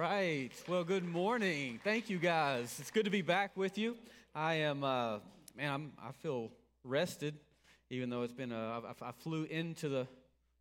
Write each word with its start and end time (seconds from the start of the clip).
right. 0.00 0.50
Well, 0.66 0.82
good 0.82 1.04
morning. 1.04 1.78
Thank 1.84 2.08
you, 2.08 2.16
guys. 2.16 2.74
It's 2.80 2.90
good 2.90 3.04
to 3.04 3.10
be 3.10 3.20
back 3.20 3.54
with 3.54 3.76
you. 3.76 3.98
I 4.34 4.54
am, 4.54 4.82
uh, 4.82 5.18
man, 5.54 5.72
I'm, 5.74 5.92
I 6.02 6.12
feel 6.12 6.50
rested, 6.84 7.34
even 7.90 8.08
though 8.08 8.22
it's 8.22 8.32
been, 8.32 8.50
a, 8.50 8.80
I, 9.02 9.08
I 9.08 9.12
flew 9.12 9.44
into 9.44 9.90
the, 9.90 10.06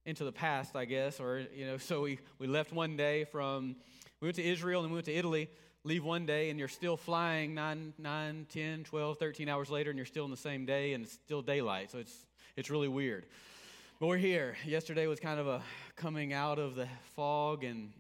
into 0.06 0.26
the 0.26 0.34
past, 0.34 0.76
I 0.76 0.84
guess, 0.84 1.22
or, 1.22 1.46
you 1.56 1.66
know, 1.66 1.78
so 1.78 2.02
we, 2.02 2.20
we 2.38 2.48
left 2.48 2.74
one 2.74 2.98
day 2.98 3.24
from, 3.24 3.78
we 4.20 4.26
went 4.26 4.36
to 4.36 4.44
Israel 4.44 4.82
and 4.82 4.92
we 4.92 4.96
went 4.96 5.06
to 5.06 5.14
Italy, 5.14 5.50
leave 5.86 6.04
one 6.04 6.26
day 6.26 6.50
and 6.50 6.60
you're 6.60 6.68
still 6.68 6.98
flying 6.98 7.54
9, 7.54 7.94
9, 7.98 8.46
10, 8.50 8.84
12, 8.84 9.18
13 9.18 9.48
hours 9.48 9.70
later 9.70 9.90
and 9.90 9.98
you're 9.98 10.06
still 10.06 10.26
in 10.26 10.32
the 10.32 10.36
same 10.36 10.66
day 10.66 10.92
and 10.92 11.06
it's 11.06 11.14
still 11.14 11.42
daylight. 11.42 11.92
So 11.92 12.00
it's, 12.00 12.26
it's 12.58 12.70
really 12.70 12.90
weird. 12.90 13.26
But 14.02 14.08
we're 14.08 14.18
here. 14.18 14.58
Yesterday 14.66 15.08
was 15.08 15.22
kind 15.22 15.40
of 15.40 15.48
a 15.48 15.62
coming 15.96 16.34
out 16.34 16.60
of 16.60 16.76
the 16.76 16.90
fog 17.16 17.64
and 17.64 17.94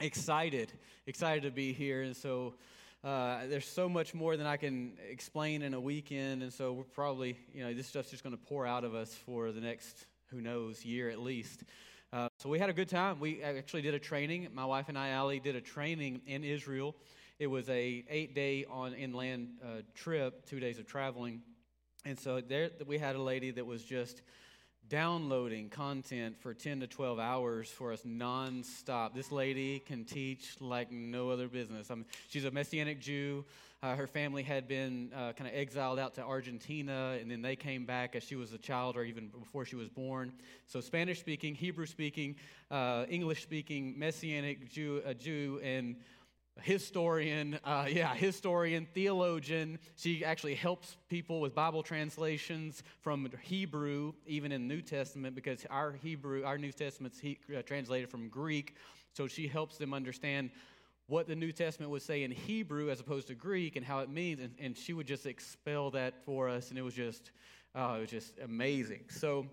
excited, 0.00 0.72
excited 1.06 1.42
to 1.44 1.50
be 1.50 1.72
here. 1.72 2.02
And 2.02 2.16
so 2.16 2.54
uh, 3.02 3.46
there's 3.46 3.68
so 3.68 3.88
much 3.88 4.14
more 4.14 4.36
than 4.36 4.46
I 4.46 4.56
can 4.56 4.92
explain 5.10 5.62
in 5.62 5.74
a 5.74 5.80
weekend. 5.80 6.42
And 6.42 6.52
so 6.52 6.72
we're 6.72 6.84
probably, 6.84 7.38
you 7.52 7.64
know, 7.64 7.72
this 7.72 7.86
stuff's 7.86 8.10
just 8.10 8.22
going 8.22 8.36
to 8.36 8.42
pour 8.42 8.66
out 8.66 8.84
of 8.84 8.94
us 8.94 9.14
for 9.14 9.52
the 9.52 9.60
next, 9.60 10.06
who 10.30 10.40
knows, 10.40 10.84
year 10.84 11.08
at 11.08 11.20
least. 11.20 11.64
Uh, 12.12 12.28
so 12.38 12.48
we 12.48 12.58
had 12.58 12.70
a 12.70 12.72
good 12.72 12.88
time. 12.88 13.18
We 13.20 13.42
actually 13.42 13.82
did 13.82 13.94
a 13.94 13.98
training. 13.98 14.48
My 14.54 14.64
wife 14.64 14.88
and 14.88 14.98
I, 14.98 15.14
Ali, 15.14 15.40
did 15.40 15.56
a 15.56 15.60
training 15.60 16.22
in 16.26 16.44
Israel. 16.44 16.94
It 17.38 17.48
was 17.48 17.68
a 17.68 18.04
eight 18.08 18.34
day 18.34 18.64
on 18.70 18.94
inland 18.94 19.48
uh, 19.62 19.82
trip, 19.94 20.46
two 20.46 20.60
days 20.60 20.78
of 20.78 20.86
traveling. 20.86 21.42
And 22.04 22.18
so 22.18 22.40
there 22.40 22.70
we 22.86 22.98
had 22.98 23.16
a 23.16 23.20
lady 23.20 23.50
that 23.50 23.66
was 23.66 23.82
just 23.82 24.22
downloading 24.88 25.68
content 25.68 26.36
for 26.38 26.54
10 26.54 26.80
to 26.80 26.86
12 26.86 27.18
hours 27.18 27.68
for 27.68 27.92
us 27.92 28.02
nonstop. 28.06 29.14
This 29.14 29.32
lady 29.32 29.80
can 29.80 30.04
teach 30.04 30.56
like 30.60 30.92
no 30.92 31.30
other 31.30 31.48
business. 31.48 31.90
I 31.90 31.96
mean, 31.96 32.06
she's 32.28 32.44
a 32.44 32.50
Messianic 32.50 33.00
Jew. 33.00 33.44
Uh, 33.82 33.94
her 33.94 34.06
family 34.06 34.42
had 34.42 34.66
been 34.66 35.10
uh, 35.14 35.32
kind 35.32 35.48
of 35.48 35.54
exiled 35.54 35.98
out 35.98 36.14
to 36.14 36.22
Argentina, 36.22 37.16
and 37.20 37.30
then 37.30 37.42
they 37.42 37.56
came 37.56 37.84
back 37.84 38.16
as 38.16 38.22
she 38.22 38.34
was 38.34 38.52
a 38.52 38.58
child 38.58 38.96
or 38.96 39.04
even 39.04 39.28
before 39.28 39.64
she 39.64 39.76
was 39.76 39.88
born. 39.88 40.32
So, 40.66 40.80
Spanish 40.80 41.20
speaking, 41.20 41.54
Hebrew 41.54 41.86
speaking, 41.86 42.36
uh, 42.70 43.04
English 43.08 43.42
speaking, 43.42 43.98
Messianic 43.98 44.70
Jew, 44.70 45.02
a 45.04 45.14
Jew 45.14 45.60
and 45.62 45.96
historian, 46.62 47.58
uh, 47.64 47.86
yeah, 47.88 48.14
historian, 48.14 48.86
theologian. 48.94 49.78
She 49.96 50.24
actually 50.24 50.54
helps 50.54 50.96
people 51.08 51.40
with 51.40 51.54
Bible 51.54 51.82
translations 51.82 52.82
from 53.00 53.28
Hebrew, 53.42 54.12
even 54.26 54.52
in 54.52 54.66
New 54.66 54.82
Testament, 54.82 55.34
because 55.34 55.66
our 55.70 55.92
Hebrew, 55.92 56.44
our 56.44 56.58
New 56.58 56.72
Testament's 56.72 57.18
he, 57.18 57.38
uh, 57.56 57.62
translated 57.62 58.10
from 58.10 58.28
Greek. 58.28 58.76
So 59.12 59.26
she 59.26 59.46
helps 59.46 59.76
them 59.76 59.94
understand 59.94 60.50
what 61.08 61.28
the 61.28 61.36
New 61.36 61.52
Testament 61.52 61.90
would 61.90 62.02
say 62.02 62.24
in 62.24 62.30
Hebrew 62.30 62.90
as 62.90 63.00
opposed 63.00 63.28
to 63.28 63.34
Greek 63.34 63.76
and 63.76 63.84
how 63.84 64.00
it 64.00 64.10
means. 64.10 64.40
And, 64.40 64.54
and 64.58 64.76
she 64.76 64.92
would 64.92 65.06
just 65.06 65.26
expel 65.26 65.90
that 65.92 66.24
for 66.24 66.48
us, 66.48 66.70
and 66.70 66.78
it 66.78 66.82
was 66.82 66.94
just, 66.94 67.30
oh, 67.74 67.94
it 67.94 68.00
was 68.00 68.10
just 68.10 68.38
amazing. 68.42 69.04
So 69.08 69.46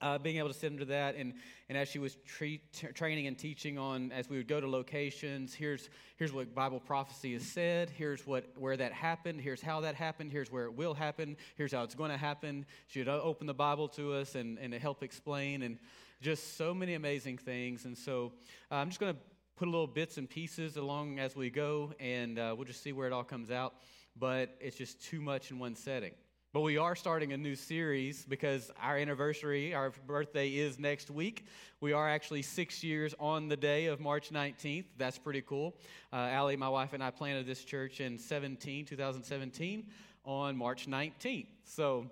uh, 0.00 0.18
being 0.18 0.36
able 0.36 0.48
to 0.48 0.54
sit 0.54 0.70
under 0.70 0.84
that. 0.86 1.16
And, 1.16 1.34
and 1.68 1.76
as 1.76 1.88
she 1.88 1.98
was 1.98 2.16
tre- 2.26 2.60
t- 2.72 2.88
training 2.88 3.26
and 3.26 3.36
teaching 3.36 3.78
on 3.78 4.12
as 4.12 4.28
we 4.28 4.36
would 4.36 4.48
go 4.48 4.60
to 4.60 4.68
locations 4.68 5.54
here's, 5.54 5.88
here's 6.16 6.32
what 6.32 6.54
bible 6.54 6.80
prophecy 6.80 7.32
has 7.32 7.42
said. 7.42 7.90
Here's 7.90 8.26
what 8.26 8.44
where 8.56 8.76
that 8.76 8.92
happened. 8.92 9.40
Here's 9.40 9.60
how 9.60 9.80
that 9.80 9.94
happened. 9.94 10.32
Here's 10.32 10.50
where 10.50 10.64
it 10.64 10.74
will 10.74 10.94
happen. 10.94 11.36
Here's 11.56 11.72
how 11.72 11.82
it's 11.82 11.94
going 11.94 12.10
to 12.10 12.16
happen. 12.16 12.66
She 12.86 13.00
would 13.00 13.08
open 13.08 13.46
the 13.46 13.54
bible 13.54 13.88
to 13.90 14.14
us 14.14 14.34
and, 14.34 14.58
and 14.58 14.72
to 14.72 14.78
help 14.78 15.02
explain 15.02 15.62
and 15.62 15.78
just 16.20 16.56
so 16.56 16.74
many 16.74 16.94
amazing 16.94 17.38
things. 17.38 17.84
And 17.84 17.96
so 17.96 18.32
uh, 18.70 18.76
i'm 18.76 18.88
just 18.88 19.00
going 19.00 19.14
to 19.14 19.20
put 19.56 19.66
a 19.66 19.70
little 19.70 19.86
bits 19.88 20.18
and 20.18 20.30
pieces 20.30 20.76
along 20.76 21.18
as 21.18 21.34
we 21.34 21.50
go 21.50 21.92
and 21.98 22.38
uh, 22.38 22.54
we'll 22.56 22.64
just 22.64 22.82
see 22.82 22.92
where 22.92 23.06
it 23.08 23.12
all 23.12 23.24
comes 23.24 23.50
out. 23.50 23.74
But 24.16 24.56
it's 24.60 24.76
just 24.76 25.02
too 25.04 25.20
much 25.20 25.50
in 25.50 25.58
one 25.58 25.76
setting 25.76 26.12
but 26.52 26.62
we 26.62 26.78
are 26.78 26.96
starting 26.96 27.34
a 27.34 27.36
new 27.36 27.54
series 27.54 28.24
because 28.24 28.70
our 28.80 28.96
anniversary, 28.96 29.74
our 29.74 29.92
birthday 30.06 30.48
is 30.48 30.78
next 30.78 31.10
week. 31.10 31.46
We 31.80 31.92
are 31.92 32.08
actually 32.08 32.40
six 32.40 32.82
years 32.82 33.14
on 33.20 33.48
the 33.48 33.56
day 33.56 33.86
of 33.86 34.00
March 34.00 34.30
19th. 34.30 34.86
That's 34.96 35.18
pretty 35.18 35.42
cool. 35.42 35.76
Uh, 36.10 36.16
Allie, 36.16 36.56
my 36.56 36.70
wife, 36.70 36.94
and 36.94 37.02
I 37.02 37.10
planted 37.10 37.46
this 37.46 37.64
church 37.64 38.00
in 38.00 38.18
17, 38.18 38.86
2017 38.86 39.86
on 40.24 40.56
March 40.56 40.88
19th. 40.88 41.48
So 41.64 42.06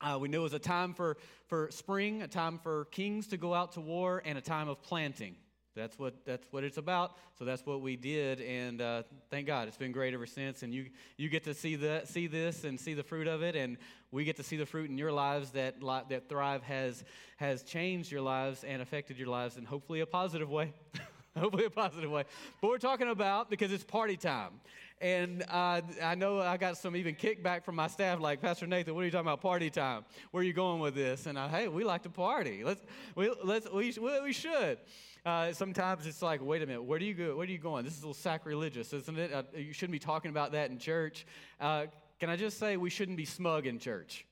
uh, 0.00 0.16
we 0.20 0.28
knew 0.28 0.40
it 0.40 0.44
was 0.44 0.54
a 0.54 0.60
time 0.60 0.94
for, 0.94 1.16
for 1.48 1.68
spring, 1.72 2.22
a 2.22 2.28
time 2.28 2.58
for 2.58 2.84
kings 2.86 3.26
to 3.28 3.36
go 3.36 3.52
out 3.52 3.72
to 3.72 3.80
war, 3.80 4.22
and 4.24 4.38
a 4.38 4.42
time 4.42 4.68
of 4.68 4.80
planting. 4.82 5.34
That's 5.74 5.98
what 5.98 6.14
that's 6.26 6.46
what 6.50 6.64
it's 6.64 6.76
about. 6.76 7.16
So 7.38 7.44
that's 7.44 7.64
what 7.64 7.80
we 7.80 7.96
did, 7.96 8.40
and 8.40 8.80
uh, 8.80 9.02
thank 9.30 9.46
God 9.46 9.68
it's 9.68 9.76
been 9.76 9.92
great 9.92 10.12
ever 10.12 10.26
since. 10.26 10.62
And 10.62 10.74
you 10.74 10.90
you 11.16 11.28
get 11.28 11.44
to 11.44 11.54
see 11.54 11.76
that 11.76 12.08
see 12.08 12.26
this 12.26 12.64
and 12.64 12.78
see 12.78 12.94
the 12.94 13.02
fruit 13.02 13.26
of 13.26 13.42
it, 13.42 13.56
and 13.56 13.78
we 14.10 14.24
get 14.24 14.36
to 14.36 14.42
see 14.42 14.56
the 14.56 14.66
fruit 14.66 14.90
in 14.90 14.98
your 14.98 15.12
lives 15.12 15.50
that 15.52 15.76
that 16.10 16.28
Thrive 16.28 16.62
has 16.64 17.04
has 17.38 17.62
changed 17.62 18.12
your 18.12 18.20
lives 18.20 18.64
and 18.64 18.82
affected 18.82 19.18
your 19.18 19.28
lives 19.28 19.56
in 19.56 19.64
hopefully 19.64 20.00
a 20.00 20.06
positive 20.06 20.50
way. 20.50 20.72
hopefully 21.38 21.64
a 21.64 21.70
positive 21.70 22.10
way. 22.10 22.24
But 22.60 22.68
we're 22.68 22.78
talking 22.78 23.08
about 23.08 23.48
because 23.48 23.72
it's 23.72 23.84
party 23.84 24.16
time. 24.16 24.60
And 25.02 25.42
uh, 25.50 25.80
I 26.00 26.14
know 26.14 26.38
I 26.38 26.56
got 26.56 26.76
some 26.76 26.94
even 26.94 27.16
kickback 27.16 27.64
from 27.64 27.74
my 27.74 27.88
staff, 27.88 28.20
like 28.20 28.40
Pastor 28.40 28.68
Nathan. 28.68 28.94
What 28.94 29.00
are 29.00 29.04
you 29.04 29.10
talking 29.10 29.26
about, 29.26 29.40
party 29.40 29.68
time? 29.68 30.04
Where 30.30 30.42
are 30.42 30.44
you 30.44 30.52
going 30.52 30.80
with 30.80 30.94
this? 30.94 31.26
And 31.26 31.36
I, 31.36 31.48
hey, 31.48 31.66
we 31.66 31.82
like 31.82 32.04
to 32.04 32.08
party. 32.08 32.62
Let's 32.62 32.80
we 33.16 33.34
let's 33.42 33.68
we, 33.68 33.92
we 34.22 34.32
should. 34.32 34.78
Uh, 35.26 35.52
sometimes 35.52 36.06
it's 36.06 36.22
like, 36.22 36.40
wait 36.40 36.62
a 36.62 36.66
minute, 36.66 36.84
where 36.84 37.00
do 37.00 37.04
you 37.04 37.14
go? 37.14 37.34
Where 37.34 37.44
are 37.44 37.50
you 37.50 37.58
going? 37.58 37.84
This 37.84 37.94
is 37.94 38.04
a 38.04 38.06
little 38.06 38.14
sacrilegious, 38.14 38.92
isn't 38.92 39.18
it? 39.18 39.32
Uh, 39.32 39.42
you 39.56 39.72
shouldn't 39.72 39.92
be 39.92 39.98
talking 39.98 40.30
about 40.30 40.52
that 40.52 40.70
in 40.70 40.78
church. 40.78 41.26
Uh, 41.60 41.86
can 42.20 42.30
I 42.30 42.36
just 42.36 42.60
say 42.60 42.76
we 42.76 42.88
shouldn't 42.88 43.16
be 43.16 43.24
smug 43.24 43.66
in 43.66 43.80
church? 43.80 44.24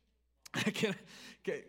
can, 0.75 0.95
can, 1.45 1.63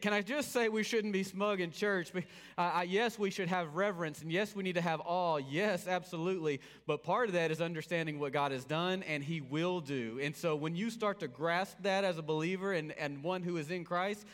can, 0.00 0.12
I 0.12 0.22
just 0.22 0.52
say 0.52 0.68
we 0.68 0.84
shouldn't 0.84 1.12
be 1.12 1.24
smug 1.24 1.60
in 1.60 1.72
church? 1.72 2.12
Uh, 2.56 2.84
yes, 2.86 3.18
we 3.18 3.30
should 3.30 3.48
have 3.48 3.74
reverence, 3.74 4.22
and 4.22 4.30
yes, 4.30 4.54
we 4.54 4.62
need 4.62 4.74
to 4.74 4.80
have 4.80 5.00
awe. 5.04 5.38
Yes, 5.38 5.88
absolutely. 5.88 6.60
But 6.86 7.02
part 7.02 7.28
of 7.28 7.34
that 7.34 7.50
is 7.50 7.60
understanding 7.60 8.20
what 8.20 8.32
God 8.32 8.52
has 8.52 8.64
done 8.64 9.02
and 9.02 9.24
He 9.24 9.40
will 9.40 9.80
do. 9.80 10.20
And 10.22 10.36
so 10.36 10.54
when 10.54 10.76
you 10.76 10.88
start 10.88 11.18
to 11.20 11.28
grasp 11.28 11.78
that 11.82 12.04
as 12.04 12.18
a 12.18 12.22
believer 12.22 12.72
and, 12.72 12.92
and 12.92 13.24
one 13.24 13.42
who 13.42 13.56
is 13.56 13.70
in 13.70 13.84
Christ, 13.84 14.24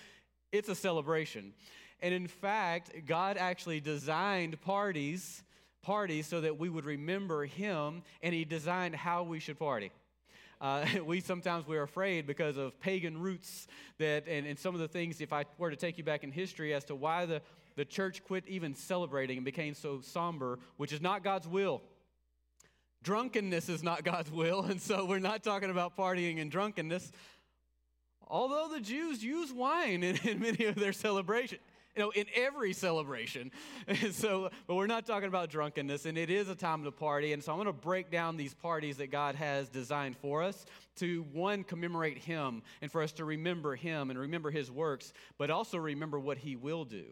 it's 0.52 0.68
a 0.68 0.74
celebration. 0.74 1.54
And 2.00 2.14
in 2.14 2.28
fact, 2.28 2.92
God 3.06 3.36
actually 3.38 3.80
designed 3.80 4.60
parties, 4.60 5.42
parties 5.82 6.26
so 6.26 6.42
that 6.42 6.58
we 6.58 6.68
would 6.68 6.84
remember 6.84 7.44
him 7.46 8.02
and 8.22 8.34
he 8.34 8.44
designed 8.44 8.94
how 8.94 9.22
we 9.22 9.40
should 9.40 9.58
party. 9.58 9.90
Uh, 10.60 10.84
we 11.04 11.20
sometimes 11.20 11.66
we're 11.66 11.82
afraid 11.82 12.26
because 12.26 12.56
of 12.56 12.78
pagan 12.80 13.18
roots 13.18 13.66
that 13.98 14.26
and, 14.26 14.46
and 14.46 14.58
some 14.58 14.74
of 14.74 14.80
the 14.80 14.88
things 14.88 15.20
if 15.20 15.32
i 15.32 15.44
were 15.56 15.70
to 15.70 15.76
take 15.76 15.98
you 15.98 16.04
back 16.04 16.24
in 16.24 16.32
history 16.32 16.74
as 16.74 16.84
to 16.84 16.94
why 16.94 17.26
the, 17.26 17.40
the 17.76 17.84
church 17.84 18.24
quit 18.24 18.44
even 18.48 18.74
celebrating 18.74 19.38
and 19.38 19.44
became 19.44 19.74
so 19.74 20.00
somber 20.00 20.58
which 20.76 20.92
is 20.92 21.00
not 21.00 21.22
god's 21.22 21.46
will. 21.46 21.82
Drunkenness 23.02 23.68
is 23.68 23.82
not 23.82 24.04
god's 24.04 24.30
will 24.30 24.62
and 24.70 24.80
so 24.80 25.04
we're 25.04 25.18
not 25.18 25.42
talking 25.42 25.70
about 25.70 25.96
partying 25.96 26.40
and 26.40 26.50
drunkenness. 26.50 27.12
Although 28.30 28.68
the 28.74 28.80
jews 28.80 29.24
use 29.24 29.52
wine 29.52 30.02
in, 30.02 30.16
in 30.24 30.40
many 30.40 30.66
of 30.66 30.74
their 30.74 30.92
celebrations 30.92 31.62
you 31.98 32.04
know, 32.04 32.10
in 32.10 32.26
every 32.34 32.72
celebration. 32.72 33.50
So, 34.12 34.50
but 34.66 34.74
we're 34.74 34.86
not 34.86 35.06
talking 35.06 35.28
about 35.28 35.50
drunkenness, 35.50 36.06
and 36.06 36.16
it 36.16 36.30
is 36.30 36.48
a 36.48 36.54
time 36.54 36.84
to 36.84 36.92
party. 36.92 37.32
And 37.32 37.42
so 37.42 37.52
I'm 37.52 37.58
going 37.58 37.66
to 37.66 37.72
break 37.72 38.10
down 38.10 38.36
these 38.36 38.54
parties 38.54 38.98
that 38.98 39.10
God 39.10 39.34
has 39.34 39.68
designed 39.68 40.16
for 40.16 40.42
us 40.42 40.66
to 40.96 41.24
one, 41.32 41.64
commemorate 41.64 42.18
Him, 42.18 42.62
and 42.80 42.92
for 42.92 43.02
us 43.02 43.12
to 43.12 43.24
remember 43.24 43.74
Him 43.74 44.10
and 44.10 44.18
remember 44.18 44.50
His 44.50 44.70
works, 44.70 45.12
but 45.38 45.50
also 45.50 45.78
remember 45.78 46.18
what 46.18 46.38
He 46.38 46.54
will 46.54 46.84
do. 46.84 47.04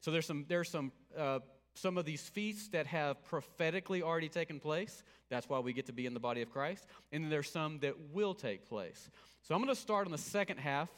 So 0.00 0.10
there's 0.10 0.26
some, 0.26 0.46
there's 0.48 0.68
some, 0.68 0.90
uh, 1.16 1.40
some 1.74 1.98
of 1.98 2.04
these 2.04 2.22
feasts 2.22 2.68
that 2.68 2.86
have 2.86 3.22
prophetically 3.24 4.02
already 4.02 4.28
taken 4.28 4.58
place. 4.58 5.02
That's 5.28 5.48
why 5.48 5.58
we 5.60 5.72
get 5.72 5.86
to 5.86 5.92
be 5.92 6.06
in 6.06 6.14
the 6.14 6.20
body 6.20 6.42
of 6.42 6.50
Christ. 6.50 6.86
And 7.12 7.24
then 7.24 7.30
there's 7.30 7.50
some 7.50 7.78
that 7.80 7.94
will 8.12 8.34
take 8.34 8.68
place. 8.68 9.10
So 9.42 9.54
I'm 9.54 9.62
going 9.62 9.74
to 9.74 9.80
start 9.80 10.06
on 10.06 10.12
the 10.12 10.18
second 10.18 10.58
half. 10.58 10.88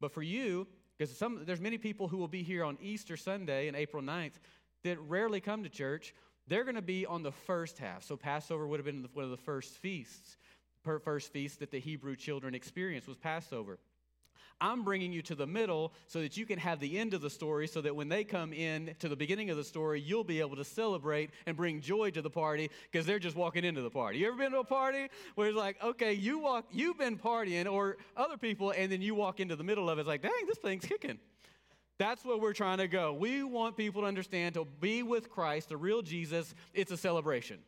But 0.00 0.12
for 0.12 0.22
you, 0.22 0.66
because 1.00 1.18
there's 1.46 1.62
many 1.62 1.78
people 1.78 2.08
who 2.08 2.18
will 2.18 2.28
be 2.28 2.42
here 2.42 2.62
on 2.62 2.76
Easter 2.78 3.16
Sunday 3.16 3.68
and 3.68 3.76
April 3.76 4.02
9th 4.02 4.34
that 4.84 5.00
rarely 5.00 5.40
come 5.40 5.62
to 5.62 5.70
church. 5.70 6.14
They're 6.46 6.64
going 6.64 6.74
to 6.74 6.82
be 6.82 7.06
on 7.06 7.22
the 7.22 7.32
first 7.32 7.78
half. 7.78 8.02
So 8.02 8.18
Passover 8.18 8.66
would 8.66 8.78
have 8.78 8.84
been 8.84 9.08
one 9.14 9.24
of 9.24 9.30
the 9.30 9.38
first 9.38 9.78
feasts. 9.78 10.36
First 10.82 11.32
feast 11.32 11.60
that 11.60 11.70
the 11.70 11.80
Hebrew 11.80 12.16
children 12.16 12.54
experienced 12.54 13.08
was 13.08 13.16
Passover. 13.16 13.78
I'm 14.60 14.84
bringing 14.84 15.12
you 15.12 15.22
to 15.22 15.34
the 15.34 15.46
middle 15.46 15.92
so 16.06 16.20
that 16.20 16.36
you 16.36 16.46
can 16.46 16.58
have 16.58 16.80
the 16.80 16.98
end 16.98 17.14
of 17.14 17.20
the 17.20 17.30
story 17.30 17.66
so 17.66 17.80
that 17.80 17.94
when 17.94 18.08
they 18.08 18.24
come 18.24 18.52
in 18.52 18.94
to 18.98 19.08
the 19.08 19.16
beginning 19.16 19.50
of 19.50 19.56
the 19.56 19.64
story, 19.64 20.00
you'll 20.00 20.24
be 20.24 20.40
able 20.40 20.56
to 20.56 20.64
celebrate 20.64 21.30
and 21.46 21.56
bring 21.56 21.80
joy 21.80 22.10
to 22.10 22.22
the 22.22 22.30
party 22.30 22.70
because 22.90 23.06
they're 23.06 23.18
just 23.18 23.36
walking 23.36 23.64
into 23.64 23.82
the 23.82 23.90
party. 23.90 24.18
You 24.18 24.28
ever 24.28 24.36
been 24.36 24.52
to 24.52 24.58
a 24.58 24.64
party 24.64 25.08
where 25.34 25.48
it's 25.48 25.56
like, 25.56 25.82
okay, 25.82 26.12
you 26.12 26.38
walk, 26.38 26.66
you've 26.70 26.98
been 26.98 27.16
partying 27.16 27.70
or 27.70 27.96
other 28.16 28.36
people, 28.36 28.72
and 28.76 28.90
then 28.92 29.02
you 29.02 29.14
walk 29.14 29.40
into 29.40 29.56
the 29.56 29.64
middle 29.64 29.88
of 29.88 29.98
it, 29.98 30.02
it's 30.02 30.08
like, 30.08 30.22
dang, 30.22 30.46
this 30.46 30.58
thing's 30.58 30.84
kicking. 30.84 31.18
That's 31.98 32.24
where 32.24 32.38
we're 32.38 32.54
trying 32.54 32.78
to 32.78 32.88
go. 32.88 33.12
We 33.12 33.42
want 33.42 33.76
people 33.76 34.02
to 34.02 34.08
understand 34.08 34.54
to 34.54 34.66
be 34.80 35.02
with 35.02 35.28
Christ, 35.28 35.68
the 35.68 35.76
real 35.76 36.00
Jesus, 36.00 36.54
it's 36.72 36.90
a 36.90 36.96
celebration. 36.96 37.58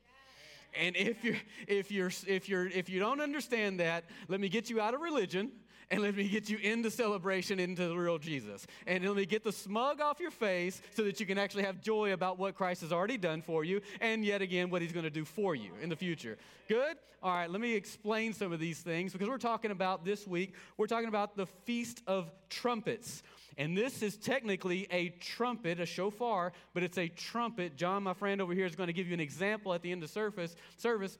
And 0.74 0.96
if 0.96 1.22
you're 1.22 1.36
if 1.66 1.90
you're 1.90 2.10
if 2.26 2.48
you're 2.48 2.66
if 2.66 2.88
you 2.88 2.98
don't 2.98 3.20
understand 3.20 3.80
that, 3.80 4.04
let 4.28 4.40
me 4.40 4.48
get 4.48 4.70
you 4.70 4.80
out 4.80 4.94
of 4.94 5.02
religion 5.02 5.52
and 5.92 6.00
let 6.00 6.16
me 6.16 6.26
get 6.26 6.48
you 6.48 6.56
into 6.56 6.90
celebration 6.90 7.60
into 7.60 7.86
the 7.86 7.94
real 7.94 8.16
Jesus. 8.16 8.66
And 8.86 9.04
let 9.04 9.14
me 9.14 9.26
get 9.26 9.44
the 9.44 9.52
smug 9.52 10.00
off 10.00 10.20
your 10.20 10.30
face 10.30 10.80
so 10.96 11.04
that 11.04 11.20
you 11.20 11.26
can 11.26 11.36
actually 11.36 11.64
have 11.64 11.82
joy 11.82 12.14
about 12.14 12.38
what 12.38 12.54
Christ 12.54 12.80
has 12.80 12.92
already 12.92 13.18
done 13.18 13.42
for 13.42 13.62
you 13.62 13.82
and 14.00 14.24
yet 14.24 14.40
again 14.40 14.70
what 14.70 14.80
he's 14.80 14.92
going 14.92 15.04
to 15.04 15.10
do 15.10 15.26
for 15.26 15.54
you 15.54 15.70
in 15.82 15.90
the 15.90 15.96
future. 15.96 16.38
Good? 16.66 16.96
All 17.22 17.30
right, 17.30 17.48
let 17.48 17.60
me 17.60 17.74
explain 17.74 18.32
some 18.32 18.52
of 18.52 18.58
these 18.58 18.80
things 18.80 19.12
because 19.12 19.28
we're 19.28 19.36
talking 19.36 19.70
about 19.70 20.02
this 20.02 20.26
week, 20.26 20.54
we're 20.78 20.86
talking 20.86 21.08
about 21.08 21.36
the 21.36 21.46
Feast 21.46 22.02
of 22.06 22.32
Trumpets. 22.48 23.22
And 23.58 23.76
this 23.76 24.02
is 24.02 24.16
technically 24.16 24.86
a 24.90 25.10
trumpet, 25.10 25.78
a 25.78 25.84
shofar, 25.84 26.54
but 26.72 26.82
it's 26.82 26.96
a 26.96 27.08
trumpet. 27.08 27.76
John, 27.76 28.02
my 28.02 28.14
friend 28.14 28.40
over 28.40 28.54
here, 28.54 28.64
is 28.64 28.74
going 28.74 28.86
to 28.86 28.94
give 28.94 29.08
you 29.08 29.14
an 29.14 29.20
example 29.20 29.74
at 29.74 29.82
the 29.82 29.92
end 29.92 30.02
of 30.02 30.08
service. 30.08 30.56
service. 30.78 31.18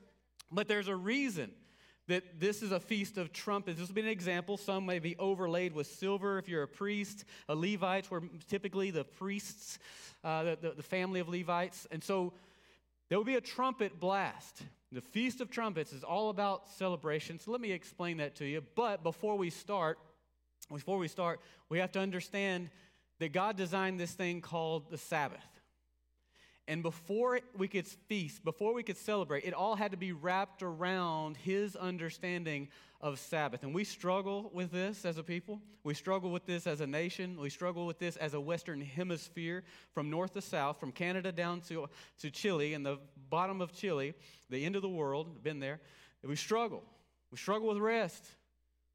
But 0.50 0.66
there's 0.66 0.88
a 0.88 0.96
reason 0.96 1.50
that 2.08 2.40
this 2.40 2.62
is 2.62 2.72
a 2.72 2.81
feast 2.81 3.16
of 3.16 3.32
trumpets. 3.32 3.78
This 3.78 3.88
will 3.88 3.94
be 3.94 4.00
an 4.00 4.08
example. 4.08 4.56
Some 4.56 4.87
may 4.87 4.99
be 4.99 5.16
overlaid 5.19 5.72
with 5.72 5.87
silver 5.87 6.38
if 6.38 6.49
you're 6.49 6.64
a 6.64 6.69
priest. 6.69 7.25
A 7.49 7.54
Levites 7.54 8.10
were 8.10 8.22
typically 8.49 8.90
the 8.90 9.04
priests, 9.04 9.78
uh, 10.25 10.43
the, 10.43 10.58
the, 10.60 10.70
the 10.72 10.82
family 10.82 11.20
of 11.20 11.28
Levites. 11.28 11.87
And 11.90 12.02
so 12.02 12.32
there 13.08 13.19
will 13.19 13.25
be 13.25 13.37
a 13.37 13.40
trumpet 13.40 14.00
blast. 14.00 14.62
The 14.90 15.00
Feast 15.00 15.40
of 15.40 15.50
Trumpets 15.50 15.93
is 15.93 16.04
all 16.04 16.28
about 16.28 16.69
celebration. 16.69 17.38
So 17.38 17.50
let 17.50 17.60
me 17.60 17.72
explain 17.72 18.19
that 18.19 18.34
to 18.37 18.44
you. 18.44 18.62
But 18.75 19.02
before 19.02 19.38
we 19.38 19.48
start, 19.48 19.98
before 20.70 20.98
we 20.98 21.08
start, 21.08 21.40
we 21.69 21.78
have 21.78 21.93
to 21.93 22.00
understand 22.00 22.69
that 23.19 23.32
God 23.32 23.56
designed 23.56 24.00
this 24.00 24.12
thing 24.12 24.40
called 24.40 24.90
the 24.90 24.98
Sabbath. 24.98 25.46
And 26.68 26.82
before 26.82 27.40
we 27.56 27.66
could 27.66 27.86
feast, 27.86 28.44
before 28.44 28.72
we 28.72 28.84
could 28.84 28.96
celebrate, 28.96 29.44
it 29.44 29.52
all 29.52 29.74
had 29.74 29.90
to 29.90 29.96
be 29.96 30.12
wrapped 30.12 30.62
around 30.62 31.36
his 31.36 31.74
understanding 31.74 32.68
of 33.00 33.18
Sabbath. 33.18 33.64
And 33.64 33.74
we 33.74 33.82
struggle 33.82 34.48
with 34.54 34.70
this 34.70 35.04
as 35.04 35.18
a 35.18 35.24
people. 35.24 35.60
We 35.82 35.94
struggle 35.94 36.30
with 36.30 36.46
this 36.46 36.68
as 36.68 36.80
a 36.80 36.86
nation. 36.86 37.36
We 37.40 37.50
struggle 37.50 37.84
with 37.84 37.98
this 37.98 38.16
as 38.16 38.34
a 38.34 38.40
Western 38.40 38.80
hemisphere 38.80 39.64
from 39.92 40.08
north 40.08 40.34
to 40.34 40.40
south, 40.40 40.78
from 40.78 40.92
Canada 40.92 41.32
down 41.32 41.62
to, 41.62 41.88
to 42.20 42.30
Chile, 42.30 42.74
and 42.74 42.86
the 42.86 42.98
bottom 43.28 43.60
of 43.60 43.72
Chile, 43.72 44.14
the 44.48 44.64
end 44.64 44.76
of 44.76 44.82
the 44.82 44.88
world, 44.88 45.42
been 45.42 45.58
there. 45.58 45.80
We 46.22 46.36
struggle. 46.36 46.84
We 47.32 47.38
struggle 47.38 47.68
with 47.68 47.78
rest. 47.78 48.24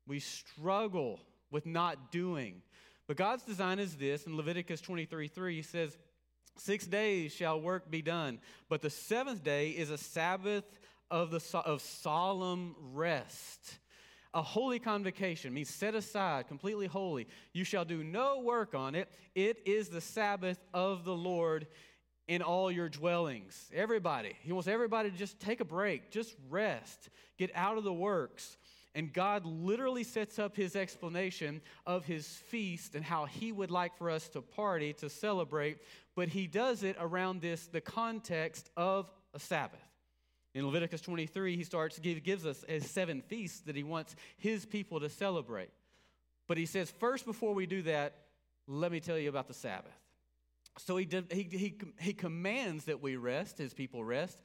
We 0.08 0.20
struggle 0.20 1.20
with 1.52 1.66
not 1.66 2.14
doing. 2.14 2.62
But 3.08 3.18
God's 3.18 3.44
design 3.44 3.80
is 3.80 3.96
this 3.96 4.26
in 4.26 4.38
Leviticus 4.38 4.80
23 4.80 5.28
3, 5.28 5.56
he 5.56 5.62
says, 5.62 5.98
Six 6.58 6.88
days 6.88 7.34
shall 7.34 7.62
work 7.62 7.90
be 7.90 8.02
done, 8.02 8.40
but 8.70 8.82
the 8.82 8.90
seventh 8.90 9.44
day 9.44 9.70
is 9.70 9.90
a 9.90 9.98
Sabbath 9.98 10.66
of, 11.10 11.32
the, 11.32 11.60
of 11.60 11.82
solemn 11.82 12.76
rest. 12.94 13.80
A 14.34 14.42
holy 14.42 14.80
convocation 14.80 15.54
means 15.54 15.70
set 15.70 15.96
aside, 15.96 16.48
completely 16.48 16.88
holy. 16.88 17.28
You 17.54 17.64
shall 17.64 17.86
do 17.86 18.04
no 18.04 18.42
work 18.42 18.76
on 18.76 18.94
it. 18.94 19.10
It 19.36 19.62
is 19.66 19.90
the 19.90 20.02
Sabbath 20.02 20.60
of 20.74 21.06
the 21.06 21.16
Lord 21.16 21.68
in 22.28 22.42
all 22.42 22.70
your 22.70 22.90
dwellings. 22.90 23.70
Everybody, 23.74 24.36
he 24.44 24.52
wants 24.52 24.68
everybody 24.68 25.10
to 25.10 25.18
just 25.18 25.40
take 25.40 25.62
a 25.62 25.66
break, 25.66 26.12
just 26.12 26.36
rest, 26.50 27.10
get 27.38 27.52
out 27.56 27.78
of 27.78 27.84
the 27.84 27.94
works. 27.94 28.58
And 28.94 29.14
God 29.14 29.46
literally 29.46 30.04
sets 30.04 30.40
up 30.40 30.56
his 30.56 30.76
explanation 30.76 31.62
of 31.86 32.06
his 32.06 32.28
feast 32.28 32.96
and 32.96 33.06
how 33.06 33.26
he 33.26 33.52
would 33.52 33.72
like 33.72 33.96
for 33.98 34.10
us 34.10 34.28
to 34.30 34.42
party, 34.42 34.92
to 34.94 35.10
celebrate, 35.10 35.78
but 36.18 36.30
he 36.30 36.48
does 36.48 36.82
it 36.82 36.98
around 37.00 37.42
this, 37.42 37.68
the 37.68 37.80
context 37.80 38.72
of 38.76 39.08
a 39.36 39.40
Sabbath. 39.40 39.88
In 40.56 40.66
Leviticus 40.66 41.00
23, 41.02 41.56
he 41.56 41.64
starts, 41.64 42.00
give, 42.00 42.24
gives 42.24 42.44
us 42.44 42.66
his 42.68 42.90
seven 42.90 43.22
feasts 43.22 43.60
that 43.62 43.76
he 43.76 43.84
wants 43.84 44.16
his 44.36 44.66
people 44.66 45.00
to 45.00 45.10
celebrate. 45.10 45.70
But 46.48 46.58
he 46.58 46.66
says, 46.66 46.90
first, 46.90 47.24
before 47.24 47.54
we 47.54 47.68
do 47.68 47.84
that, 47.84 48.16
let 48.66 48.92
me 48.92 49.00
tell 49.00 49.20
you 49.20 49.30
about 49.30 49.48
the 49.48 49.54
Sabbath. 49.54 49.96
So 50.80 50.98
he, 50.98 51.06
did, 51.06 51.32
he, 51.32 51.44
he, 51.52 51.78
he 52.00 52.14
commands 52.14 52.86
that 52.86 53.00
we 53.00 53.16
rest, 53.16 53.60
his 53.60 53.76
people 53.76 54.04
rest, 54.04 54.42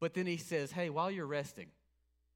but 0.00 0.14
then 0.14 0.26
he 0.26 0.38
says, 0.38 0.72
hey, 0.72 0.90
while 0.90 1.08
you're 1.08 1.24
resting, 1.24 1.68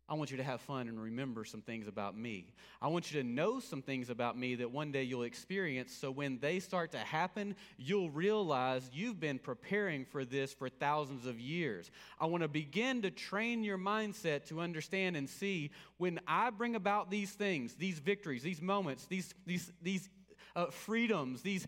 I 0.08 0.14
want 0.14 0.30
you 0.30 0.36
to 0.36 0.44
have 0.44 0.60
fun 0.60 0.86
and 0.88 1.02
remember 1.02 1.44
some 1.44 1.62
things 1.62 1.88
about 1.88 2.16
me. 2.16 2.52
I 2.80 2.86
want 2.86 3.10
you 3.10 3.20
to 3.20 3.26
know 3.26 3.58
some 3.58 3.82
things 3.82 4.08
about 4.08 4.38
me 4.38 4.54
that 4.56 4.70
one 4.70 4.92
day 4.92 5.02
you'll 5.02 5.24
experience 5.24 5.92
so 5.92 6.12
when 6.12 6.38
they 6.38 6.60
start 6.60 6.92
to 6.92 6.98
happen, 6.98 7.56
you'll 7.76 8.10
realize 8.10 8.88
you've 8.92 9.18
been 9.18 9.40
preparing 9.40 10.04
for 10.04 10.24
this 10.24 10.52
for 10.52 10.68
thousands 10.68 11.26
of 11.26 11.40
years. 11.40 11.90
I 12.20 12.26
want 12.26 12.44
to 12.44 12.48
begin 12.48 13.02
to 13.02 13.10
train 13.10 13.64
your 13.64 13.78
mindset 13.78 14.46
to 14.46 14.60
understand 14.60 15.16
and 15.16 15.28
see 15.28 15.72
when 15.98 16.20
I 16.28 16.50
bring 16.50 16.76
about 16.76 17.10
these 17.10 17.32
things, 17.32 17.74
these 17.74 17.98
victories, 17.98 18.44
these 18.44 18.62
moments, 18.62 19.06
these, 19.06 19.34
these, 19.44 19.72
these 19.82 20.08
uh, 20.54 20.66
freedoms, 20.66 21.42
these 21.42 21.66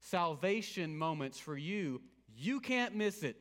salvation 0.00 0.96
moments 0.96 1.38
for 1.38 1.56
you, 1.56 2.00
you 2.34 2.60
can't 2.60 2.94
miss 2.94 3.22
it. 3.22 3.36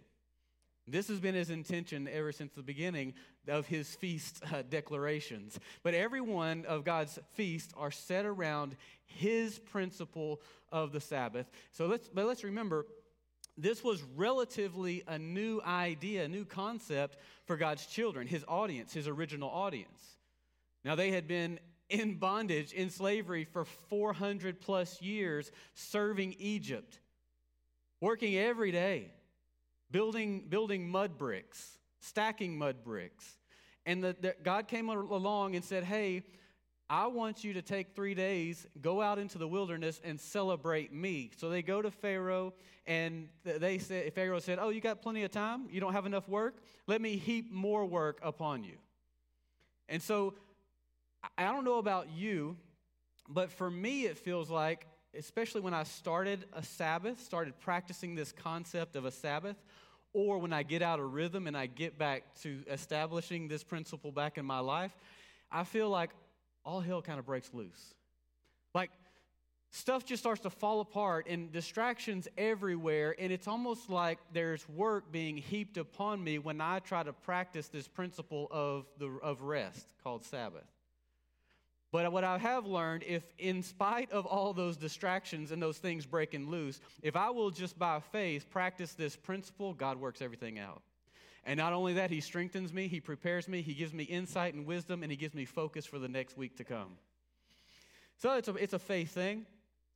This 0.85 1.07
has 1.07 1.19
been 1.19 1.35
his 1.35 1.49
intention 1.49 2.09
ever 2.11 2.31
since 2.31 2.51
the 2.53 2.61
beginning 2.61 3.13
of 3.47 3.65
his 3.67 3.95
feast 3.95 4.43
uh, 4.51 4.63
declarations. 4.69 5.57
But 5.81 5.93
every 5.93 6.19
one 6.19 6.65
of 6.65 6.83
God's 6.83 7.17
feasts 7.33 7.73
are 7.77 7.91
set 7.91 8.25
around 8.25 8.75
his 9.05 9.59
principle 9.59 10.41
of 10.71 10.91
the 10.91 10.99
Sabbath. 10.99 11.49
So 11.71 11.85
let's, 11.85 12.09
but 12.09 12.25
let's 12.25 12.43
remember, 12.43 12.85
this 13.57 13.83
was 13.83 14.03
relatively 14.15 15.03
a 15.07 15.17
new 15.17 15.61
idea, 15.61 16.25
a 16.25 16.27
new 16.27 16.43
concept 16.43 17.17
for 17.45 17.55
God's 17.55 17.85
children, 17.85 18.27
his 18.27 18.43
audience, 18.47 18.93
his 18.93 19.07
original 19.07 19.49
audience. 19.49 20.17
Now, 20.83 20.95
they 20.95 21.11
had 21.11 21.27
been 21.27 21.59
in 21.89 22.15
bondage, 22.15 22.73
in 22.73 22.89
slavery 22.89 23.45
for 23.45 23.63
400 23.63 24.59
plus 24.59 25.01
years, 25.01 25.51
serving 25.75 26.35
Egypt, 26.39 26.99
working 28.01 28.35
every 28.35 28.71
day, 28.71 29.11
building, 29.93 30.43
building 30.49 30.89
mud 30.89 31.17
bricks 31.17 31.77
stacking 32.03 32.57
mud 32.57 32.83
bricks. 32.83 33.37
And 33.85 34.03
the, 34.03 34.15
the, 34.19 34.35
God 34.43 34.67
came 34.67 34.89
along 34.89 35.55
and 35.55 35.63
said, 35.63 35.83
Hey, 35.83 36.23
I 36.89 37.07
want 37.07 37.43
you 37.43 37.53
to 37.53 37.61
take 37.61 37.95
three 37.95 38.13
days, 38.13 38.67
go 38.81 39.01
out 39.01 39.17
into 39.17 39.37
the 39.37 39.47
wilderness 39.47 40.01
and 40.03 40.19
celebrate 40.19 40.93
me. 40.93 41.31
So 41.37 41.49
they 41.49 41.61
go 41.61 41.81
to 41.81 41.89
Pharaoh, 41.89 42.53
and 42.85 43.29
they 43.43 43.77
said, 43.77 44.13
Pharaoh 44.13 44.39
said, 44.39 44.59
Oh, 44.59 44.69
you 44.69 44.81
got 44.81 45.01
plenty 45.01 45.23
of 45.23 45.31
time? 45.31 45.67
You 45.71 45.79
don't 45.79 45.93
have 45.93 46.05
enough 46.05 46.27
work? 46.27 46.57
Let 46.87 47.01
me 47.01 47.17
heap 47.17 47.51
more 47.51 47.85
work 47.85 48.19
upon 48.21 48.63
you. 48.63 48.75
And 49.89 50.01
so 50.01 50.35
I 51.37 51.45
don't 51.45 51.65
know 51.65 51.77
about 51.77 52.09
you, 52.11 52.57
but 53.29 53.51
for 53.51 53.69
me, 53.71 54.05
it 54.05 54.17
feels 54.17 54.49
like, 54.49 54.85
especially 55.17 55.61
when 55.61 55.73
I 55.73 55.83
started 55.83 56.45
a 56.53 56.63
Sabbath, 56.63 57.21
started 57.21 57.59
practicing 57.59 58.15
this 58.15 58.31
concept 58.31 58.95
of 58.95 59.05
a 59.05 59.11
Sabbath, 59.11 59.55
or 60.13 60.37
when 60.39 60.53
I 60.53 60.63
get 60.63 60.81
out 60.81 60.99
of 60.99 61.13
rhythm 61.13 61.47
and 61.47 61.57
I 61.57 61.65
get 61.65 61.97
back 61.97 62.23
to 62.41 62.63
establishing 62.69 63.47
this 63.47 63.63
principle 63.63 64.11
back 64.11 64.37
in 64.37 64.45
my 64.45 64.59
life, 64.59 64.95
I 65.51 65.63
feel 65.63 65.89
like 65.89 66.11
all 66.63 66.79
hell 66.79 67.01
kind 67.01 67.19
of 67.19 67.25
breaks 67.25 67.49
loose. 67.53 67.93
Like 68.73 68.91
stuff 69.71 70.05
just 70.05 70.21
starts 70.21 70.41
to 70.41 70.49
fall 70.49 70.81
apart 70.81 71.27
and 71.27 71.51
distractions 71.51 72.27
everywhere, 72.37 73.15
and 73.17 73.31
it's 73.31 73.47
almost 73.47 73.89
like 73.89 74.19
there's 74.31 74.67
work 74.69 75.11
being 75.11 75.35
heaped 75.35 75.77
upon 75.77 76.23
me 76.23 76.39
when 76.39 76.61
I 76.61 76.79
try 76.79 77.03
to 77.03 77.13
practice 77.13 77.67
this 77.67 77.87
principle 77.87 78.47
of, 78.51 78.85
the, 78.99 79.07
of 79.21 79.41
rest 79.41 79.93
called 80.03 80.23
Sabbath. 80.23 80.72
But 81.93 82.11
what 82.11 82.23
I 82.23 82.39
have 82.39 82.65
learned, 82.65 83.03
if 83.03 83.23
in 83.37 83.61
spite 83.61 84.11
of 84.11 84.25
all 84.25 84.51
those 84.51 84.77
distractions 84.77 85.51
and 85.51 85.61
those 85.61 85.77
things 85.77 86.07
breaking 86.07 86.49
loose, 86.49 86.81
if 87.03 87.15
I 87.15 87.29
will 87.29 87.51
just 87.51 87.77
by 87.77 87.99
faith 87.99 88.49
practice 88.49 88.93
this 88.93 89.15
principle, 89.15 89.75
God 89.75 89.99
works 89.99 90.19
everything 90.19 90.57
out. 90.57 90.81
And 91.43 91.55
not 91.55 91.71
only 91.71 91.93
that, 91.93 92.09
He 92.09 92.19
strengthens 92.19 92.73
me, 92.73 92.87
He 92.87 92.99
prepares 92.99 93.47
me, 93.47 93.61
He 93.61 93.75
gives 93.75 93.93
me 93.93 94.05
insight 94.05 94.55
and 94.55 94.65
wisdom, 94.65 95.03
and 95.03 95.11
He 95.11 95.15
gives 95.15 95.35
me 95.35 95.45
focus 95.45 95.85
for 95.85 95.99
the 95.99 96.07
next 96.07 96.35
week 96.35 96.57
to 96.57 96.63
come. 96.63 96.97
So 98.17 98.37
it's 98.37 98.47
a, 98.47 98.55
it's 98.55 98.73
a 98.73 98.79
faith 98.79 99.11
thing. 99.11 99.45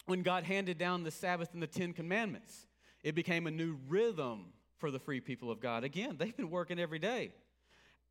When 0.05 0.21
God 0.21 0.43
handed 0.43 0.77
down 0.77 1.03
the 1.03 1.09
Sabbath 1.09 1.49
and 1.53 1.63
the 1.63 1.67
Ten 1.67 1.93
Commandments, 1.93 2.67
it 3.03 3.15
became 3.15 3.47
a 3.47 3.51
new 3.51 3.75
rhythm 3.89 4.53
for 4.77 4.91
the 4.91 4.99
free 4.99 5.19
people 5.19 5.49
of 5.49 5.59
God. 5.59 5.83
Again, 5.83 6.17
they've 6.19 6.37
been 6.37 6.51
working 6.51 6.79
every 6.79 6.99
day. 6.99 7.31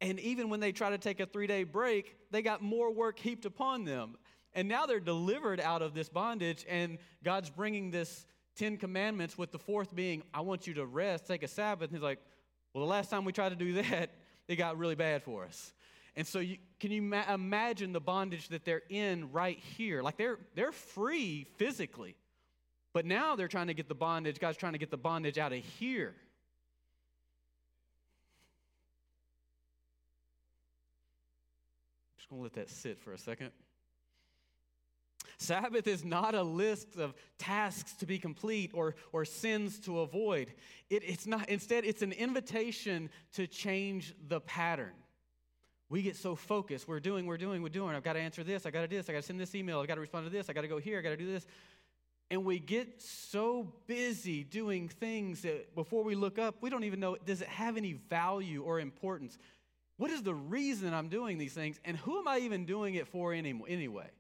And 0.01 0.21
even 0.21 0.51
when 0.51 0.61
they 0.61 0.73
try 0.73 0.91
to 0.91 0.99
take 0.99 1.21
a 1.21 1.27
three 1.27 1.47
day 1.47 1.65
break, 1.65 2.17
they 2.31 2.43
got 2.43 2.63
more 2.63 2.93
work 2.93 3.19
heaped 3.19 3.47
upon 3.47 3.85
them. 3.85 4.17
And 4.55 4.69
now 4.69 4.87
they're 4.87 5.01
delivered 5.01 5.61
out 5.61 5.83
of 5.83 5.93
this 5.93 6.09
bondage, 6.09 6.65
and 6.69 6.97
God's 7.23 7.51
bringing 7.51 7.91
this 7.91 8.25
Ten 8.57 8.79
Commandments 8.79 9.37
with 9.37 9.53
the 9.53 9.59
fourth 9.59 9.95
being, 9.95 10.23
I 10.33 10.41
want 10.41 10.67
you 10.67 10.73
to 10.75 10.87
rest, 10.87 11.27
take 11.27 11.43
a 11.43 11.49
Sabbath. 11.49 11.91
And 11.91 11.97
he's 11.97 12.03
like, 12.03 12.19
Well, 12.73 12.83
the 12.83 12.91
last 12.91 13.11
time 13.11 13.25
we 13.25 13.33
tried 13.33 13.51
to 13.51 13.57
do 13.57 13.73
that, 13.83 14.11
it 14.49 14.57
got 14.57 14.79
really 14.79 14.95
bad 14.95 15.23
for 15.23 15.45
us. 15.45 15.73
And 16.17 16.27
so, 16.27 16.39
you, 16.39 16.57
can 16.81 16.91
you 16.91 17.03
ma- 17.03 17.31
imagine 17.33 17.93
the 17.93 18.01
bondage 18.01 18.49
that 18.49 18.65
they're 18.65 18.83
in 18.89 19.31
right 19.33 19.59
here? 19.59 20.03
Like 20.03 20.17
they're, 20.17 20.39
they're 20.55 20.73
free 20.73 21.47
physically, 21.57 22.17
but 22.95 23.05
now 23.05 23.37
they're 23.37 23.49
trying 23.49 23.67
to 23.67 23.75
get 23.75 23.89
the 23.89 23.95
bondage, 23.95 24.39
God's 24.39 24.57
trying 24.57 24.73
to 24.73 24.79
get 24.79 24.91
the 24.91 24.97
bondage 24.97 25.37
out 25.37 25.53
of 25.53 25.59
here. 25.59 26.15
Just 32.27 32.31
going 32.31 32.41
to 32.41 32.43
let 32.43 32.55
that 32.55 32.71
sit 32.71 32.99
for 32.99 33.13
a 33.13 33.19
second. 33.19 33.51
Sabbath 35.39 35.87
is 35.87 36.05
not 36.05 36.35
a 36.35 36.43
list 36.43 36.97
of 36.97 37.15
tasks 37.39 37.93
to 37.95 38.07
be 38.07 38.19
complete 38.19 38.71
or, 38.75 38.95
or 39.13 39.25
sins 39.25 39.79
to 39.81 40.01
avoid. 40.01 40.53
It, 40.89 41.03
it's 41.05 41.27
not, 41.27 41.49
instead, 41.49 41.85
it's 41.85 42.03
an 42.03 42.13
invitation 42.13 43.11
to 43.35 43.47
change 43.47 44.15
the 44.29 44.41
pattern. 44.41 44.95
We 45.89 46.03
get 46.03 46.17
so 46.17 46.35
focused. 46.35 46.89
We're 46.89 47.01
doing, 47.01 47.27
we're 47.27 47.37
doing, 47.37 47.63
we're 47.63 47.69
doing. 47.69 47.95
I've 47.95 48.03
got 48.03 48.15
to 48.15 48.21
answer 48.21 48.43
this. 48.43 48.67
I 48.67 48.71
got 48.71 48.81
to 48.81 48.89
do 48.89 48.97
this. 48.97 49.09
I 49.09 49.13
got 49.13 49.21
to 49.21 49.27
send 49.27 49.39
this 49.39 49.55
email. 49.55 49.79
I've 49.81 49.87
got 49.87 49.95
to 49.97 50.01
respond 50.01 50.27
to 50.27 50.31
this. 50.31 50.49
I 50.49 50.53
got 50.53 50.63
to 50.63 50.69
go 50.69 50.79
here. 50.79 50.99
I 50.99 51.03
got 51.03 51.11
to 51.11 51.17
do 51.17 51.31
this. 51.31 51.47
And 52.31 52.45
we 52.45 52.59
get 52.59 53.01
so 53.01 53.73
busy 53.87 54.43
doing 54.43 54.89
things 54.89 55.43
that 55.43 55.77
before 55.77 56.03
we 56.03 56.17
look 56.17 56.41
up, 56.41 56.57
we 56.61 56.71
don't 56.71 56.83
even 56.83 56.99
know 56.99 57.17
does 57.25 57.41
it 57.41 57.49
have 57.49 57.77
any 57.77 57.93
value 57.93 58.63
or 58.65 58.81
importance? 58.81 59.39
What 59.97 60.11
is 60.11 60.23
the 60.23 60.35
reason 60.35 60.93
I'm 60.93 61.09
doing 61.09 61.39
these 61.39 61.55
things? 61.55 61.81
And 61.85 61.97
who 61.97 62.19
am 62.19 62.29
I 62.29 62.39
even 62.39 62.67
doing 62.67 62.95
it 62.97 63.09
for 63.09 63.33
anyway? 63.33 64.11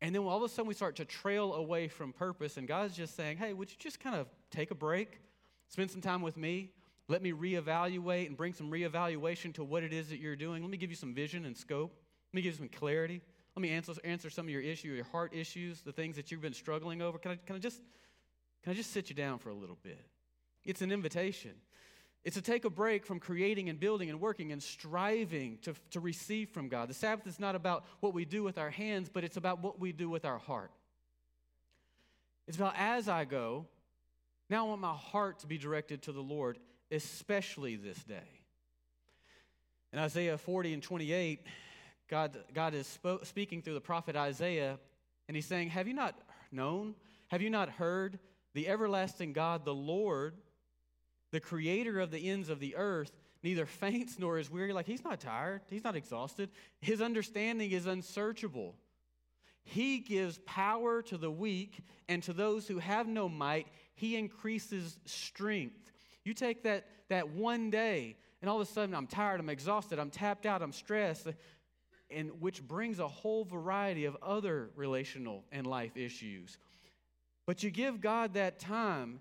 And 0.00 0.14
then 0.14 0.22
all 0.22 0.36
of 0.36 0.42
a 0.42 0.48
sudden 0.48 0.68
we 0.68 0.74
start 0.74 0.96
to 0.96 1.04
trail 1.04 1.54
away 1.54 1.88
from 1.88 2.12
purpose, 2.12 2.56
and 2.56 2.68
God's 2.68 2.94
just 2.94 3.16
saying, 3.16 3.38
hey, 3.38 3.54
would 3.54 3.70
you 3.70 3.76
just 3.78 4.00
kind 4.00 4.14
of 4.16 4.28
take 4.50 4.70
a 4.70 4.74
break, 4.74 5.20
spend 5.68 5.90
some 5.90 6.00
time 6.00 6.20
with 6.20 6.36
me, 6.36 6.72
let 7.08 7.22
me 7.22 7.32
reevaluate 7.32 8.26
and 8.26 8.36
bring 8.36 8.52
some 8.52 8.70
reevaluation 8.70 9.52
to 9.54 9.64
what 9.64 9.82
it 9.82 9.92
is 9.92 10.08
that 10.08 10.18
you're 10.18 10.36
doing. 10.36 10.62
Let 10.62 10.70
me 10.70 10.76
give 10.76 10.90
you 10.90 10.96
some 10.96 11.14
vision 11.14 11.44
and 11.44 11.56
scope. 11.56 11.92
Let 12.32 12.36
me 12.36 12.42
give 12.42 12.52
you 12.52 12.58
some 12.58 12.68
clarity. 12.68 13.20
Let 13.54 13.60
me 13.62 13.70
answer, 13.70 13.92
answer 14.04 14.30
some 14.30 14.46
of 14.46 14.50
your 14.50 14.62
issue, 14.62 14.88
your 14.88 15.04
heart 15.04 15.34
issues, 15.34 15.82
the 15.82 15.92
things 15.92 16.16
that 16.16 16.30
you've 16.30 16.40
been 16.40 16.54
struggling 16.54 17.02
over. 17.02 17.18
Can 17.18 17.32
I, 17.32 17.36
can 17.36 17.56
I 17.56 17.58
just 17.58 17.80
can 18.64 18.72
I 18.72 18.74
just 18.74 18.92
sit 18.92 19.10
you 19.10 19.14
down 19.14 19.38
for 19.38 19.50
a 19.50 19.54
little 19.54 19.76
bit? 19.82 20.00
It's 20.64 20.80
an 20.80 20.90
invitation. 20.90 21.50
It's 22.24 22.36
to 22.36 22.42
take 22.42 22.64
a 22.64 22.70
break 22.70 23.04
from 23.04 23.20
creating 23.20 23.68
and 23.68 23.78
building 23.78 24.08
and 24.08 24.18
working 24.18 24.50
and 24.50 24.62
striving 24.62 25.58
to, 25.62 25.74
to 25.90 26.00
receive 26.00 26.48
from 26.48 26.68
God. 26.68 26.88
The 26.88 26.94
Sabbath 26.94 27.26
is 27.26 27.38
not 27.38 27.54
about 27.54 27.84
what 28.00 28.14
we 28.14 28.24
do 28.24 28.42
with 28.42 28.56
our 28.56 28.70
hands, 28.70 29.10
but 29.12 29.24
it's 29.24 29.36
about 29.36 29.62
what 29.62 29.78
we 29.78 29.92
do 29.92 30.08
with 30.08 30.24
our 30.24 30.38
heart. 30.38 30.70
It's 32.48 32.56
about 32.56 32.74
as 32.78 33.08
I 33.08 33.24
go, 33.24 33.66
now 34.48 34.66
I 34.66 34.68
want 34.70 34.80
my 34.80 34.94
heart 34.94 35.40
to 35.40 35.46
be 35.46 35.58
directed 35.58 36.02
to 36.02 36.12
the 36.12 36.22
Lord, 36.22 36.58
especially 36.90 37.76
this 37.76 38.02
day. 38.04 38.28
In 39.92 39.98
Isaiah 39.98 40.38
40 40.38 40.74
and 40.74 40.82
28, 40.82 41.46
God, 42.08 42.36
God 42.52 42.74
is 42.74 42.98
spo- 43.02 43.24
speaking 43.24 43.62
through 43.62 43.74
the 43.74 43.80
prophet 43.80 44.16
Isaiah, 44.16 44.78
and 45.28 45.36
he's 45.36 45.46
saying, 45.46 45.70
Have 45.70 45.88
you 45.88 45.94
not 45.94 46.18
known? 46.50 46.94
Have 47.28 47.42
you 47.42 47.50
not 47.50 47.68
heard? 47.68 48.18
The 48.54 48.68
everlasting 48.68 49.32
God, 49.32 49.64
the 49.64 49.74
Lord, 49.74 50.34
the 51.34 51.40
creator 51.40 51.98
of 51.98 52.12
the 52.12 52.30
ends 52.30 52.48
of 52.48 52.60
the 52.60 52.76
earth, 52.76 53.10
neither 53.42 53.66
faints 53.66 54.20
nor 54.20 54.38
is 54.38 54.48
weary. 54.48 54.72
Like 54.72 54.86
he's 54.86 55.02
not 55.02 55.18
tired, 55.18 55.62
he's 55.68 55.82
not 55.82 55.96
exhausted. 55.96 56.48
His 56.80 57.02
understanding 57.02 57.72
is 57.72 57.86
unsearchable. 57.86 58.76
He 59.64 59.98
gives 59.98 60.38
power 60.46 61.02
to 61.02 61.16
the 61.16 61.30
weak, 61.30 61.80
and 62.08 62.22
to 62.22 62.32
those 62.32 62.68
who 62.68 62.78
have 62.78 63.08
no 63.08 63.28
might, 63.28 63.66
he 63.96 64.14
increases 64.14 64.96
strength. 65.06 65.90
You 66.22 66.34
take 66.34 66.62
that, 66.62 66.86
that 67.08 67.30
one 67.30 67.68
day, 67.68 68.16
and 68.40 68.48
all 68.48 68.60
of 68.60 68.68
a 68.68 68.70
sudden 68.70 68.94
I'm 68.94 69.08
tired, 69.08 69.40
I'm 69.40 69.50
exhausted, 69.50 69.98
I'm 69.98 70.10
tapped 70.10 70.46
out, 70.46 70.62
I'm 70.62 70.72
stressed 70.72 71.26
and 72.10 72.30
which 72.40 72.62
brings 72.62 73.00
a 73.00 73.08
whole 73.08 73.44
variety 73.44 74.04
of 74.04 74.16
other 74.22 74.70
relational 74.76 75.42
and 75.50 75.66
life 75.66 75.96
issues. 75.96 76.58
But 77.44 77.64
you 77.64 77.70
give 77.70 78.00
God 78.00 78.34
that 78.34 78.60
time, 78.60 79.20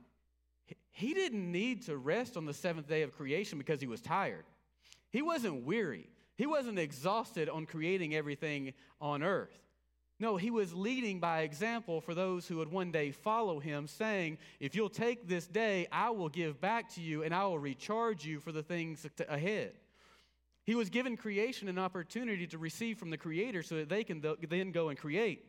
He 0.91 1.13
didn't 1.13 1.51
need 1.51 1.83
to 1.83 1.97
rest 1.97 2.37
on 2.37 2.45
the 2.45 2.53
seventh 2.53 2.87
day 2.87 3.01
of 3.01 3.15
creation 3.15 3.57
because 3.57 3.81
He 3.81 3.87
was 3.87 4.01
tired. 4.01 4.45
He 5.11 5.21
wasn't 5.21 5.63
weary, 5.63 6.09
He 6.37 6.45
wasn't 6.45 6.79
exhausted 6.79 7.49
on 7.49 7.65
creating 7.65 8.15
everything 8.15 8.73
on 9.01 9.23
earth. 9.23 9.63
No, 10.19 10.37
he 10.37 10.51
was 10.51 10.73
leading 10.73 11.19
by 11.19 11.41
example 11.41 11.99
for 11.99 12.13
those 12.13 12.47
who 12.47 12.57
would 12.57 12.71
one 12.71 12.91
day 12.91 13.11
follow 13.11 13.59
him, 13.59 13.87
saying, 13.87 14.37
If 14.59 14.73
you'll 14.73 14.87
take 14.87 15.27
this 15.27 15.47
day, 15.47 15.87
I 15.91 16.11
will 16.11 16.29
give 16.29 16.61
back 16.61 16.93
to 16.93 17.01
you 17.01 17.23
and 17.23 17.33
I 17.33 17.45
will 17.45 17.59
recharge 17.59 18.23
you 18.23 18.39
for 18.39 18.51
the 18.51 18.63
things 18.63 19.05
ahead. 19.27 19.73
He 20.65 20.75
was 20.75 20.89
given 20.89 21.17
creation 21.17 21.67
an 21.67 21.77
opportunity 21.77 22.47
to 22.47 22.57
receive 22.57 22.97
from 22.97 23.09
the 23.09 23.17
Creator 23.17 23.63
so 23.63 23.75
that 23.75 23.89
they 23.89 24.03
can 24.03 24.23
then 24.47 24.71
go 24.71 24.89
and 24.89 24.97
create. 24.97 25.43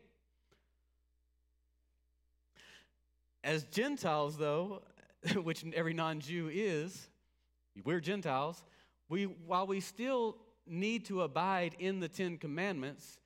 As 3.43 3.63
Gentiles, 3.65 4.35
though, 4.35 4.81
which 5.43 5.63
every 5.73 5.93
non 5.93 6.19
Jew 6.19 6.49
is, 6.51 7.07
we're 7.83 7.99
Gentiles, 7.99 8.63
we, 9.09 9.25
while 9.25 9.67
we 9.67 9.79
still 9.79 10.37
need 10.67 11.05
to 11.05 11.21
abide 11.21 11.75
in 11.79 11.99
the 11.99 12.07
Ten 12.07 12.37
Commandments, 12.37 13.19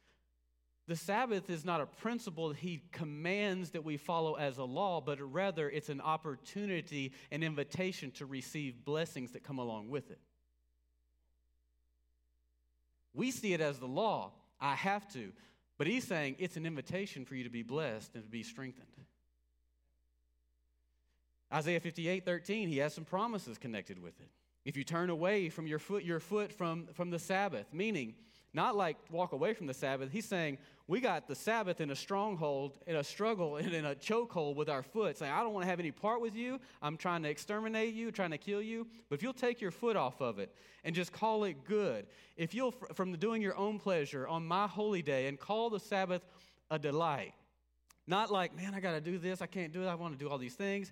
the 0.88 0.96
Sabbath 0.96 1.52
is 1.52 1.64
not 1.64 1.82
a 1.82 1.86
principle 1.86 2.50
that 2.50 2.58
he 2.58 2.82
commands 2.92 3.70
that 3.72 3.84
we 3.84 3.96
follow 3.96 4.34
as 4.34 4.58
a 4.58 4.64
law, 4.64 5.00
but 5.00 5.20
rather 5.22 5.70
it's 5.70 5.90
an 5.90 6.02
opportunity, 6.02 7.14
an 7.32 7.44
invitation 7.44 8.10
to 8.12 8.26
receive 8.26 8.84
blessings 8.84 9.32
that 9.34 9.44
come 9.44 9.60
along 9.60 9.90
with 9.90 10.10
it. 10.10 10.20
We 13.14 13.30
see 13.30 13.54
it 13.54 13.62
as 13.62 13.78
the 13.78 13.88
law. 13.88 14.32
I 14.60 14.76
have 14.76 15.08
to. 15.14 15.32
But 15.78 15.88
he's 15.88 16.06
saying 16.06 16.38
it's 16.40 16.58
an 16.58 16.66
invitation 16.66 17.24
for 17.24 17.36
you 17.36 17.44
to 17.44 17.50
be 17.50 17.64
blessed 17.64 18.16
and 18.16 18.24
to 18.24 18.30
be 18.30 18.44
strengthened. 18.44 18.88
Isaiah 21.54 21.80
58 21.80 22.26
13, 22.26 22.68
he 22.68 22.78
has 22.78 22.94
some 22.94 23.06
promises 23.06 23.58
connected 23.58 24.02
with 24.02 24.20
it. 24.20 24.30
If 24.66 24.78
you 24.78 24.84
turn 24.84 25.10
away 25.10 25.50
from 25.50 25.68
your 25.68 25.80
foot, 25.80 26.04
your 26.04 26.20
foot 26.20 26.52
from, 26.52 26.88
from 26.94 27.10
the 27.10 27.20
Sabbath, 27.20 27.74
meaning 27.74 28.16
not 28.54 28.76
like 28.76 28.98
walk 29.12 29.32
away 29.32 29.54
from 29.54 29.68
the 29.68 29.74
Sabbath. 29.74 30.12
He's 30.12 30.26
saying 30.26 30.58
we 30.88 31.02
got 31.02 31.28
the 31.28 31.36
Sabbath 31.36 31.82
in 31.82 31.92
a 31.92 31.96
stronghold, 31.96 32.80
in 32.88 32.96
a 32.96 33.04
struggle, 33.04 33.58
and 33.58 33.74
in 33.74 33.86
a 33.86 33.94
chokehold 33.94 34.56
with 34.56 34.70
our 34.70 34.82
foot. 34.82 35.18
Saying, 35.18 35.32
I 35.32 35.42
don't 35.42 35.54
want 35.54 35.64
to 35.64 35.70
have 35.70 35.80
any 35.80 35.92
part 35.92 36.20
with 36.20 36.36
you. 36.36 36.60
I'm 36.82 36.98
trying 36.98 37.22
to 37.24 37.30
exterminate 37.30 37.94
you, 37.94 38.12
trying 38.12 38.32
to 38.32 38.38
kill 38.38 38.62
you. 38.62 38.88
But 39.08 39.16
if 39.16 39.24
you'll 39.24 39.34
take 39.34 39.62
your 39.62 39.72
foot 39.72 39.96
off 39.96 40.20
of 40.20 40.40
it 40.40 40.54
and 40.84 40.96
just 40.96 41.12
call 41.12 41.44
it 41.44 41.64
good, 41.64 42.08
if 42.38 42.56
you'll, 42.56 42.72
from 42.72 43.14
doing 43.18 43.42
your 43.42 43.56
own 43.56 43.78
pleasure 43.78 44.28
on 44.28 44.46
my 44.46 44.66
holy 44.66 45.04
day 45.04 45.28
and 45.28 45.40
call 45.40 45.70
the 45.70 45.80
Sabbath 45.80 46.26
a 46.72 46.80
delight, 46.80 47.34
not 48.10 48.32
like, 48.32 48.56
man, 48.56 48.74
I 48.74 48.80
got 48.80 48.92
to 48.94 49.02
do 49.02 49.18
this, 49.18 49.42
I 49.42 49.46
can't 49.46 49.72
do 49.72 49.84
it, 49.84 49.88
I 49.88 49.96
want 49.96 50.18
to 50.18 50.24
do 50.24 50.30
all 50.30 50.38
these 50.38 50.56
things. 50.56 50.92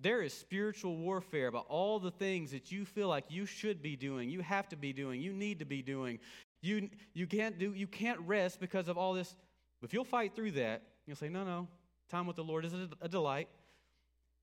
There 0.00 0.22
is 0.22 0.32
spiritual 0.32 0.96
warfare 0.96 1.48
about 1.48 1.66
all 1.68 1.98
the 1.98 2.12
things 2.12 2.52
that 2.52 2.70
you 2.70 2.84
feel 2.84 3.08
like 3.08 3.24
you 3.30 3.46
should 3.46 3.82
be 3.82 3.96
doing, 3.96 4.30
you 4.30 4.40
have 4.40 4.68
to 4.68 4.76
be 4.76 4.92
doing, 4.92 5.20
you 5.20 5.32
need 5.32 5.58
to 5.58 5.64
be 5.64 5.82
doing. 5.82 6.20
You, 6.60 6.90
you, 7.14 7.26
can't 7.26 7.58
do, 7.58 7.72
you 7.72 7.86
can't 7.86 8.20
rest 8.20 8.60
because 8.60 8.88
of 8.88 8.98
all 8.98 9.14
this. 9.14 9.34
But 9.80 9.88
if 9.88 9.94
you'll 9.94 10.04
fight 10.04 10.34
through 10.34 10.52
that, 10.52 10.82
you'll 11.06 11.16
say, 11.16 11.28
No, 11.28 11.44
no, 11.44 11.68
time 12.08 12.26
with 12.26 12.36
the 12.36 12.44
Lord 12.44 12.64
is 12.64 12.74
a, 12.74 12.88
a 13.00 13.08
delight. 13.08 13.48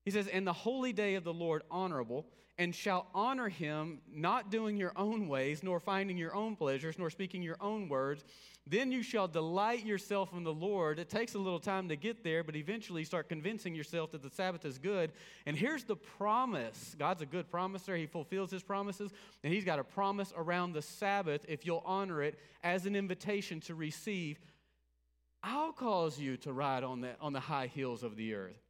He 0.04 0.10
says, 0.10 0.26
And 0.26 0.46
the 0.46 0.52
holy 0.52 0.92
day 0.92 1.14
of 1.14 1.24
the 1.24 1.32
Lord 1.32 1.62
honorable, 1.70 2.26
and 2.58 2.74
shall 2.74 3.06
honor 3.14 3.48
him, 3.48 4.00
not 4.10 4.50
doing 4.50 4.76
your 4.76 4.92
own 4.96 5.28
ways, 5.28 5.62
nor 5.62 5.78
finding 5.78 6.16
your 6.16 6.34
own 6.34 6.56
pleasures, 6.56 6.98
nor 6.98 7.10
speaking 7.10 7.42
your 7.42 7.58
own 7.60 7.88
words. 7.88 8.24
Then 8.66 8.90
you 8.90 9.02
shall 9.02 9.28
delight 9.28 9.84
yourself 9.84 10.32
in 10.32 10.42
the 10.42 10.52
Lord. 10.52 10.98
It 10.98 11.08
takes 11.08 11.34
a 11.34 11.38
little 11.38 11.60
time 11.60 11.88
to 11.88 11.96
get 11.96 12.24
there, 12.24 12.42
but 12.42 12.56
eventually 12.56 13.04
start 13.04 13.28
convincing 13.28 13.74
yourself 13.74 14.10
that 14.12 14.22
the 14.22 14.30
Sabbath 14.30 14.64
is 14.64 14.78
good. 14.78 15.12
And 15.44 15.56
here's 15.56 15.84
the 15.84 15.96
promise 15.96 16.96
God's 16.98 17.22
a 17.22 17.26
good 17.26 17.50
promiser, 17.50 17.94
He 17.94 18.06
fulfills 18.06 18.50
His 18.50 18.62
promises, 18.62 19.12
and 19.44 19.52
He's 19.52 19.64
got 19.64 19.78
a 19.78 19.84
promise 19.84 20.32
around 20.36 20.72
the 20.72 20.82
Sabbath 20.82 21.44
if 21.46 21.66
you'll 21.66 21.84
honor 21.84 22.22
it 22.22 22.38
as 22.64 22.86
an 22.86 22.96
invitation 22.96 23.60
to 23.62 23.74
receive. 23.74 24.40
I'll 25.42 25.72
cause 25.72 26.18
you 26.18 26.38
to 26.38 26.52
ride 26.52 26.82
on 26.82 27.02
the, 27.02 27.10
on 27.20 27.32
the 27.32 27.40
high 27.40 27.68
hills 27.68 28.02
of 28.02 28.16
the 28.16 28.34
earth 28.34 28.65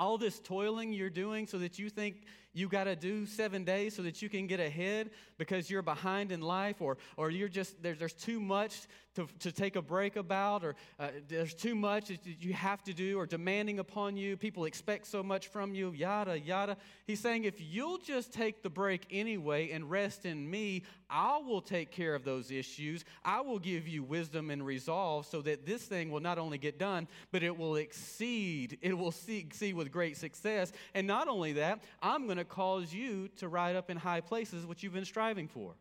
all 0.00 0.16
this 0.16 0.40
toiling 0.40 0.94
you're 0.94 1.10
doing 1.10 1.46
so 1.46 1.58
that 1.58 1.78
you 1.78 1.90
think 1.90 2.22
you 2.54 2.68
got 2.68 2.84
to 2.84 2.96
do 2.96 3.26
seven 3.26 3.64
days 3.64 3.94
so 3.94 4.02
that 4.02 4.22
you 4.22 4.30
can 4.30 4.46
get 4.46 4.58
ahead 4.58 5.10
because 5.36 5.70
you're 5.70 5.82
behind 5.82 6.32
in 6.32 6.40
life 6.40 6.80
or, 6.80 6.96
or 7.18 7.30
you're 7.30 7.50
just 7.50 7.80
there, 7.82 7.94
there's 7.94 8.14
too 8.14 8.40
much 8.40 8.88
to, 9.26 9.38
to 9.38 9.52
take 9.52 9.76
a 9.76 9.82
break 9.82 10.16
about 10.16 10.64
or 10.64 10.74
uh, 10.98 11.08
there's 11.28 11.54
too 11.54 11.74
much 11.74 12.08
that 12.08 12.20
you 12.24 12.52
have 12.52 12.82
to 12.84 12.92
do 12.92 13.18
or 13.18 13.26
demanding 13.26 13.78
upon 13.78 14.16
you 14.16 14.36
people 14.36 14.64
expect 14.64 15.06
so 15.06 15.22
much 15.22 15.48
from 15.48 15.74
you 15.74 15.92
yada 15.92 16.38
yada. 16.38 16.76
He's 17.06 17.20
saying 17.20 17.44
if 17.44 17.60
you'll 17.60 17.98
just 17.98 18.32
take 18.32 18.62
the 18.62 18.70
break 18.70 19.06
anyway 19.10 19.70
and 19.70 19.90
rest 19.90 20.24
in 20.24 20.50
me 20.50 20.84
i 21.08 21.38
will 21.38 21.60
take 21.60 21.90
care 21.90 22.14
of 22.14 22.24
those 22.24 22.50
issues. 22.50 23.04
I 23.24 23.40
will 23.40 23.58
give 23.58 23.88
you 23.88 24.02
wisdom 24.02 24.50
and 24.50 24.64
resolve 24.64 25.26
so 25.26 25.42
that 25.42 25.66
this 25.66 25.82
thing 25.82 26.10
will 26.10 26.20
not 26.20 26.38
only 26.38 26.58
get 26.58 26.78
done 26.78 27.08
but 27.32 27.42
it 27.42 27.56
will 27.56 27.76
exceed 27.76 28.78
it 28.80 28.96
will 28.96 29.12
see 29.12 29.72
with 29.74 29.92
great 29.92 30.16
success. 30.16 30.72
And 30.94 31.06
not 31.06 31.28
only 31.28 31.52
that 31.54 31.82
i'm 32.02 32.26
going 32.26 32.38
to 32.38 32.44
cause 32.44 32.92
you 32.92 33.28
to 33.36 33.48
ride 33.48 33.76
up 33.76 33.90
in 33.90 33.96
high 33.96 34.20
places, 34.20 34.66
which 34.66 34.82
you've 34.82 34.92
been 34.94 35.04
striving 35.04 35.48
for. 35.48 35.74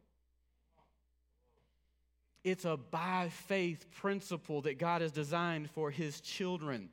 It's 2.43 2.65
a 2.65 2.77
by 2.77 3.29
faith 3.29 3.85
principle 3.91 4.61
that 4.61 4.79
God 4.79 5.01
has 5.01 5.11
designed 5.11 5.69
for 5.71 5.91
his 5.91 6.21
children. 6.21 6.89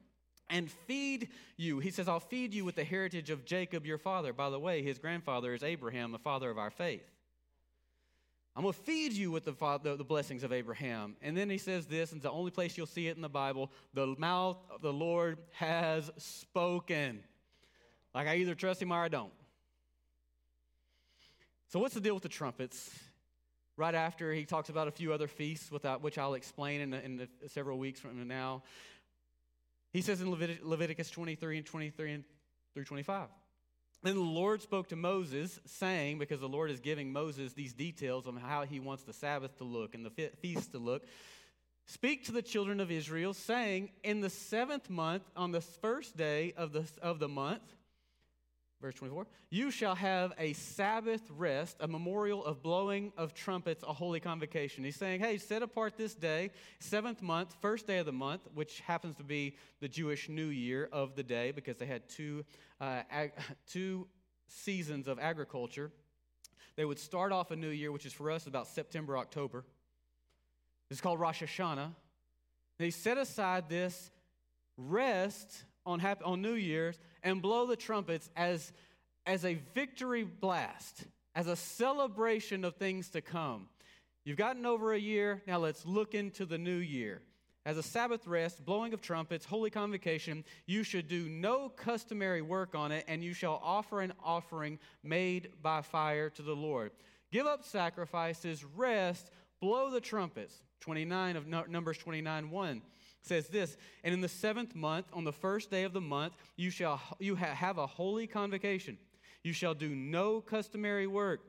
And 0.49 0.71
feed 0.71 1.29
you. 1.57 1.81
He 1.81 1.91
says, 1.91 2.09
I'll 2.09 2.21
feed 2.21 2.55
you 2.55 2.65
with 2.65 2.77
the 2.77 2.85
heritage 2.85 3.31
of 3.31 3.45
Jacob, 3.45 3.85
your 3.85 3.99
father. 3.99 4.33
By 4.33 4.51
the 4.51 4.61
way, 4.61 4.83
his 4.83 4.99
grandfather 4.99 5.55
is 5.55 5.65
Abraham, 5.65 6.13
the 6.13 6.19
father 6.19 6.51
of 6.51 6.59
our 6.59 6.71
faith. 6.71 7.03
I'm 8.55 8.63
going 8.63 8.73
to 8.73 8.81
feed 8.81 9.13
you 9.13 9.31
with 9.31 9.45
the, 9.45 9.53
the, 9.83 9.97
the, 9.97 10.05
blessings 10.05 10.43
of 10.43 10.51
Abraham. 10.51 11.17
And 11.21 11.37
then 11.37 11.51
he 11.51 11.59
says 11.59 11.87
this, 11.87 12.13
and 12.13 12.21
it's 12.21 12.23
the 12.25 12.31
only 12.31 12.51
place 12.51 12.79
you'll 12.79 12.87
see 12.87 13.07
it 13.07 13.15
in 13.17 13.23
the 13.23 13.29
Bible 13.29 13.71
the 13.93 14.15
mouth 14.19 14.57
of 14.71 14.81
the 14.81 14.93
Lord 14.93 15.39
has 15.53 16.11
spoken. 16.17 17.21
Like 18.15 18.29
I 18.29 18.37
either 18.37 18.55
trust 18.55 18.81
him 18.81 18.93
or 18.93 19.03
I 19.03 19.09
don't. 19.09 19.33
So, 21.69 21.81
what's 21.81 21.95
the 21.95 22.01
deal 22.01 22.15
with 22.15 22.23
the 22.23 22.31
trumpets? 22.31 22.99
Right 23.77 23.95
after 23.95 24.33
he 24.33 24.45
talks 24.45 24.69
about 24.71 24.89
a 24.89 24.91
few 24.91 25.13
other 25.13 25.29
feasts, 25.29 25.71
without, 25.71 26.03
which 26.03 26.17
I'll 26.17 26.35
explain 26.35 26.81
in, 26.81 26.95
in 26.95 27.17
the, 27.17 27.29
several 27.49 27.79
weeks 27.79 28.01
from 28.01 28.27
now. 28.27 28.63
He 29.93 30.01
says 30.01 30.21
in 30.21 30.31
Levit- 30.31 30.65
Leviticus 30.65 31.11
23 31.11 31.59
and 31.59 31.67
23 31.67 32.13
and 32.13 32.25
through 32.75 32.85
25. 32.85 33.29
Then 34.03 34.15
the 34.15 34.21
Lord 34.21 34.63
spoke 34.63 34.89
to 34.89 34.97
Moses, 34.97 35.59
saying, 35.67 36.19
because 36.19 36.41
the 36.41 36.49
Lord 36.49 36.71
is 36.71 36.81
giving 36.81 37.13
Moses 37.13 37.55
these 37.55 37.73
details 37.73 38.27
on 38.27 38.37
how 38.37 38.63
he 38.63 38.79
wants 38.79 39.03
the 39.03 39.13
Sabbath 39.13 39.57
to 39.59 39.65
look 39.65 39.95
and 39.95 40.07
the 40.07 40.31
feast 40.41 40.73
to 40.73 40.79
look. 40.79 41.03
Speak 41.87 42.25
to 42.27 42.33
the 42.33 42.43
children 42.43 42.81
of 42.81 42.91
Israel, 42.91 43.33
saying, 43.33 43.91
In 44.03 44.21
the 44.21 44.31
seventh 44.31 44.91
month, 44.91 45.23
on 45.37 45.53
the 45.53 45.61
first 45.61 46.17
day 46.17 46.53
of 46.57 46.73
the, 46.73 46.85
of 47.01 47.19
the 47.19 47.29
month, 47.29 47.63
Verse 48.87 48.95
24, 48.95 49.27
you 49.51 49.73
shall 49.73 49.97
have 49.97 50.33
a 50.39 50.53
Sabbath 50.53 51.23
rest, 51.37 51.77
a 51.81 51.89
memorial 51.89 52.45
of 52.45 52.63
blowing 52.63 53.13
of 53.17 53.35
trumpets, 53.35 53.83
a 53.83 53.93
holy 53.93 54.21
convocation. 54.21 54.85
He's 54.85 54.95
saying, 54.95 55.19
hey, 55.19 55.39
set 55.39 55.65
apart 55.65 55.97
this 55.97 56.15
day, 56.15 56.53
seventh 56.79 57.21
month, 57.21 57.57
first 57.61 57.89
day 57.89 57.99
of 57.99 58.07
the 58.07 58.13
month, 58.13 58.43
which 58.55 58.79
happens 58.83 59.17
to 59.17 59.25
be 59.25 59.57
the 59.81 59.89
Jewish 59.89 60.29
New 60.29 60.47
Year 60.47 60.89
of 60.93 61.17
the 61.17 61.25
day 61.25 61.51
because 61.51 61.79
they 61.79 61.87
had 61.87 62.09
two, 62.09 62.45
uh, 62.81 63.03
ag- 63.11 63.33
two 63.67 64.07
seasons 64.47 65.09
of 65.09 65.19
agriculture. 65.19 65.91
They 66.77 66.85
would 66.85 67.01
start 67.01 67.33
off 67.33 67.51
a 67.51 67.57
new 67.57 67.71
year, 67.71 67.91
which 67.91 68.07
is 68.07 68.13
for 68.13 68.31
us 68.31 68.47
about 68.47 68.69
September, 68.69 69.19
October. 69.19 69.65
It's 70.93 71.01
called 71.01 71.19
Rosh 71.19 71.43
Hashanah. 71.43 71.91
They 72.79 72.91
set 72.91 73.19
aside 73.19 73.69
this 73.69 74.13
rest 74.77 75.65
on, 75.87 76.01
happy, 76.01 76.25
on 76.25 76.43
New 76.43 76.55
Year's 76.55 76.99
and 77.23 77.41
blow 77.41 77.67
the 77.67 77.77
trumpets 77.77 78.29
as, 78.37 78.73
as 79.25 79.45
a 79.45 79.55
victory 79.75 80.25
blast, 80.25 81.05
as 81.35 81.47
a 81.47 81.57
celebration 81.57 82.65
of 82.65 82.75
things 82.75 83.11
to 83.11 83.21
come. 83.21 83.69
You've 84.25 84.37
gotten 84.37 84.67
over 84.67 84.93
a 84.93 84.99
year, 84.99 85.43
now 85.47 85.59
let's 85.59 85.87
look 85.87 86.15
into 86.15 86.45
the 86.45 86.59
new 86.59 86.77
year. 86.77 87.23
As 87.65 87.79
a 87.79 87.83
Sabbath 87.83 88.27
rest, 88.27 88.65
blowing 88.65 88.93
of 88.93 89.01
trumpets, 89.01 89.45
holy 89.45 89.71
convocation, 89.71 90.45
you 90.67 90.85
should 90.85 91.09
do 91.09 91.29
no 91.29 91.69
customary 91.69 92.43
work 92.43 92.75
on 92.75 92.93
it, 92.93 93.05
and 93.09 93.25
you 93.25 93.33
shall 93.33 93.61
offer 93.63 94.03
an 94.03 94.13
offering 94.23 94.79
made 95.03 95.51
by 95.63 95.83
fire 95.83 96.31
to 96.31 96.43
the 96.43 96.55
Lord. 96.55 96.93
Give 97.33 97.47
up 97.47 97.65
sacrifices, 97.65 98.65
rest, 98.65 99.31
blow 99.61 99.91
the 99.91 100.01
trumpets. 100.01 100.63
29 100.81 101.37
of 101.37 101.47
Numbers 101.69 101.99
29 101.99 102.51
1 102.51 102.83
says 103.27 103.49
this 103.49 103.77
and 104.05 104.15
in 104.15 104.21
the 104.21 104.29
seventh 104.29 104.75
month 104.75 105.07
on 105.13 105.25
the 105.25 105.33
first 105.33 105.71
day 105.71 105.85
of 105.85 105.93
the 105.93 106.01
month 106.01 106.35
you 106.57 106.71
shall 106.71 107.01
you 107.19 107.35
have 107.35 107.79
a 107.79 107.87
holy 107.87 108.27
convocation. 108.27 108.99
You 109.43 109.53
shall 109.53 109.75
do 109.75 109.89
no 109.89 110.41
customary 110.41 111.07
work 111.07 111.41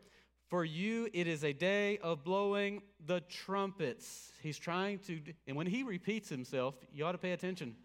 for 0.49 0.63
you 0.63 1.09
it 1.13 1.27
is 1.27 1.43
a 1.43 1.53
day 1.53 1.97
of 1.99 2.23
blowing 2.23 2.81
the 3.05 3.21
trumpets. 3.21 4.31
He's 4.41 4.57
trying 4.57 4.99
to 4.99 5.19
and 5.47 5.55
when 5.55 5.67
he 5.67 5.83
repeats 5.83 6.29
himself 6.29 6.75
you 6.93 7.05
ought 7.05 7.13
to 7.13 7.17
pay 7.17 7.31
attention. 7.31 7.75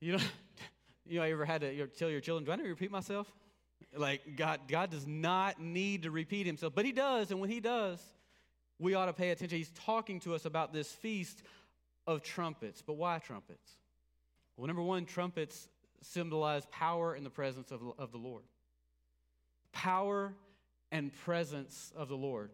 You 0.00 0.12
know 0.12 0.24
you 1.06 1.18
know 1.18 1.24
ever 1.24 1.44
had 1.44 1.60
to 1.62 1.86
tell 1.88 2.10
your 2.10 2.20
children 2.20 2.44
do 2.44 2.52
i 2.52 2.56
need 2.56 2.64
to 2.64 2.68
repeat 2.68 2.90
myself? 2.90 3.30
Like 3.96 4.36
god 4.36 4.60
god 4.68 4.90
does 4.90 5.06
not 5.06 5.60
need 5.60 6.02
to 6.04 6.10
repeat 6.10 6.46
himself 6.46 6.74
but 6.74 6.84
he 6.84 6.92
does 6.92 7.30
and 7.30 7.40
when 7.40 7.50
he 7.50 7.60
does 7.60 8.00
we 8.78 8.94
ought 8.94 9.06
to 9.06 9.12
pay 9.12 9.30
attention. 9.30 9.56
He's 9.56 9.70
talking 9.70 10.20
to 10.20 10.34
us 10.34 10.44
about 10.44 10.72
this 10.72 10.92
feast 10.92 11.42
of 12.06 12.22
trumpets. 12.22 12.82
But 12.82 12.94
why 12.94 13.18
trumpets? 13.18 13.72
Well, 14.56 14.66
number 14.66 14.82
one, 14.82 15.04
trumpets 15.04 15.68
symbolize 16.02 16.66
power 16.66 17.14
and 17.14 17.24
the 17.24 17.30
presence 17.30 17.70
of, 17.70 17.80
of 17.98 18.12
the 18.12 18.18
Lord. 18.18 18.44
Power 19.72 20.34
and 20.92 21.12
presence 21.24 21.92
of 21.96 22.08
the 22.08 22.16
Lord. 22.16 22.50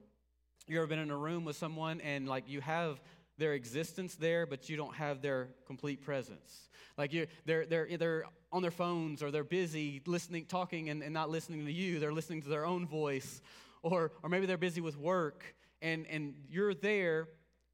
You 0.67 0.79
ever 0.79 0.87
been 0.87 0.99
in 0.99 1.11
a 1.11 1.17
room 1.17 1.45
with 1.45 1.57
someone 1.57 2.01
and 2.01 2.29
like 2.29 2.49
you 2.49 2.61
have 2.61 3.01
their 3.39 3.55
existence 3.55 4.15
there, 4.15 4.47
but 4.47 4.69
you 4.69 4.77
don't 4.77 4.95
have 4.95 5.23
their 5.23 5.49
complete 5.67 6.03
presence? 6.03 6.69
Like 6.97 7.13
you, 7.13 7.27
they're, 7.45 7.67
they're, 7.67 7.97
they're 7.97 8.25
on 8.53 8.63
their 8.63 8.71
phones 8.71 9.23
or 9.23 9.31
they're 9.31 9.45
busy 9.45 10.03
listening, 10.07 10.47
talking 10.47 10.89
and, 10.91 11.03
and 11.03 11.13
not 11.13 11.31
listening 11.31 11.65
to 11.67 11.73
you. 11.73 11.99
They're 11.99 12.13
listening 12.13 12.43
to 12.43 12.49
their 12.49 12.67
own 12.67 12.87
voice. 12.87 13.41
Or, 13.83 14.13
or 14.23 14.29
maybe 14.29 14.47
they're 14.47 14.57
busy 14.57 14.81
with 14.81 14.97
work 14.97 15.45
and, 15.81 16.07
and 16.07 16.35
you're 16.49 16.75
there 16.75 17.29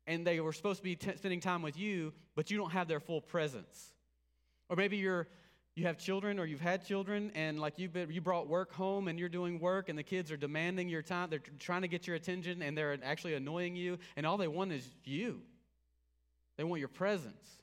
and 0.08 0.26
they 0.26 0.40
were 0.40 0.52
supposed 0.52 0.78
to 0.78 0.82
be 0.82 0.96
t- 0.96 1.16
spending 1.16 1.38
time 1.38 1.62
with 1.62 1.78
you, 1.78 2.12
but 2.34 2.50
you 2.50 2.56
don't 2.56 2.72
have 2.72 2.88
their 2.88 2.98
full 2.98 3.20
presence. 3.20 3.92
Or 4.68 4.74
maybe 4.74 4.96
you're 4.96 5.28
you 5.76 5.86
have 5.86 5.96
children 5.96 6.40
or 6.40 6.44
you've 6.44 6.60
had 6.60 6.84
children 6.84 7.30
and 7.36 7.60
like 7.60 7.78
you've 7.78 7.92
been, 7.92 8.10
you 8.10 8.20
brought 8.20 8.48
work 8.48 8.72
home 8.72 9.06
and 9.06 9.16
you're 9.16 9.28
doing 9.28 9.60
work 9.60 9.88
and 9.88 9.96
the 9.96 10.02
kids 10.02 10.32
are 10.32 10.36
demanding 10.36 10.88
your 10.88 11.02
time 11.02 11.30
they're 11.30 11.40
trying 11.60 11.82
to 11.82 11.88
get 11.88 12.04
your 12.04 12.16
attention 12.16 12.62
and 12.62 12.76
they're 12.76 12.98
actually 13.04 13.34
annoying 13.34 13.76
you 13.76 13.96
and 14.16 14.26
all 14.26 14.36
they 14.36 14.48
want 14.48 14.72
is 14.72 14.84
you 15.04 15.40
they 16.56 16.64
want 16.64 16.80
your 16.80 16.88
presence 16.88 17.58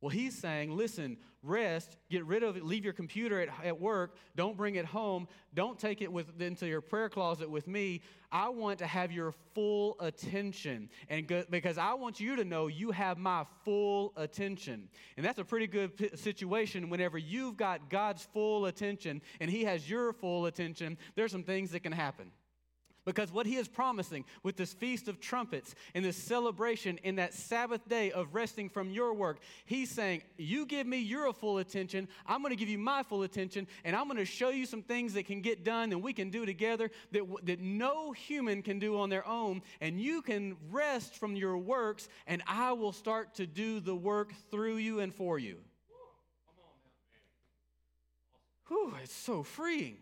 well, 0.00 0.10
he's 0.10 0.38
saying, 0.38 0.76
listen, 0.76 1.16
rest, 1.42 1.96
get 2.08 2.24
rid 2.24 2.42
of 2.44 2.56
it, 2.56 2.64
leave 2.64 2.84
your 2.84 2.92
computer 2.92 3.40
at, 3.40 3.48
at 3.64 3.80
work, 3.80 4.16
don't 4.36 4.56
bring 4.56 4.76
it 4.76 4.84
home, 4.84 5.26
don't 5.54 5.78
take 5.78 6.02
it 6.02 6.12
with, 6.12 6.40
into 6.40 6.68
your 6.68 6.80
prayer 6.80 7.08
closet 7.08 7.50
with 7.50 7.66
me. 7.66 8.02
I 8.30 8.48
want 8.48 8.78
to 8.78 8.86
have 8.86 9.10
your 9.10 9.32
full 9.54 9.96
attention. 9.98 10.88
And 11.08 11.26
go, 11.26 11.42
because 11.50 11.78
I 11.78 11.94
want 11.94 12.20
you 12.20 12.36
to 12.36 12.44
know 12.44 12.68
you 12.68 12.92
have 12.92 13.18
my 13.18 13.44
full 13.64 14.12
attention. 14.16 14.88
And 15.16 15.26
that's 15.26 15.38
a 15.38 15.44
pretty 15.44 15.66
good 15.66 15.96
p- 15.96 16.16
situation 16.16 16.90
whenever 16.90 17.18
you've 17.18 17.56
got 17.56 17.90
God's 17.90 18.22
full 18.22 18.66
attention 18.66 19.20
and 19.40 19.50
he 19.50 19.64
has 19.64 19.88
your 19.88 20.12
full 20.12 20.46
attention, 20.46 20.96
there's 21.16 21.32
some 21.32 21.44
things 21.44 21.72
that 21.72 21.80
can 21.80 21.92
happen. 21.92 22.30
Because 23.08 23.32
what 23.32 23.46
he 23.46 23.56
is 23.56 23.68
promising 23.68 24.26
with 24.42 24.58
this 24.58 24.74
Feast 24.74 25.08
of 25.08 25.18
Trumpets 25.18 25.74
and 25.94 26.04
this 26.04 26.14
celebration 26.14 26.98
in 27.04 27.16
that 27.16 27.32
Sabbath 27.32 27.88
day 27.88 28.12
of 28.12 28.34
resting 28.34 28.68
from 28.68 28.90
your 28.90 29.14
work, 29.14 29.38
he's 29.64 29.90
saying, 29.90 30.20
You 30.36 30.66
give 30.66 30.86
me 30.86 30.98
your 30.98 31.32
full 31.32 31.56
attention, 31.56 32.06
I'm 32.26 32.42
going 32.42 32.50
to 32.50 32.56
give 32.56 32.68
you 32.68 32.76
my 32.76 33.02
full 33.02 33.22
attention, 33.22 33.66
and 33.82 33.96
I'm 33.96 34.08
going 34.08 34.18
to 34.18 34.26
show 34.26 34.50
you 34.50 34.66
some 34.66 34.82
things 34.82 35.14
that 35.14 35.24
can 35.24 35.40
get 35.40 35.64
done 35.64 35.90
and 35.92 36.02
we 36.02 36.12
can 36.12 36.28
do 36.28 36.44
together 36.44 36.90
that, 37.12 37.22
that 37.44 37.60
no 37.60 38.12
human 38.12 38.60
can 38.60 38.78
do 38.78 38.98
on 38.98 39.08
their 39.08 39.26
own. 39.26 39.62
And 39.80 39.98
you 39.98 40.20
can 40.20 40.58
rest 40.70 41.14
from 41.14 41.34
your 41.34 41.56
works, 41.56 42.10
and 42.26 42.42
I 42.46 42.72
will 42.72 42.92
start 42.92 43.36
to 43.36 43.46
do 43.46 43.80
the 43.80 43.96
work 43.96 44.34
through 44.50 44.76
you 44.76 45.00
and 45.00 45.14
for 45.14 45.38
you. 45.38 45.56
Whew, 48.66 48.92
it's 49.02 49.14
so 49.14 49.42
freeing. 49.42 49.96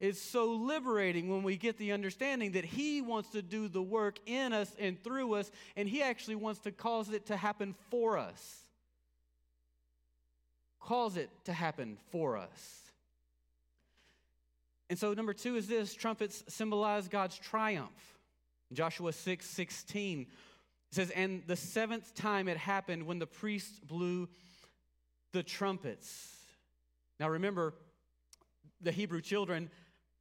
It's 0.00 0.20
so 0.20 0.52
liberating 0.52 1.28
when 1.28 1.42
we 1.42 1.58
get 1.58 1.76
the 1.76 1.92
understanding 1.92 2.52
that 2.52 2.64
He 2.64 3.02
wants 3.02 3.30
to 3.30 3.42
do 3.42 3.68
the 3.68 3.82
work 3.82 4.18
in 4.24 4.54
us 4.54 4.74
and 4.78 5.02
through 5.04 5.34
us, 5.34 5.50
and 5.76 5.86
He 5.86 6.02
actually 6.02 6.36
wants 6.36 6.60
to 6.60 6.72
cause 6.72 7.10
it 7.10 7.26
to 7.26 7.36
happen 7.36 7.74
for 7.90 8.16
us. 8.16 8.64
Cause 10.80 11.18
it 11.18 11.28
to 11.44 11.52
happen 11.52 11.98
for 12.10 12.38
us. 12.38 12.80
And 14.88 14.98
so, 14.98 15.12
number 15.12 15.34
two 15.34 15.56
is 15.56 15.68
this 15.68 15.94
trumpets 15.94 16.42
symbolize 16.48 17.06
God's 17.06 17.36
triumph. 17.38 18.16
Joshua 18.72 19.12
6 19.12 19.46
16 19.46 20.26
says, 20.90 21.10
And 21.10 21.42
the 21.46 21.56
seventh 21.56 22.14
time 22.14 22.48
it 22.48 22.56
happened 22.56 23.04
when 23.06 23.18
the 23.18 23.26
priests 23.26 23.78
blew 23.80 24.28
the 25.32 25.42
trumpets. 25.42 26.34
Now, 27.20 27.28
remember, 27.28 27.74
the 28.80 28.92
Hebrew 28.92 29.20
children 29.20 29.70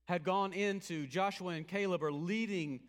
had 0.10 0.24
gone 0.24 0.54
into, 0.54 1.06
Joshua 1.06 1.50
and 1.50 1.68
Caleb 1.68 2.02
are 2.02 2.12
leading 2.12 2.80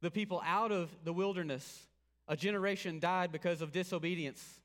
the 0.00 0.12
people 0.12 0.40
out 0.46 0.70
of 0.70 0.88
the 1.02 1.12
wilderness. 1.12 1.88
A 2.28 2.36
generation 2.36 3.00
died 3.00 3.32
because 3.32 3.60
of 3.60 3.72
disobedience. 3.72 4.60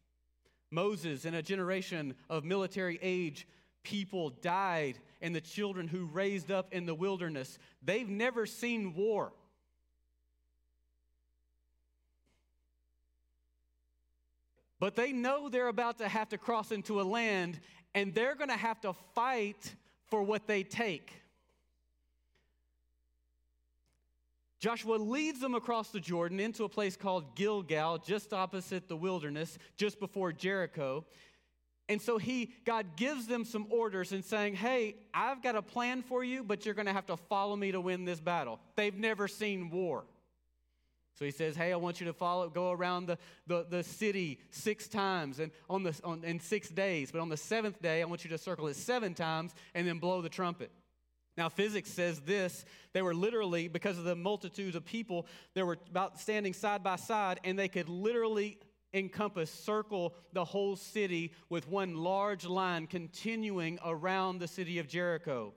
Moses 0.69 1.25
and 1.25 1.35
a 1.35 1.41
generation 1.41 2.13
of 2.29 2.43
military 2.43 2.99
age 3.01 3.47
people 3.81 4.29
died, 4.29 4.99
and 5.23 5.33
the 5.33 5.41
children 5.41 5.87
who 5.87 6.05
raised 6.05 6.51
up 6.51 6.71
in 6.71 6.85
the 6.85 6.93
wilderness, 6.93 7.57
they've 7.81 8.07
never 8.07 8.45
seen 8.45 8.93
war. 8.93 9.33
But 14.79 14.95
they 14.95 15.11
know 15.11 15.49
they're 15.49 15.67
about 15.67 15.97
to 15.97 16.07
have 16.07 16.29
to 16.29 16.37
cross 16.37 16.71
into 16.71 17.01
a 17.01 17.03
land, 17.03 17.59
and 17.95 18.13
they're 18.13 18.35
going 18.35 18.51
to 18.51 18.55
have 18.55 18.79
to 18.81 18.93
fight 19.15 19.75
for 20.05 20.21
what 20.21 20.45
they 20.45 20.61
take. 20.61 21.24
Joshua 24.65 24.95
leads 24.95 25.39
them 25.41 25.53
across 25.53 25.89
the 25.89 25.99
Jordan 25.99 26.39
into 26.39 26.63
a 26.63 26.69
place 26.69 26.97
called 26.97 27.35
Gilgal, 27.35 27.99
just 27.99 28.33
opposite 28.33 28.87
the 28.87 28.97
wilderness, 28.97 29.59
just 29.77 29.99
before 29.99 30.31
Jericho. 30.31 31.05
And 31.87 32.01
so 32.01 32.17
he, 32.17 32.51
God 32.65 32.95
gives 32.95 33.27
them 33.27 33.45
some 33.45 33.67
orders 33.69 34.11
and 34.11 34.25
saying, 34.25 34.55
Hey, 34.55 34.95
I've 35.13 35.43
got 35.43 35.55
a 35.55 35.61
plan 35.61 36.01
for 36.01 36.23
you, 36.23 36.43
but 36.43 36.65
you're 36.65 36.73
going 36.73 36.87
to 36.87 36.93
have 36.93 37.05
to 37.05 37.15
follow 37.15 37.55
me 37.55 37.73
to 37.73 37.79
win 37.79 38.05
this 38.05 38.19
battle. 38.19 38.59
They've 38.75 38.97
never 38.97 39.27
seen 39.27 39.69
war. 39.69 40.03
So 41.13 41.25
he 41.25 41.31
says, 41.31 41.55
Hey, 41.55 41.71
I 41.71 41.75
want 41.75 41.99
you 41.99 42.07
to 42.07 42.13
follow, 42.13 42.49
go 42.49 42.71
around 42.71 43.05
the, 43.05 43.19
the, 43.45 43.67
the 43.69 43.83
city 43.83 44.39
six 44.49 44.87
times 44.87 45.37
and 45.37 45.51
on 45.69 45.83
the, 45.83 45.95
on, 46.03 46.23
in 46.23 46.39
six 46.39 46.69
days. 46.69 47.11
But 47.11 47.21
on 47.21 47.29
the 47.29 47.37
seventh 47.37 47.83
day, 47.83 48.01
I 48.01 48.05
want 48.05 48.23
you 48.23 48.31
to 48.31 48.37
circle 48.39 48.65
it 48.65 48.77
seven 48.77 49.13
times 49.13 49.53
and 49.75 49.87
then 49.87 49.99
blow 49.99 50.23
the 50.23 50.29
trumpet. 50.29 50.71
Now, 51.37 51.49
physics 51.49 51.91
says 51.91 52.21
this. 52.21 52.65
They 52.93 53.01
were 53.01 53.13
literally, 53.13 53.67
because 53.67 53.97
of 53.97 54.05
the 54.05 54.15
multitudes 54.15 54.75
of 54.75 54.85
people, 54.85 55.27
they 55.53 55.63
were 55.63 55.77
about 55.89 56.19
standing 56.19 56.53
side 56.53 56.83
by 56.83 56.95
side, 56.95 57.39
and 57.43 57.59
they 57.59 57.67
could 57.67 57.89
literally 57.89 58.57
encompass, 58.93 59.51
circle 59.51 60.13
the 60.31 60.45
whole 60.45 60.75
city 60.75 61.33
with 61.49 61.67
one 61.67 61.95
large 61.95 62.45
line 62.45 62.87
continuing 62.87 63.77
around 63.85 64.39
the 64.39 64.47
city 64.47 64.79
of 64.79 64.87
Jericho. 64.87 65.53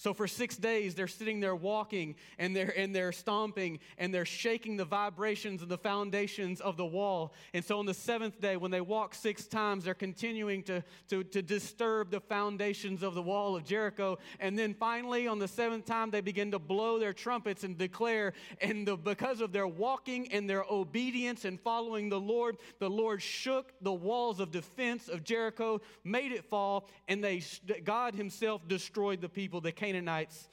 So 0.00 0.14
for 0.14 0.26
six 0.26 0.56
days, 0.56 0.94
they're 0.94 1.06
sitting 1.06 1.40
there 1.40 1.54
walking 1.54 2.14
and 2.38 2.56
they're, 2.56 2.72
and 2.74 2.96
they're 2.96 3.12
stomping 3.12 3.80
and 3.98 4.14
they're 4.14 4.24
shaking 4.24 4.78
the 4.78 4.86
vibrations 4.86 5.60
and 5.60 5.70
the 5.70 5.76
foundations 5.76 6.62
of 6.62 6.78
the 6.78 6.86
wall. 6.86 7.34
And 7.52 7.62
so 7.62 7.78
on 7.78 7.84
the 7.84 7.92
seventh 7.92 8.40
day, 8.40 8.56
when 8.56 8.70
they 8.70 8.80
walk 8.80 9.14
six 9.14 9.46
times, 9.46 9.84
they're 9.84 9.92
continuing 9.92 10.62
to, 10.62 10.82
to, 11.10 11.22
to 11.24 11.42
disturb 11.42 12.10
the 12.10 12.20
foundations 12.20 13.02
of 13.02 13.12
the 13.12 13.20
wall 13.20 13.56
of 13.56 13.64
Jericho. 13.66 14.16
And 14.38 14.58
then 14.58 14.72
finally, 14.72 15.26
on 15.26 15.38
the 15.38 15.46
seventh 15.46 15.84
time, 15.84 16.10
they 16.10 16.22
begin 16.22 16.52
to 16.52 16.58
blow 16.58 16.98
their 16.98 17.12
trumpets 17.12 17.62
and 17.62 17.76
declare. 17.76 18.32
And 18.62 18.88
the, 18.88 18.96
because 18.96 19.42
of 19.42 19.52
their 19.52 19.68
walking 19.68 20.32
and 20.32 20.48
their 20.48 20.64
obedience 20.70 21.44
and 21.44 21.60
following 21.60 22.08
the 22.08 22.20
Lord, 22.20 22.56
the 22.78 22.88
Lord 22.88 23.20
shook 23.20 23.74
the 23.82 23.92
walls 23.92 24.40
of 24.40 24.50
defense 24.50 25.10
of 25.10 25.24
Jericho, 25.24 25.82
made 26.04 26.32
it 26.32 26.46
fall, 26.46 26.88
and 27.06 27.22
they, 27.22 27.42
God 27.84 28.14
Himself 28.14 28.66
destroyed 28.66 29.20
the 29.20 29.28
people 29.28 29.60
that 29.60 29.76
came 29.76 29.89
Canaanites 29.90 30.48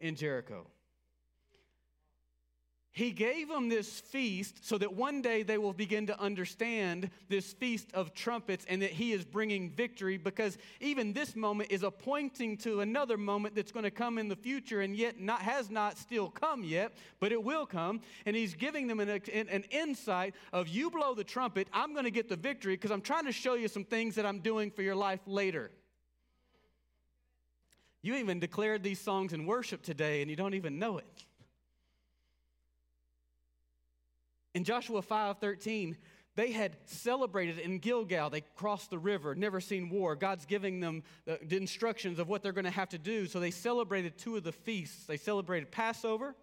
in 0.00 0.16
Jericho. 0.16 0.66
He 2.90 3.12
gave 3.12 3.48
them 3.48 3.68
this 3.68 4.00
feast 4.00 4.64
so 4.64 4.78
that 4.78 4.94
one 4.94 5.20
day 5.20 5.42
they 5.42 5.58
will 5.58 5.74
begin 5.74 6.06
to 6.06 6.18
understand 6.18 7.10
this 7.28 7.52
feast 7.52 7.88
of 7.92 8.14
trumpets 8.14 8.64
and 8.68 8.80
that 8.82 8.90
he 8.90 9.12
is 9.12 9.22
bringing 9.22 9.70
victory 9.70 10.16
because 10.16 10.56
even 10.80 11.12
this 11.12 11.36
moment 11.36 11.70
is 11.70 11.82
a 11.82 11.90
pointing 11.90 12.56
to 12.58 12.80
another 12.80 13.16
moment 13.18 13.54
that's 13.54 13.70
going 13.70 13.84
to 13.84 13.90
come 13.90 14.16
in 14.18 14.28
the 14.28 14.34
future 14.34 14.80
and 14.80 14.96
yet 14.96 15.20
not, 15.20 15.42
has 15.42 15.70
not 15.70 15.98
still 15.98 16.30
come 16.30 16.64
yet, 16.64 16.94
but 17.20 17.32
it 17.32 17.44
will 17.44 17.66
come. 17.66 18.00
And 18.24 18.34
he's 18.34 18.54
giving 18.54 18.86
them 18.88 18.98
an, 18.98 19.10
an, 19.10 19.48
an 19.50 19.64
insight 19.70 20.34
of 20.52 20.66
you 20.66 20.90
blow 20.90 21.14
the 21.14 21.22
trumpet, 21.22 21.68
I'm 21.72 21.92
going 21.92 22.06
to 22.06 22.10
get 22.10 22.28
the 22.28 22.36
victory 22.36 22.74
because 22.74 22.90
I'm 22.90 23.02
trying 23.02 23.26
to 23.26 23.32
show 23.32 23.54
you 23.54 23.68
some 23.68 23.84
things 23.84 24.14
that 24.14 24.26
I'm 24.26 24.40
doing 24.40 24.70
for 24.70 24.82
your 24.82 24.96
life 24.96 25.20
later. 25.26 25.70
You 28.06 28.14
even 28.14 28.38
declared 28.38 28.84
these 28.84 29.00
songs 29.00 29.32
in 29.32 29.46
worship 29.46 29.82
today 29.82 30.22
and 30.22 30.30
you 30.30 30.36
don't 30.36 30.54
even 30.54 30.78
know 30.78 30.98
it. 30.98 31.24
In 34.54 34.62
Joshua 34.62 35.02
5:13, 35.02 35.96
they 36.36 36.52
had 36.52 36.76
celebrated 36.84 37.58
in 37.58 37.80
Gilgal. 37.80 38.30
They 38.30 38.42
crossed 38.42 38.90
the 38.90 38.98
river, 38.98 39.34
never 39.34 39.60
seen 39.60 39.90
war. 39.90 40.14
God's 40.14 40.46
giving 40.46 40.78
them 40.78 41.02
the, 41.24 41.56
instructions 41.56 42.20
of 42.20 42.28
what 42.28 42.44
they're 42.44 42.52
going 42.52 42.64
to 42.64 42.70
have 42.70 42.90
to 42.90 42.98
do. 42.98 43.26
So 43.26 43.40
they 43.40 43.50
celebrated 43.50 44.16
two 44.16 44.36
of 44.36 44.44
the 44.44 44.52
feasts. 44.52 45.06
They 45.06 45.16
celebrated 45.16 45.72
Passover. 45.72 46.36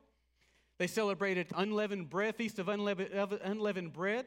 They 0.79 0.87
celebrated 0.87 1.47
unleavened 1.55 2.09
bread, 2.09 2.35
feast 2.35 2.59
of 2.59 2.67
unleavened, 2.67 3.13
unleavened 3.41 3.93
bread. 3.93 4.25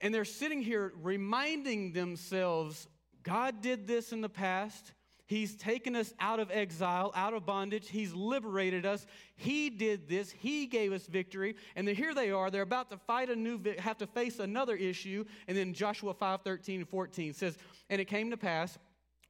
And 0.00 0.14
they're 0.14 0.24
sitting 0.24 0.62
here 0.62 0.92
reminding 1.02 1.92
themselves 1.92 2.86
God 3.24 3.62
did 3.62 3.88
this 3.88 4.12
in 4.12 4.20
the 4.20 4.28
past. 4.28 4.92
He's 5.32 5.56
taken 5.56 5.96
us 5.96 6.12
out 6.20 6.40
of 6.40 6.50
exile, 6.50 7.10
out 7.14 7.32
of 7.32 7.46
bondage. 7.46 7.88
He's 7.88 8.12
liberated 8.12 8.84
us. 8.84 9.06
He 9.34 9.70
did 9.70 10.06
this. 10.06 10.30
He 10.30 10.66
gave 10.66 10.92
us 10.92 11.06
victory. 11.06 11.56
And 11.74 11.88
then 11.88 11.94
here 11.94 12.12
they 12.12 12.30
are. 12.30 12.50
They're 12.50 12.60
about 12.60 12.90
to 12.90 12.98
fight 12.98 13.30
a 13.30 13.34
new, 13.34 13.58
have 13.78 13.96
to 13.98 14.06
face 14.06 14.40
another 14.40 14.76
issue. 14.76 15.24
And 15.48 15.56
then 15.56 15.72
Joshua 15.72 16.12
5 16.12 16.42
13 16.42 16.80
and 16.80 16.88
14 16.88 17.32
says, 17.32 17.56
And 17.88 17.98
it 17.98 18.04
came 18.08 18.30
to 18.30 18.36
pass 18.36 18.78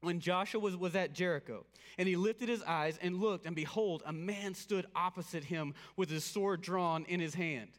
when 0.01 0.19
Joshua 0.19 0.61
was, 0.61 0.77
was 0.77 0.97
at 0.97 1.13
Jericho, 1.13 1.65
and 1.97 2.09
he 2.09 2.17
lifted 2.17 2.49
his 2.49 2.65
eyes 2.65 2.99
and 3.01 3.21
looked, 3.21 3.47
and 3.47 3.55
behold, 3.55 4.03
a 4.05 4.13
man 4.13 4.53
stood 4.55 4.85
opposite 4.97 5.45
him 5.45 5.73
with 5.97 6.11
his 6.11 6.25
sword 6.25 6.63
drawn 6.63 7.05
in 7.05 7.21
his 7.21 7.37
hand. 7.37 7.71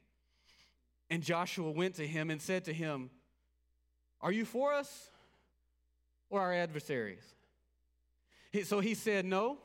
And 1.09 1.21
Joshua 1.21 1.69
went 1.69 1.95
to 1.95 2.07
him 2.07 2.29
and 2.29 2.41
said 2.41 2.63
to 2.65 2.73
him, 2.73 3.09
Are 4.21 4.31
you 4.31 4.45
for 4.45 4.71
us 4.71 5.09
or 6.29 6.39
our 6.39 6.53
adversaries? 6.53 7.35
So 8.61 8.79
he 8.79 8.93
said, 8.93 9.25
No, 9.25 9.57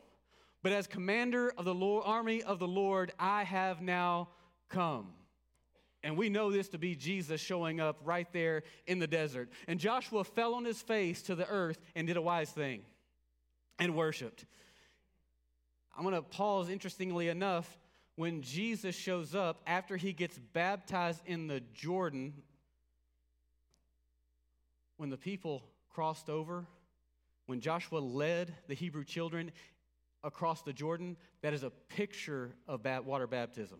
but 0.62 0.72
as 0.72 0.86
commander 0.86 1.52
of 1.56 1.64
the 1.64 1.74
Lord, 1.74 2.04
army 2.06 2.42
of 2.42 2.58
the 2.58 2.66
Lord, 2.66 3.12
I 3.18 3.44
have 3.44 3.82
now 3.82 4.28
come. 4.68 5.08
And 6.02 6.16
we 6.16 6.28
know 6.28 6.50
this 6.50 6.68
to 6.68 6.78
be 6.78 6.94
Jesus 6.94 7.40
showing 7.40 7.80
up 7.80 8.00
right 8.04 8.32
there 8.32 8.62
in 8.86 8.98
the 8.98 9.06
desert. 9.06 9.50
And 9.66 9.78
Joshua 9.78 10.24
fell 10.24 10.54
on 10.54 10.64
his 10.64 10.80
face 10.80 11.22
to 11.22 11.34
the 11.34 11.46
earth 11.48 11.78
and 11.94 12.06
did 12.06 12.16
a 12.16 12.22
wise 12.22 12.50
thing 12.50 12.82
and 13.78 13.94
worshiped. 13.94 14.46
I'm 15.96 16.04
going 16.04 16.14
to 16.14 16.22
pause, 16.22 16.68
interestingly 16.68 17.28
enough, 17.28 17.78
when 18.14 18.42
Jesus 18.42 18.94
shows 18.94 19.34
up 19.34 19.60
after 19.66 19.96
he 19.96 20.12
gets 20.12 20.38
baptized 20.38 21.20
in 21.26 21.46
the 21.46 21.60
Jordan, 21.74 22.32
when 24.96 25.10
the 25.10 25.16
people 25.16 25.64
crossed 25.92 26.30
over 26.30 26.66
when 27.48 27.60
Joshua 27.60 27.98
led 27.98 28.54
the 28.68 28.74
Hebrew 28.74 29.04
children 29.04 29.52
across 30.22 30.60
the 30.60 30.72
Jordan, 30.72 31.16
that 31.40 31.54
is 31.54 31.62
a 31.62 31.70
picture 31.70 32.54
of 32.68 32.84
water 33.06 33.26
baptism. 33.26 33.78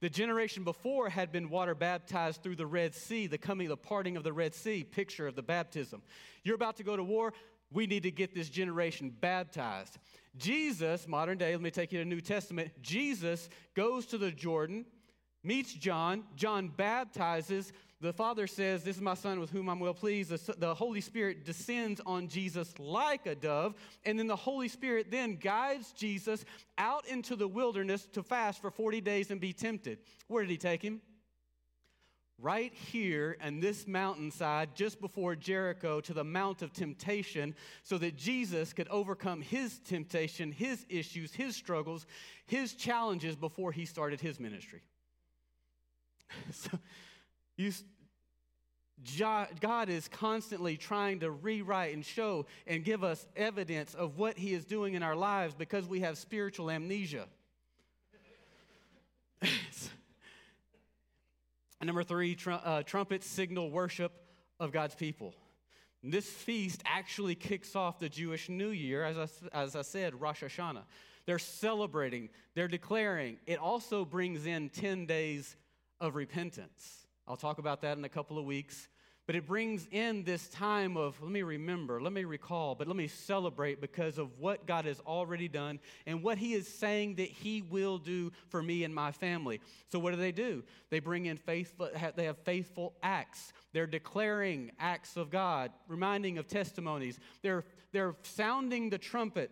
The 0.00 0.08
generation 0.08 0.62
before 0.62 1.08
had 1.08 1.32
been 1.32 1.50
water 1.50 1.74
baptized 1.74 2.40
through 2.40 2.54
the 2.54 2.66
Red 2.66 2.94
Sea, 2.94 3.26
the 3.26 3.36
coming, 3.36 3.68
the 3.68 3.76
parting 3.76 4.16
of 4.16 4.22
the 4.22 4.32
Red 4.32 4.54
Sea, 4.54 4.84
picture 4.84 5.26
of 5.26 5.34
the 5.34 5.42
baptism. 5.42 6.02
You're 6.44 6.54
about 6.54 6.76
to 6.76 6.84
go 6.84 6.96
to 6.96 7.02
war. 7.02 7.32
We 7.72 7.88
need 7.88 8.04
to 8.04 8.12
get 8.12 8.32
this 8.32 8.48
generation 8.48 9.12
baptized. 9.20 9.98
Jesus, 10.36 11.08
modern 11.08 11.38
day, 11.38 11.50
let 11.52 11.62
me 11.62 11.72
take 11.72 11.90
you 11.90 11.98
to 11.98 12.04
the 12.04 12.10
New 12.14 12.20
Testament. 12.20 12.70
Jesus 12.80 13.48
goes 13.74 14.06
to 14.06 14.18
the 14.18 14.30
Jordan, 14.30 14.86
meets 15.42 15.74
John. 15.74 16.22
John 16.36 16.68
baptizes 16.68 17.72
the 18.02 18.12
Father 18.12 18.48
says, 18.48 18.82
This 18.82 18.96
is 18.96 19.02
my 19.02 19.14
Son 19.14 19.38
with 19.38 19.50
whom 19.50 19.68
I'm 19.68 19.78
well 19.78 19.94
pleased. 19.94 20.30
The, 20.30 20.54
the, 20.58 20.74
Holy 20.74 21.00
Spirit 21.00 21.44
descends 21.44 22.00
on 22.04 22.26
Jesus 22.26 22.74
like 22.78 23.26
a 23.26 23.36
dove. 23.36 23.74
And 24.04 24.18
then 24.18 24.26
the 24.26 24.34
Holy 24.36 24.66
Spirit 24.66 25.06
then 25.10 25.36
guides 25.36 25.92
Jesus 25.92 26.44
out 26.76 27.06
into 27.06 27.36
the 27.36 27.46
wilderness 27.46 28.08
to 28.12 28.24
fast 28.24 28.60
for 28.60 28.72
40 28.72 29.00
days 29.00 29.30
and 29.30 29.40
be 29.40 29.52
tempted. 29.52 29.98
Where 30.26 30.42
did 30.42 30.50
he 30.50 30.56
take 30.56 30.82
him? 30.82 31.00
Right 32.40 32.74
here 32.74 33.36
on 33.40 33.60
this 33.60 33.86
mountainside, 33.86 34.74
just 34.74 35.00
before 35.00 35.36
Jericho, 35.36 36.00
to 36.00 36.12
the 36.12 36.24
Mount 36.24 36.60
of 36.62 36.72
Temptation, 36.72 37.54
so 37.84 37.98
that 37.98 38.16
Jesus 38.16 38.72
could 38.72 38.88
overcome 38.88 39.42
his 39.42 39.78
temptation, 39.78 40.50
his 40.50 40.84
issues, 40.88 41.32
his 41.34 41.54
struggles, 41.54 42.04
his 42.46 42.74
challenges 42.74 43.36
before 43.36 43.70
he 43.70 43.84
started 43.84 44.20
his 44.20 44.40
ministry. 44.40 44.82
so, 46.50 46.80
you, 47.62 47.72
God 49.60 49.88
is 49.88 50.08
constantly 50.08 50.76
trying 50.76 51.20
to 51.20 51.30
rewrite 51.30 51.94
and 51.94 52.04
show 52.04 52.46
and 52.66 52.84
give 52.84 53.02
us 53.02 53.26
evidence 53.36 53.94
of 53.94 54.18
what 54.18 54.36
He 54.38 54.54
is 54.54 54.64
doing 54.64 54.94
in 54.94 55.02
our 55.02 55.16
lives 55.16 55.54
because 55.54 55.86
we 55.86 56.00
have 56.00 56.18
spiritual 56.18 56.70
amnesia. 56.70 57.26
number 61.82 62.04
three, 62.04 62.34
tr- 62.34 62.52
uh, 62.52 62.82
trumpets 62.84 63.26
signal 63.26 63.70
worship 63.70 64.12
of 64.60 64.70
God's 64.72 64.94
people. 64.94 65.34
This 66.04 66.28
feast 66.28 66.82
actually 66.84 67.34
kicks 67.34 67.76
off 67.76 67.98
the 68.00 68.08
Jewish 68.08 68.48
New 68.48 68.70
Year, 68.70 69.04
as 69.04 69.16
I, 69.18 69.28
as 69.56 69.76
I 69.76 69.82
said, 69.82 70.20
Rosh 70.20 70.42
Hashanah. 70.42 70.82
They're 71.26 71.38
celebrating, 71.38 72.28
they're 72.54 72.66
declaring. 72.66 73.38
It 73.46 73.58
also 73.58 74.04
brings 74.04 74.46
in 74.46 74.68
10 74.70 75.06
days 75.06 75.56
of 76.00 76.16
repentance. 76.16 77.01
I'll 77.32 77.36
talk 77.38 77.56
about 77.56 77.80
that 77.80 77.96
in 77.96 78.04
a 78.04 78.10
couple 78.10 78.38
of 78.38 78.44
weeks. 78.44 78.88
But 79.26 79.36
it 79.36 79.46
brings 79.46 79.88
in 79.90 80.22
this 80.22 80.48
time 80.48 80.98
of 80.98 81.18
let 81.22 81.32
me 81.32 81.42
remember, 81.42 81.98
let 81.98 82.12
me 82.12 82.24
recall, 82.24 82.74
but 82.74 82.86
let 82.86 82.94
me 82.94 83.08
celebrate 83.08 83.80
because 83.80 84.18
of 84.18 84.38
what 84.38 84.66
God 84.66 84.84
has 84.84 85.00
already 85.06 85.48
done 85.48 85.80
and 86.04 86.22
what 86.22 86.36
He 86.36 86.52
is 86.52 86.68
saying 86.68 87.14
that 87.14 87.30
He 87.30 87.62
will 87.62 87.96
do 87.96 88.32
for 88.50 88.62
me 88.62 88.84
and 88.84 88.94
my 88.94 89.12
family. 89.12 89.62
So, 89.90 89.98
what 89.98 90.10
do 90.10 90.18
they 90.18 90.30
do? 90.30 90.62
They 90.90 91.00
bring 91.00 91.24
in 91.24 91.38
faithful, 91.38 91.88
they 92.16 92.24
have 92.24 92.36
faithful 92.40 92.92
acts. 93.02 93.54
They're 93.72 93.86
declaring 93.86 94.70
acts 94.78 95.16
of 95.16 95.30
God, 95.30 95.70
reminding 95.88 96.36
of 96.36 96.48
testimonies. 96.48 97.18
They're, 97.40 97.64
they're 97.92 98.14
sounding 98.24 98.90
the 98.90 98.98
trumpet. 98.98 99.50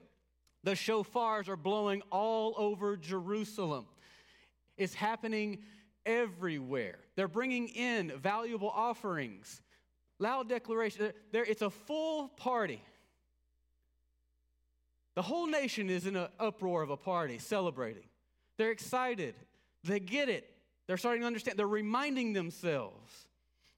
The 0.64 0.72
shofars 0.72 1.48
are 1.48 1.56
blowing 1.56 2.02
all 2.12 2.52
over 2.58 2.98
Jerusalem. 2.98 3.86
It's 4.76 4.92
happening 4.92 5.60
everywhere. 6.04 6.98
They're 7.20 7.28
bringing 7.28 7.68
in 7.68 8.14
valuable 8.16 8.70
offerings, 8.70 9.61
loud 10.18 10.48
declaration. 10.48 11.12
They're, 11.33 11.44
it's 11.44 11.61
a 11.61 11.68
full 11.68 12.28
party. 12.28 12.83
The 15.16 15.20
whole 15.20 15.46
nation 15.46 15.90
is 15.90 16.06
in 16.06 16.16
an 16.16 16.28
uproar 16.38 16.80
of 16.80 16.88
a 16.88 16.96
party, 16.96 17.37
celebrating. 17.37 18.04
They're 18.56 18.70
excited. 18.70 19.35
They 19.85 20.00
get 20.00 20.30
it. 20.30 20.50
They're 20.87 20.96
starting 20.96 21.20
to 21.20 21.26
understand. 21.26 21.59
They're 21.59 21.66
reminding 21.66 22.33
themselves. 22.33 23.12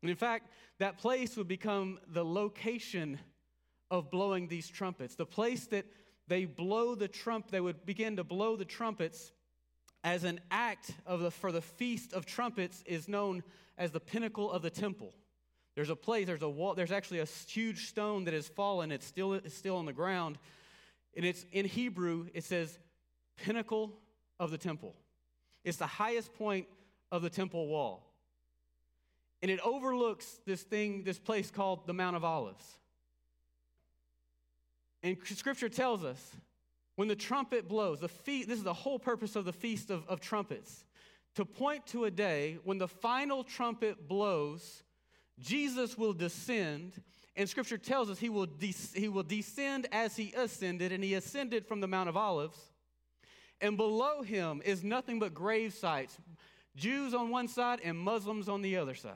And 0.02 0.09
in 0.09 0.16
fact, 0.16 0.48
that 0.78 0.98
place 0.98 1.37
would 1.37 1.48
become 1.48 1.98
the 2.12 2.24
location 2.24 3.18
of 3.90 4.09
blowing 4.09 4.46
these 4.46 4.68
trumpets. 4.68 5.16
The 5.16 5.26
place 5.26 5.66
that 5.66 5.87
they 6.28 6.44
blow 6.44 6.94
the 6.94 7.09
trump, 7.09 7.50
they 7.50 7.61
would 7.61 7.85
begin 7.85 8.14
to 8.18 8.22
blow 8.22 8.55
the 8.55 8.64
trumpets 8.64 9.33
as 10.04 10.24
an 10.24 10.40
act 10.50 10.90
of 11.06 11.20
the, 11.20 11.30
for 11.30 11.52
the 11.52 11.62
Feast 11.62 12.12
of 12.12 12.26
Trumpets 12.26 12.82
is 12.86 13.08
known 13.08 13.42
as 13.78 13.90
the 13.90 14.00
pinnacle 14.00 14.50
of 14.50 14.62
the 14.62 14.70
temple. 14.70 15.12
There's 15.74 15.90
a 15.90 15.96
place, 15.96 16.26
there's 16.26 16.42
a 16.42 16.48
wall, 16.48 16.74
there's 16.74 16.92
actually 16.92 17.20
a 17.20 17.24
huge 17.24 17.88
stone 17.88 18.24
that 18.24 18.34
has 18.34 18.48
fallen. 18.48 18.92
It's 18.92 19.06
still, 19.06 19.34
it's 19.34 19.56
still 19.56 19.76
on 19.76 19.86
the 19.86 19.92
ground. 19.92 20.38
And 21.16 21.24
it's 21.24 21.46
in 21.52 21.64
Hebrew, 21.64 22.26
it 22.34 22.44
says 22.44 22.78
pinnacle 23.36 23.92
of 24.38 24.50
the 24.50 24.58
temple. 24.58 24.94
It's 25.64 25.78
the 25.78 25.86
highest 25.86 26.34
point 26.34 26.66
of 27.10 27.22
the 27.22 27.30
temple 27.30 27.68
wall. 27.68 28.12
And 29.40 29.50
it 29.50 29.60
overlooks 29.64 30.40
this 30.46 30.62
thing, 30.62 31.04
this 31.04 31.18
place 31.18 31.50
called 31.50 31.86
the 31.86 31.92
Mount 31.92 32.16
of 32.16 32.24
Olives. 32.24 32.64
And 35.02 35.16
scripture 35.24 35.68
tells 35.68 36.04
us 36.04 36.36
when 36.96 37.09
the 37.09 37.16
trumpet 37.16 37.68
blows, 37.68 38.00
the 38.00 38.09
feast, 38.09 38.48
this 38.48 38.59
is 38.59 38.64
the 38.64 38.74
whole 38.74 38.98
purpose 38.98 39.37
of 39.37 39.44
the 39.44 39.52
Feast 39.52 39.90
of, 39.90 40.07
of 40.09 40.20
Trumpets 40.20 40.85
to 41.35 41.44
point 41.44 41.87
to 41.87 42.05
a 42.05 42.11
day 42.11 42.59
when 42.64 42.78
the 42.78 42.88
final 42.88 43.42
trumpet 43.42 44.07
blows, 44.07 44.83
Jesus 45.38 45.96
will 45.96 46.12
descend, 46.12 46.92
and 47.37 47.48
scripture 47.48 47.78
tells 47.78 48.11
us 48.11 48.18
he 48.18 48.28
will, 48.28 48.46
de- 48.46 48.74
he 48.94 49.09
will 49.09 49.22
descend 49.22 49.88
as 49.92 50.16
he 50.16 50.33
ascended, 50.37 50.92
and 50.92 51.02
he 51.02 51.14
ascended 51.14 51.66
from 51.66 51.81
the 51.81 51.87
Mount 51.87 52.09
of 52.09 52.16
Olives. 52.16 52.59
And 53.61 53.76
below 53.76 54.22
him 54.22 54.61
is 54.64 54.85
nothing 54.85 55.18
but 55.18 55.33
grave 55.33 55.72
sites 55.72 56.18
Jews 56.74 57.14
on 57.14 57.31
one 57.31 57.48
side 57.48 57.81
and 57.85 57.98
Muslims 57.98 58.48
on 58.48 58.62
the 58.62 58.76
other 58.76 58.94
side. 58.94 59.14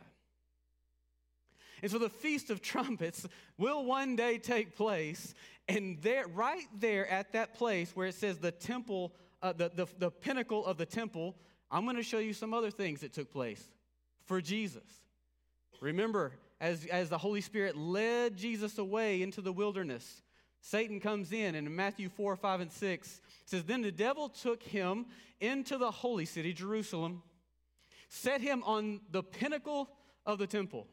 And 1.83 1.91
so 1.91 1.99
the 1.99 2.09
Feast 2.09 2.51
of 2.51 2.62
Trumpets 2.62 3.27
will 3.59 3.85
one 3.85 4.17
day 4.17 4.39
take 4.39 4.77
place. 4.77 5.35
And 5.69 6.01
there, 6.03 6.27
right 6.29 6.67
there 6.79 7.07
at 7.09 7.33
that 7.33 7.55
place 7.55 7.95
where 7.95 8.07
it 8.07 8.15
says 8.15 8.39
the 8.39 8.53
temple, 8.53 9.12
uh, 9.43 9.53
the, 9.53 9.71
the, 9.75 9.87
the 9.99 10.11
pinnacle 10.11 10.65
of 10.65 10.79
the 10.79 10.87
temple, 10.87 11.37
I'm 11.71 11.85
going 11.85 11.97
to 11.97 12.03
show 12.03 12.19
you 12.19 12.33
some 12.33 12.55
other 12.55 12.71
things 12.71 13.01
that 13.01 13.12
took 13.12 13.31
place 13.31 13.62
for 14.25 14.41
Jesus. 14.41 14.85
Remember, 15.81 16.33
as, 16.61 16.87
as 16.87 17.09
the 17.09 17.19
Holy 17.19 17.41
Spirit 17.41 17.77
led 17.77 18.37
Jesus 18.37 18.79
away 18.79 19.23
into 19.23 19.41
the 19.41 19.53
wilderness, 19.53 20.23
Satan 20.61 21.01
comes 21.01 21.33
in, 21.33 21.55
and 21.55 21.67
in 21.67 21.77
Matthew 21.77 22.09
4, 22.09 22.37
5, 22.37 22.61
and 22.61 22.73
6, 22.73 23.21
says, 23.45 23.65
Then 23.65 23.83
the 23.83 23.93
devil 23.93 24.29
took 24.29 24.62
him 24.62 25.07
into 25.41 25.79
the 25.79 25.91
holy 25.91 26.25
city, 26.25 26.53
Jerusalem, 26.53 27.23
set 28.09 28.41
him 28.41 28.62
on 28.65 29.01
the 29.11 29.23
pinnacle 29.23 29.89
of 30.25 30.39
the 30.39 30.47
temple. 30.47 30.87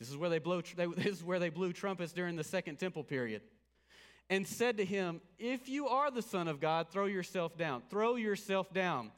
This 0.00 0.08
is 0.08 0.16
where 0.16 0.30
they, 0.30 0.38
blow, 0.38 0.62
they, 0.76 0.86
this 0.96 1.18
is 1.18 1.24
where 1.24 1.38
they 1.38 1.50
blew 1.50 1.72
trumpets 1.72 2.12
during 2.12 2.34
the 2.34 2.42
Second 2.42 2.76
Temple 2.76 3.04
period. 3.04 3.42
And 4.28 4.46
said 4.46 4.78
to 4.78 4.84
him, 4.84 5.20
If 5.38 5.68
you 5.68 5.88
are 5.88 6.10
the 6.10 6.22
Son 6.22 6.48
of 6.48 6.60
God, 6.60 6.88
throw 6.90 7.06
yourself 7.06 7.56
down. 7.56 7.82
Throw 7.90 8.16
yourself 8.16 8.72
down. 8.72 9.12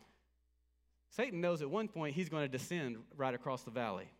Satan 1.10 1.40
knows 1.40 1.62
at 1.62 1.70
one 1.70 1.88
point 1.88 2.14
he's 2.14 2.28
going 2.28 2.44
to 2.44 2.48
descend 2.48 2.96
right 3.16 3.34
across 3.34 3.62
the 3.62 3.70
valley. 3.70 4.10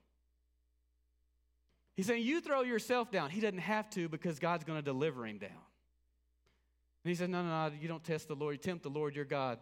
He's 1.94 2.07
saying, 2.07 2.22
You 2.22 2.40
throw 2.40 2.62
yourself 2.62 3.11
down. 3.11 3.31
He 3.31 3.40
doesn't 3.40 3.59
have 3.59 3.88
to 3.90 4.09
because 4.09 4.38
God's 4.38 4.64
going 4.64 4.79
to 4.79 4.85
deliver 4.85 5.27
him 5.27 5.38
down. 5.38 5.51
And 5.51 7.11
he 7.11 7.14
says, 7.14 7.29
No, 7.29 7.42
no, 7.42 7.68
no, 7.68 7.75
you 7.81 7.88
don't 7.88 8.05
test 8.05 8.29
the 8.29 8.37
Lord. 8.37 8.55
You 8.55 8.59
tempt 8.59 8.83
the 8.83 8.90
Lord 8.90 9.16
your 9.16 9.25
God. 9.25 9.59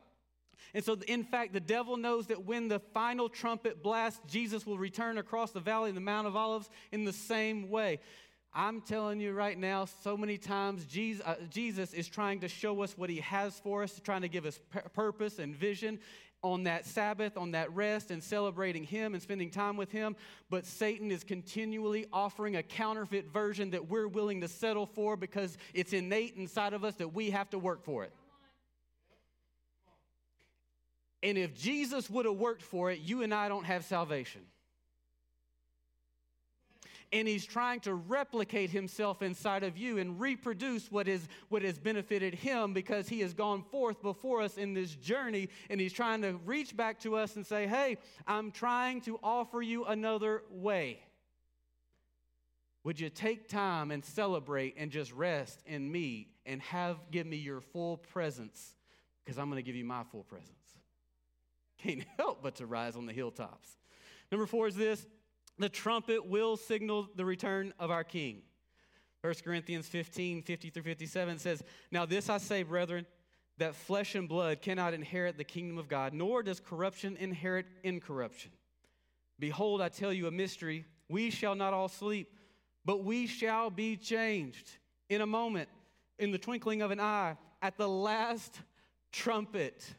And 0.75 0.85
so, 0.85 0.97
in 1.09 1.25
fact, 1.25 1.53
the 1.53 1.61
devil 1.61 1.97
knows 1.97 2.29
that 2.29 2.45
when 2.45 2.69
the 2.69 2.79
final 2.79 3.29
trumpet 3.29 3.83
blasts, 3.83 4.21
Jesus 4.29 4.65
will 4.65 4.79
return 4.79 5.19
across 5.19 5.51
the 5.51 5.61
valley 5.61 5.91
of 5.91 5.95
the 5.95 6.01
Mount 6.01 6.27
of 6.27 6.37
Olives 6.37 6.71
in 6.93 7.05
the 7.05 7.13
same 7.13 7.71
way. 7.71 7.99
I'm 8.53 8.81
telling 8.81 9.21
you 9.21 9.33
right 9.33 9.59
now, 9.59 9.85
so 9.85 10.17
many 10.17 10.37
times 10.37 10.85
Jesus, 10.85 11.25
uh, 11.25 11.37
Jesus 11.51 11.93
is 11.93 12.09
trying 12.09 12.41
to 12.41 12.49
show 12.49 12.83
us 12.83 12.97
what 12.99 13.09
he 13.09 13.19
has 13.21 13.59
for 13.61 13.85
us, 13.85 14.01
trying 14.03 14.23
to 14.23 14.29
give 14.29 14.45
us 14.45 14.61
p- 14.73 14.81
purpose 14.93 15.39
and 15.39 15.55
vision 15.55 16.01
on 16.43 16.65
that 16.65 16.87
Sabbath, 16.87 17.37
on 17.37 17.53
that 17.53 17.73
rest, 17.73 18.11
and 18.11 18.23
celebrating 18.23 18.83
him 18.83 19.15
and 19.15 19.23
spending 19.23 19.51
time 19.51 19.77
with 19.77 19.93
him. 19.93 20.17
But 20.49 20.67
Satan 20.67 21.11
is 21.11 21.23
continually 21.23 22.07
offering 22.13 22.57
a 22.57 22.63
counterfeit 22.63 23.33
version 23.33 23.71
that 23.71 23.89
we're 23.89 24.09
willing 24.09 24.41
to 24.41 24.49
settle 24.49 24.87
for 24.87 25.17
because 25.17 25.57
it's 25.75 25.93
innate 25.93 26.35
inside 26.37 26.73
of 26.73 26.83
us 26.83 26.95
that 26.97 27.09
we 27.09 27.31
have 27.31 27.51
to 27.51 27.59
work 27.59 27.85
for 27.85 28.05
it. 28.05 28.13
And 31.23 31.37
if 31.37 31.55
Jesus 31.55 32.09
would 32.09 32.25
have 32.25 32.37
worked 32.37 32.63
for 32.63 32.91
it, 32.91 33.01
you 33.01 33.23
and 33.23 33.35
I 33.35 33.49
don't 33.49 33.65
have 33.65 33.85
salvation. 33.85 34.43
And 37.13 37.27
he's 37.27 37.45
trying 37.45 37.81
to 37.81 37.95
replicate 37.95 38.71
himself 38.71 39.21
inside 39.21 39.65
of 39.65 39.77
you 39.77 39.99
and 39.99 40.21
reproduce 40.21 40.93
what 40.93 41.09
is 41.09 41.27
what 41.49 41.63
has 41.63 41.77
benefited 41.77 42.35
him 42.35 42.73
because 42.73 43.09
he 43.09 43.21
has 43.21 43.35
gone 43.35 43.65
forth 43.65 44.01
before 44.01 44.41
us 44.43 44.57
in 44.57 44.75
this 44.75 44.95
journey 44.95 45.49
and 45.69 45.81
he's 45.81 45.93
trying 45.93 46.23
to 46.23 46.39
reach 46.47 46.77
back 46.77 47.01
to 47.01 47.17
us 47.17 47.35
and 47.35 47.45
say, 47.45 47.67
"Hey, 47.67 47.99
I'm 48.29 48.53
trying 48.53 49.01
to 49.03 49.19
offer 49.25 49.61
you 49.61 49.87
another 49.87 50.45
way." 50.51 51.03
Would 52.85 53.01
you 53.01 53.11
take 53.11 53.49
time 53.49 53.91
and 53.91 54.05
celebrate 54.05 54.75
and 54.79 54.91
just 54.91 55.13
rest 55.13 55.61
in 55.67 55.91
me 55.91 56.29
and 56.47 56.63
have 56.63 56.97
give 57.11 57.27
me 57.27 57.37
your 57.37 57.61
full 57.61 57.99
presence 57.99 58.75
because 59.25 59.39
I'm 59.39 59.51
going 59.51 59.63
to 59.63 59.67
give 59.67 59.77
you 59.77 59.85
my 59.85 60.03
full 60.05 60.25
presence 60.25 60.80
can't 61.83 62.05
help 62.17 62.43
but 62.43 62.57
to 62.57 62.67
rise 62.67 62.97
on 62.97 63.07
the 63.07 63.13
hilltops. 63.13 63.77
Number 64.31 64.47
four 64.47 64.69
is 64.69 64.77
this 64.77 65.07
the 65.59 65.69
trumpet 65.69 66.27
will 66.27 66.57
signal 66.57 67.09
the 67.17 67.25
return 67.25 67.75
of 67.79 67.91
our 67.91 68.05
King. 68.05 68.43
1 69.21 69.35
Corinthians 69.45 69.87
15, 69.87 70.43
50 70.43 70.71
through 70.71 70.83
57 70.83 71.39
says, 71.39 71.63
Now 71.91 72.07
this 72.07 72.31
I 72.31 72.39
say, 72.39 72.63
brethren, 72.63 73.05
that 73.59 73.75
flesh 73.75 74.15
and 74.15 74.27
blood 74.27 74.63
cannot 74.63 74.95
inherit 74.95 75.37
the 75.37 75.45
kingdom 75.45 75.77
of 75.77 75.87
God, 75.89 76.15
nor 76.15 76.43
does 76.43 76.61
corruption 76.61 77.17
inherit 77.19 77.67
incorruption. 77.85 78.53
Behold, 79.39 79.83
I 79.83 79.91
tell 79.91 80.13
you 80.13 80.27
a 80.27 80.31
mystery. 80.31 80.87
We 81.11 81.31
shall 81.31 81.55
not 81.55 81.75
all 81.75 81.89
sleep, 81.89 82.33
but 82.87 83.05
we 83.05 83.27
shall 83.27 83.69
be 83.69 83.97
changed 83.97 84.71
in 85.11 85.21
a 85.21 85.27
moment, 85.27 85.69
in 86.19 86.31
the 86.31 86.39
twinkling 86.39 86.81
of 86.81 86.91
an 86.91 87.01
eye, 87.01 87.37
at 87.61 87.77
the 87.77 87.89
last 87.89 88.61
trumpet. 89.13 89.95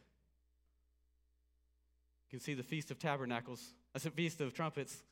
You 2.32 2.39
can 2.39 2.44
see 2.46 2.54
the 2.54 2.63
Feast 2.63 2.91
of 2.91 3.00
Tabernacles, 3.00 3.74
that's 3.94 4.06
the 4.06 4.12
Feast 4.12 4.39
of 4.39 4.54
Trumpets, 4.54 5.04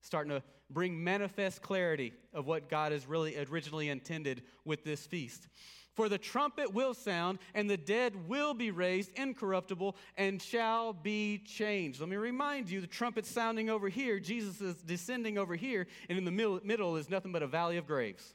starting 0.00 0.30
to 0.30 0.42
bring 0.70 1.02
manifest 1.02 1.62
clarity 1.62 2.12
of 2.32 2.46
what 2.46 2.68
God 2.68 2.90
has 2.90 3.06
really 3.06 3.38
originally 3.38 3.90
intended 3.90 4.42
with 4.64 4.82
this 4.82 5.06
feast. 5.06 5.46
For 5.94 6.08
the 6.08 6.18
trumpet 6.18 6.74
will 6.74 6.92
sound, 6.92 7.38
and 7.54 7.70
the 7.70 7.76
dead 7.76 8.28
will 8.28 8.54
be 8.54 8.72
raised 8.72 9.12
incorruptible 9.14 9.94
and 10.16 10.42
shall 10.42 10.92
be 10.92 11.38
changed. 11.46 12.00
Let 12.00 12.08
me 12.08 12.16
remind 12.16 12.68
you 12.68 12.80
the 12.80 12.88
trumpet's 12.88 13.30
sounding 13.30 13.70
over 13.70 13.88
here, 13.88 14.18
Jesus 14.18 14.60
is 14.60 14.74
descending 14.74 15.38
over 15.38 15.54
here, 15.54 15.86
and 16.08 16.18
in 16.18 16.24
the 16.24 16.32
middle 16.64 16.96
is 16.96 17.08
nothing 17.08 17.30
but 17.30 17.44
a 17.44 17.46
valley 17.46 17.76
of 17.76 17.86
graves 17.86 18.34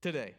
today. 0.00 0.34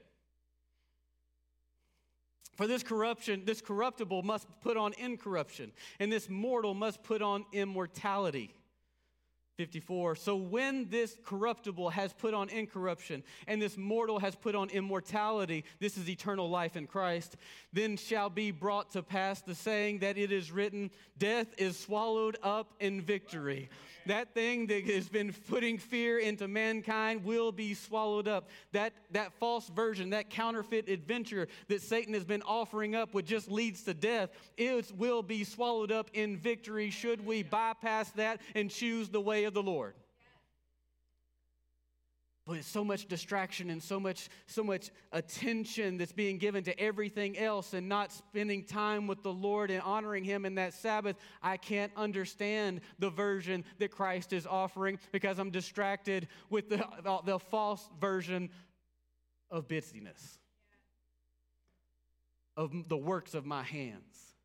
For 2.55 2.67
this 2.67 2.83
corruption, 2.83 3.43
this 3.45 3.61
corruptible 3.61 4.23
must 4.23 4.47
put 4.61 4.77
on 4.77 4.93
incorruption, 4.93 5.71
and 5.99 6.11
this 6.11 6.29
mortal 6.29 6.73
must 6.73 7.01
put 7.03 7.21
on 7.21 7.45
immortality. 7.53 8.53
54. 9.57 10.15
So 10.15 10.35
when 10.35 10.89
this 10.89 11.17
corruptible 11.23 11.89
has 11.89 12.13
put 12.13 12.33
on 12.33 12.49
incorruption, 12.49 13.23
and 13.47 13.61
this 13.61 13.77
mortal 13.77 14.19
has 14.19 14.35
put 14.35 14.55
on 14.55 14.69
immortality, 14.69 15.65
this 15.79 15.97
is 15.97 16.09
eternal 16.09 16.49
life 16.49 16.75
in 16.75 16.87
Christ, 16.87 17.35
then 17.73 17.97
shall 17.97 18.29
be 18.29 18.51
brought 18.51 18.91
to 18.91 19.03
pass 19.03 19.41
the 19.41 19.55
saying 19.55 19.99
that 19.99 20.17
it 20.17 20.31
is 20.31 20.51
written, 20.51 20.89
Death 21.17 21.47
is 21.57 21.77
swallowed 21.77 22.37
up 22.41 22.73
in 22.79 23.01
victory. 23.01 23.69
That 24.07 24.33
thing 24.33 24.67
that 24.67 24.85
has 24.85 25.07
been 25.07 25.31
putting 25.47 25.77
fear 25.77 26.17
into 26.17 26.47
mankind 26.47 27.23
will 27.23 27.51
be 27.51 27.73
swallowed 27.73 28.27
up. 28.27 28.49
That, 28.71 28.93
that 29.11 29.33
false 29.33 29.69
version, 29.69 30.09
that 30.11 30.29
counterfeit 30.29 30.89
adventure 30.89 31.47
that 31.67 31.81
Satan 31.81 32.13
has 32.13 32.23
been 32.23 32.41
offering 32.41 32.95
up, 32.95 33.13
which 33.13 33.27
just 33.27 33.51
leads 33.51 33.83
to 33.83 33.93
death, 33.93 34.31
it 34.57 34.91
will 34.97 35.21
be 35.21 35.43
swallowed 35.43 35.91
up 35.91 36.09
in 36.13 36.37
victory 36.37 36.89
should 36.89 37.25
we 37.25 37.43
bypass 37.43 38.09
that 38.11 38.41
and 38.55 38.69
choose 38.69 39.09
the 39.09 39.21
way 39.21 39.40
day 39.41 39.45
of 39.45 39.53
the 39.53 39.63
Lord. 39.63 39.95
But 42.45 42.57
it's 42.57 42.67
so 42.67 42.83
much 42.83 43.07
distraction 43.07 43.69
and 43.69 43.81
so 43.81 43.99
much, 43.99 44.29
so 44.47 44.63
much 44.63 44.89
attention 45.11 45.97
that's 45.97 46.11
being 46.11 46.37
given 46.37 46.63
to 46.63 46.79
everything 46.79 47.37
else 47.37 47.73
and 47.73 47.87
not 47.87 48.11
spending 48.11 48.63
time 48.63 49.07
with 49.07 49.21
the 49.21 49.31
Lord 49.31 49.69
and 49.69 49.81
honoring 49.81 50.23
Him 50.23 50.45
in 50.45 50.55
that 50.55 50.73
Sabbath. 50.73 51.15
I 51.41 51.57
can't 51.57 51.91
understand 51.95 52.81
the 52.99 53.09
version 53.09 53.63
that 53.77 53.91
Christ 53.91 54.33
is 54.33 54.47
offering 54.47 54.99
because 55.11 55.37
I'm 55.39 55.51
distracted 55.51 56.27
with 56.49 56.69
the, 56.69 56.83
the 57.25 57.39
false 57.39 57.87
version 57.99 58.49
of 59.51 59.67
busyness, 59.67 60.39
of 62.57 62.73
the 62.89 62.97
works 62.97 63.33
of 63.33 63.45
my 63.45 63.63
hands, 63.63 64.35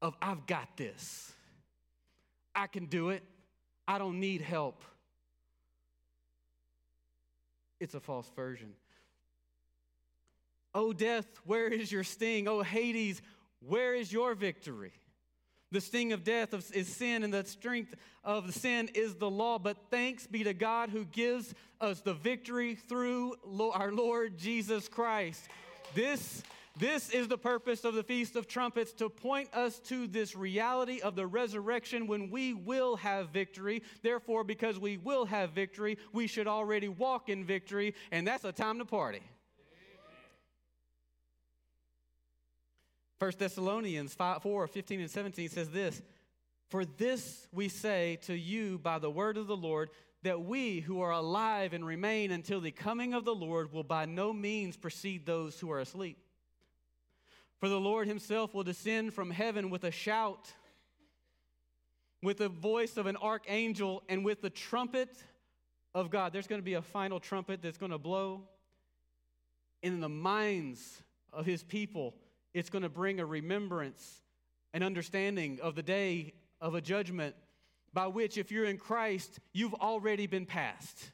of 0.00 0.16
I've 0.22 0.46
got 0.46 0.76
this, 0.76 1.32
I 2.54 2.66
can 2.66 2.86
do 2.86 3.10
it 3.10 3.22
i 3.88 3.98
don't 3.98 4.20
need 4.20 4.40
help 4.40 4.84
it's 7.80 7.94
a 7.94 8.00
false 8.00 8.30
version. 8.34 8.72
O 10.74 10.92
death, 10.92 11.26
where 11.44 11.68
is 11.68 11.90
your 11.90 12.04
sting? 12.04 12.48
O 12.48 12.62
Hades, 12.62 13.22
where 13.60 13.94
is 13.94 14.12
your 14.12 14.34
victory? 14.34 14.92
The 15.70 15.80
sting 15.80 16.12
of 16.12 16.24
death 16.24 16.54
is 16.72 16.88
sin, 16.88 17.22
and 17.22 17.32
the 17.32 17.44
strength 17.44 17.94
of 18.24 18.46
the 18.46 18.52
sin 18.52 18.88
is 18.94 19.14
the 19.14 19.30
law. 19.30 19.58
But 19.58 19.76
thanks 19.90 20.26
be 20.26 20.44
to 20.44 20.54
God 20.54 20.90
who 20.90 21.04
gives 21.04 21.54
us 21.80 22.00
the 22.00 22.14
victory 22.14 22.74
through 22.74 23.34
our 23.74 23.92
Lord 23.92 24.38
Jesus 24.38 24.88
Christ. 24.88 25.42
This 25.94 26.42
this 26.78 27.10
is 27.10 27.28
the 27.28 27.38
purpose 27.38 27.84
of 27.84 27.94
the 27.94 28.02
Feast 28.02 28.36
of 28.36 28.46
Trumpets 28.46 28.92
to 28.94 29.08
point 29.08 29.52
us 29.54 29.78
to 29.80 30.06
this 30.06 30.36
reality 30.36 31.00
of 31.00 31.16
the 31.16 31.26
resurrection 31.26 32.06
when 32.06 32.30
we 32.30 32.54
will 32.54 32.96
have 32.96 33.30
victory. 33.30 33.82
Therefore, 34.02 34.44
because 34.44 34.78
we 34.78 34.96
will 34.96 35.24
have 35.26 35.50
victory, 35.50 35.98
we 36.12 36.26
should 36.26 36.46
already 36.46 36.88
walk 36.88 37.28
in 37.28 37.44
victory, 37.44 37.94
and 38.10 38.26
that's 38.26 38.44
a 38.44 38.52
time 38.52 38.78
to 38.78 38.84
party. 38.84 39.22
1 43.18 43.32
Thessalonians 43.36 44.14
5, 44.14 44.42
4 44.42 44.66
15 44.68 45.00
and 45.00 45.10
17 45.10 45.48
says 45.48 45.70
this 45.70 46.00
For 46.68 46.84
this 46.84 47.48
we 47.52 47.68
say 47.68 48.18
to 48.22 48.34
you 48.34 48.78
by 48.78 49.00
the 49.00 49.10
word 49.10 49.36
of 49.36 49.48
the 49.48 49.56
Lord, 49.56 49.90
that 50.22 50.42
we 50.42 50.80
who 50.80 51.00
are 51.00 51.12
alive 51.12 51.72
and 51.72 51.86
remain 51.86 52.30
until 52.30 52.60
the 52.60 52.70
coming 52.70 53.14
of 53.14 53.24
the 53.24 53.34
Lord 53.34 53.72
will 53.72 53.84
by 53.84 54.04
no 54.04 54.32
means 54.32 54.76
precede 54.76 55.24
those 55.24 55.58
who 55.58 55.70
are 55.70 55.80
asleep. 55.80 56.18
For 57.60 57.68
the 57.68 57.80
Lord 57.80 58.06
himself 58.06 58.54
will 58.54 58.62
descend 58.62 59.14
from 59.14 59.30
heaven 59.30 59.70
with 59.70 59.84
a 59.84 59.90
shout, 59.90 60.52
with 62.22 62.38
the 62.38 62.48
voice 62.48 62.96
of 62.96 63.06
an 63.06 63.16
archangel, 63.16 64.02
and 64.08 64.24
with 64.24 64.42
the 64.42 64.50
trumpet 64.50 65.10
of 65.94 66.10
God. 66.10 66.32
There's 66.32 66.46
going 66.46 66.60
to 66.60 66.64
be 66.64 66.74
a 66.74 66.82
final 66.82 67.18
trumpet 67.18 67.60
that's 67.62 67.78
going 67.78 67.92
to 67.92 67.98
blow. 67.98 68.42
In 69.82 70.00
the 70.00 70.08
minds 70.08 71.02
of 71.32 71.46
his 71.46 71.62
people, 71.62 72.14
it's 72.54 72.70
going 72.70 72.82
to 72.82 72.88
bring 72.88 73.20
a 73.20 73.26
remembrance, 73.26 74.22
an 74.72 74.82
understanding 74.82 75.58
of 75.60 75.74
the 75.74 75.82
day 75.82 76.34
of 76.60 76.74
a 76.74 76.80
judgment 76.80 77.34
by 77.92 78.06
which, 78.06 78.38
if 78.38 78.52
you're 78.52 78.64
in 78.66 78.76
Christ, 78.78 79.38
you've 79.52 79.74
already 79.74 80.26
been 80.26 80.46
passed. 80.46 81.10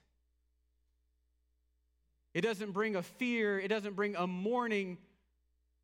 It 2.35 2.40
doesn't 2.40 2.72
bring 2.72 2.96
a 2.96 3.02
fear, 3.02 3.59
it 3.59 3.68
doesn't 3.68 3.94
bring 3.94 4.16
a 4.16 4.26
mourning 4.26 4.98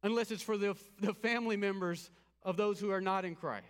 unless 0.02 0.30
it's 0.30 0.42
for 0.42 0.56
the, 0.56 0.76
the 1.00 1.14
family 1.14 1.56
members 1.56 2.10
of 2.42 2.56
those 2.56 2.80
who 2.80 2.90
are 2.90 3.00
not 3.00 3.24
in 3.24 3.34
Christ. 3.34 3.64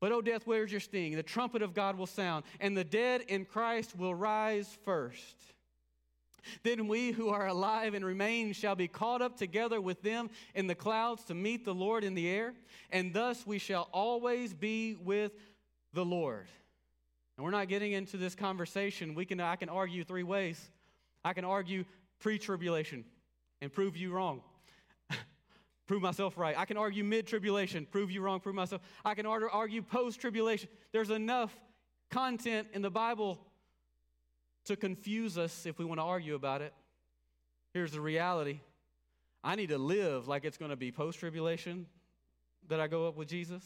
But, 0.00 0.12
O 0.12 0.22
death, 0.22 0.42
where's 0.44 0.70
your 0.70 0.80
sting? 0.80 1.16
The 1.16 1.22
trumpet 1.22 1.62
of 1.62 1.74
God 1.74 1.98
will 1.98 2.06
sound, 2.06 2.44
and 2.60 2.76
the 2.76 2.84
dead 2.84 3.22
in 3.22 3.44
Christ 3.44 3.98
will 3.98 4.14
rise 4.14 4.78
first. 4.84 5.36
Then 6.62 6.86
we 6.86 7.10
who 7.10 7.30
are 7.30 7.48
alive 7.48 7.94
and 7.94 8.04
remain 8.04 8.52
shall 8.52 8.76
be 8.76 8.86
caught 8.86 9.20
up 9.20 9.36
together 9.36 9.80
with 9.80 10.02
them 10.02 10.30
in 10.54 10.66
the 10.68 10.74
clouds 10.74 11.24
to 11.24 11.34
meet 11.34 11.64
the 11.64 11.74
Lord 11.74 12.04
in 12.04 12.14
the 12.14 12.28
air, 12.28 12.54
and 12.90 13.12
thus 13.12 13.46
we 13.46 13.58
shall 13.58 13.88
always 13.92 14.54
be 14.54 14.94
with 14.94 15.32
the 15.92 16.04
Lord. 16.04 16.46
And 17.36 17.44
we're 17.44 17.50
not 17.50 17.68
getting 17.68 17.92
into 17.92 18.16
this 18.16 18.34
conversation. 18.34 19.14
We 19.14 19.24
can, 19.24 19.40
I 19.40 19.56
can 19.56 19.68
argue 19.68 20.04
three 20.04 20.22
ways. 20.22 20.70
I 21.24 21.32
can 21.32 21.44
argue 21.44 21.84
pre 22.20 22.38
tribulation 22.38 23.04
and 23.60 23.72
prove 23.72 23.96
you 23.96 24.12
wrong. 24.12 24.42
prove 25.86 26.02
myself 26.02 26.36
right. 26.38 26.56
I 26.56 26.64
can 26.64 26.76
argue 26.76 27.04
mid 27.04 27.26
tribulation, 27.26 27.86
prove 27.90 28.10
you 28.10 28.20
wrong, 28.20 28.40
prove 28.40 28.54
myself. 28.54 28.82
I 29.04 29.14
can 29.14 29.26
argue 29.26 29.82
post 29.82 30.20
tribulation. 30.20 30.68
There's 30.92 31.10
enough 31.10 31.54
content 32.10 32.68
in 32.72 32.82
the 32.82 32.90
Bible 32.90 33.38
to 34.64 34.76
confuse 34.76 35.38
us 35.38 35.66
if 35.66 35.78
we 35.78 35.84
want 35.84 35.98
to 35.98 36.04
argue 36.04 36.34
about 36.34 36.62
it. 36.62 36.72
Here's 37.72 37.92
the 37.92 38.00
reality 38.00 38.60
I 39.42 39.54
need 39.54 39.68
to 39.68 39.78
live 39.78 40.28
like 40.28 40.44
it's 40.44 40.58
going 40.58 40.70
to 40.70 40.76
be 40.76 40.90
post 40.90 41.18
tribulation 41.18 41.86
that 42.68 42.80
I 42.80 42.86
go 42.86 43.06
up 43.06 43.16
with 43.16 43.28
Jesus 43.28 43.62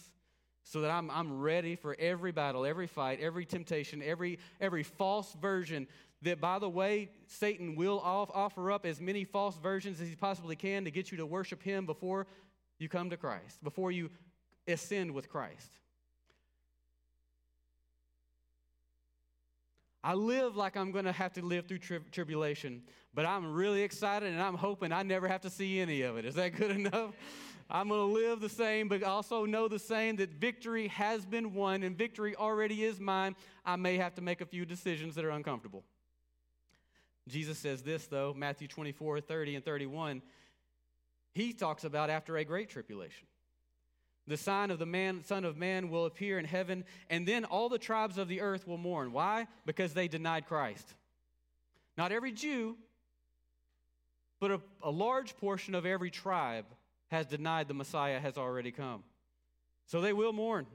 so 0.64 0.80
that 0.82 0.90
I'm, 0.90 1.10
I'm 1.10 1.40
ready 1.40 1.74
for 1.76 1.96
every 1.98 2.30
battle, 2.30 2.64
every 2.64 2.86
fight, 2.86 3.20
every 3.20 3.44
temptation, 3.44 4.02
every, 4.02 4.38
every 4.60 4.82
false 4.82 5.32
version 5.40 5.88
that, 6.22 6.40
by 6.40 6.58
the 6.58 6.68
way, 6.68 7.10
Satan 7.26 7.74
will 7.74 8.00
offer 8.00 8.70
up 8.70 8.86
as 8.86 9.00
many 9.00 9.24
false 9.24 9.56
versions 9.58 10.00
as 10.00 10.08
he 10.08 10.14
possibly 10.14 10.56
can 10.56 10.84
to 10.84 10.90
get 10.90 11.10
you 11.10 11.18
to 11.18 11.26
worship 11.26 11.62
him 11.62 11.86
before 11.86 12.26
you 12.78 12.88
come 12.88 13.10
to 13.10 13.16
Christ, 13.16 13.62
before 13.62 13.90
you 13.92 14.10
ascend 14.66 15.12
with 15.12 15.28
Christ. 15.28 15.68
I 20.04 20.14
live 20.14 20.56
like 20.56 20.76
I'm 20.76 20.90
going 20.90 21.04
to 21.04 21.12
have 21.12 21.32
to 21.34 21.42
live 21.42 21.66
through 21.66 21.78
tri- 21.78 21.98
tribulation, 22.10 22.82
but 23.14 23.24
I'm 23.24 23.52
really 23.52 23.82
excited 23.82 24.32
and 24.32 24.42
I'm 24.42 24.56
hoping 24.56 24.92
I 24.92 25.04
never 25.04 25.28
have 25.28 25.42
to 25.42 25.50
see 25.50 25.78
any 25.78 26.02
of 26.02 26.16
it. 26.16 26.24
Is 26.24 26.34
that 26.34 26.56
good 26.56 26.70
enough? 26.86 27.14
I'm 27.70 27.88
going 27.88 28.00
to 28.00 28.12
live 28.12 28.40
the 28.40 28.48
same, 28.48 28.88
but 28.88 29.02
also 29.02 29.44
know 29.44 29.68
the 29.68 29.78
same 29.78 30.16
that 30.16 30.30
victory 30.30 30.88
has 30.88 31.24
been 31.24 31.54
won 31.54 31.84
and 31.84 31.96
victory 31.96 32.34
already 32.34 32.84
is 32.84 32.98
mine. 32.98 33.36
I 33.64 33.76
may 33.76 33.96
have 33.96 34.14
to 34.16 34.22
make 34.22 34.40
a 34.40 34.46
few 34.46 34.66
decisions 34.66 35.14
that 35.14 35.24
are 35.24 35.30
uncomfortable. 35.30 35.84
Jesus 37.28 37.58
says 37.58 37.82
this, 37.82 38.06
though, 38.06 38.34
Matthew 38.36 38.68
24, 38.68 39.20
30, 39.20 39.56
and 39.56 39.64
31. 39.64 40.22
He 41.34 41.52
talks 41.52 41.84
about 41.84 42.10
after 42.10 42.36
a 42.36 42.44
great 42.44 42.68
tribulation. 42.68 43.26
The 44.26 44.36
sign 44.36 44.70
of 44.70 44.78
the 44.78 44.86
man, 44.86 45.24
Son 45.24 45.44
of 45.44 45.56
Man 45.56 45.88
will 45.88 46.06
appear 46.06 46.38
in 46.38 46.44
heaven, 46.44 46.84
and 47.10 47.26
then 47.26 47.44
all 47.44 47.68
the 47.68 47.78
tribes 47.78 48.18
of 48.18 48.28
the 48.28 48.40
earth 48.40 48.66
will 48.66 48.78
mourn. 48.78 49.12
Why? 49.12 49.46
Because 49.66 49.94
they 49.94 50.08
denied 50.08 50.46
Christ. 50.46 50.94
Not 51.96 52.12
every 52.12 52.32
Jew, 52.32 52.76
but 54.40 54.50
a, 54.50 54.60
a 54.82 54.90
large 54.90 55.36
portion 55.36 55.74
of 55.74 55.86
every 55.86 56.10
tribe 56.10 56.66
has 57.08 57.26
denied 57.26 57.68
the 57.68 57.74
Messiah 57.74 58.20
has 58.20 58.38
already 58.38 58.70
come. 58.70 59.02
So 59.86 60.00
they 60.00 60.12
will 60.12 60.32
mourn. 60.32 60.66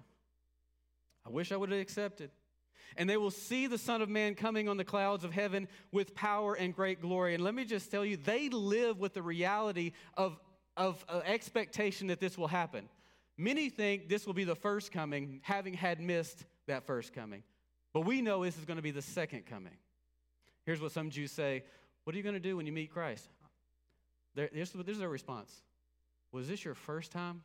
I 1.25 1.29
wish 1.29 1.51
I 1.51 1.57
would 1.57 1.71
have 1.71 1.79
accepted 1.79 2.31
and 2.95 3.09
they 3.09 3.17
will 3.17 3.31
see 3.31 3.67
the 3.67 3.77
Son 3.77 4.01
of 4.01 4.09
Man 4.09 4.35
coming 4.35 4.69
on 4.69 4.77
the 4.77 4.85
clouds 4.85 5.23
of 5.23 5.31
heaven 5.31 5.67
with 5.91 6.15
power 6.15 6.53
and 6.53 6.73
great 6.73 7.01
glory. 7.01 7.33
And 7.33 7.43
let 7.43 7.53
me 7.53 7.65
just 7.65 7.91
tell 7.91 8.05
you, 8.05 8.17
they 8.17 8.49
live 8.49 8.99
with 8.99 9.13
the 9.13 9.21
reality 9.21 9.91
of, 10.15 10.39
of 10.75 11.03
uh, 11.09 11.21
expectation 11.25 12.07
that 12.07 12.19
this 12.19 12.37
will 12.37 12.47
happen. 12.47 12.87
Many 13.37 13.69
think 13.69 14.09
this 14.09 14.25
will 14.25 14.33
be 14.33 14.45
the 14.45 14.55
first 14.55 14.91
coming, 14.91 15.41
having 15.43 15.73
had 15.73 15.99
missed 15.99 16.45
that 16.67 16.85
first 16.87 17.13
coming. 17.13 17.43
But 17.93 18.01
we 18.01 18.21
know 18.21 18.43
this 18.43 18.57
is 18.57 18.65
going 18.65 18.77
to 18.77 18.83
be 18.83 18.91
the 18.91 19.01
second 19.01 19.45
coming. 19.45 19.77
Here's 20.65 20.81
what 20.81 20.91
some 20.91 21.09
Jews 21.09 21.31
say 21.31 21.63
What 22.03 22.13
are 22.13 22.17
you 22.17 22.23
going 22.23 22.35
to 22.35 22.39
do 22.39 22.57
when 22.57 22.65
you 22.65 22.71
meet 22.71 22.91
Christ? 22.91 23.27
This 24.35 24.75
is 24.75 24.99
their 24.99 25.09
response 25.09 25.51
Was 26.31 26.47
this 26.47 26.63
your 26.63 26.75
first 26.75 27.11
time? 27.11 27.41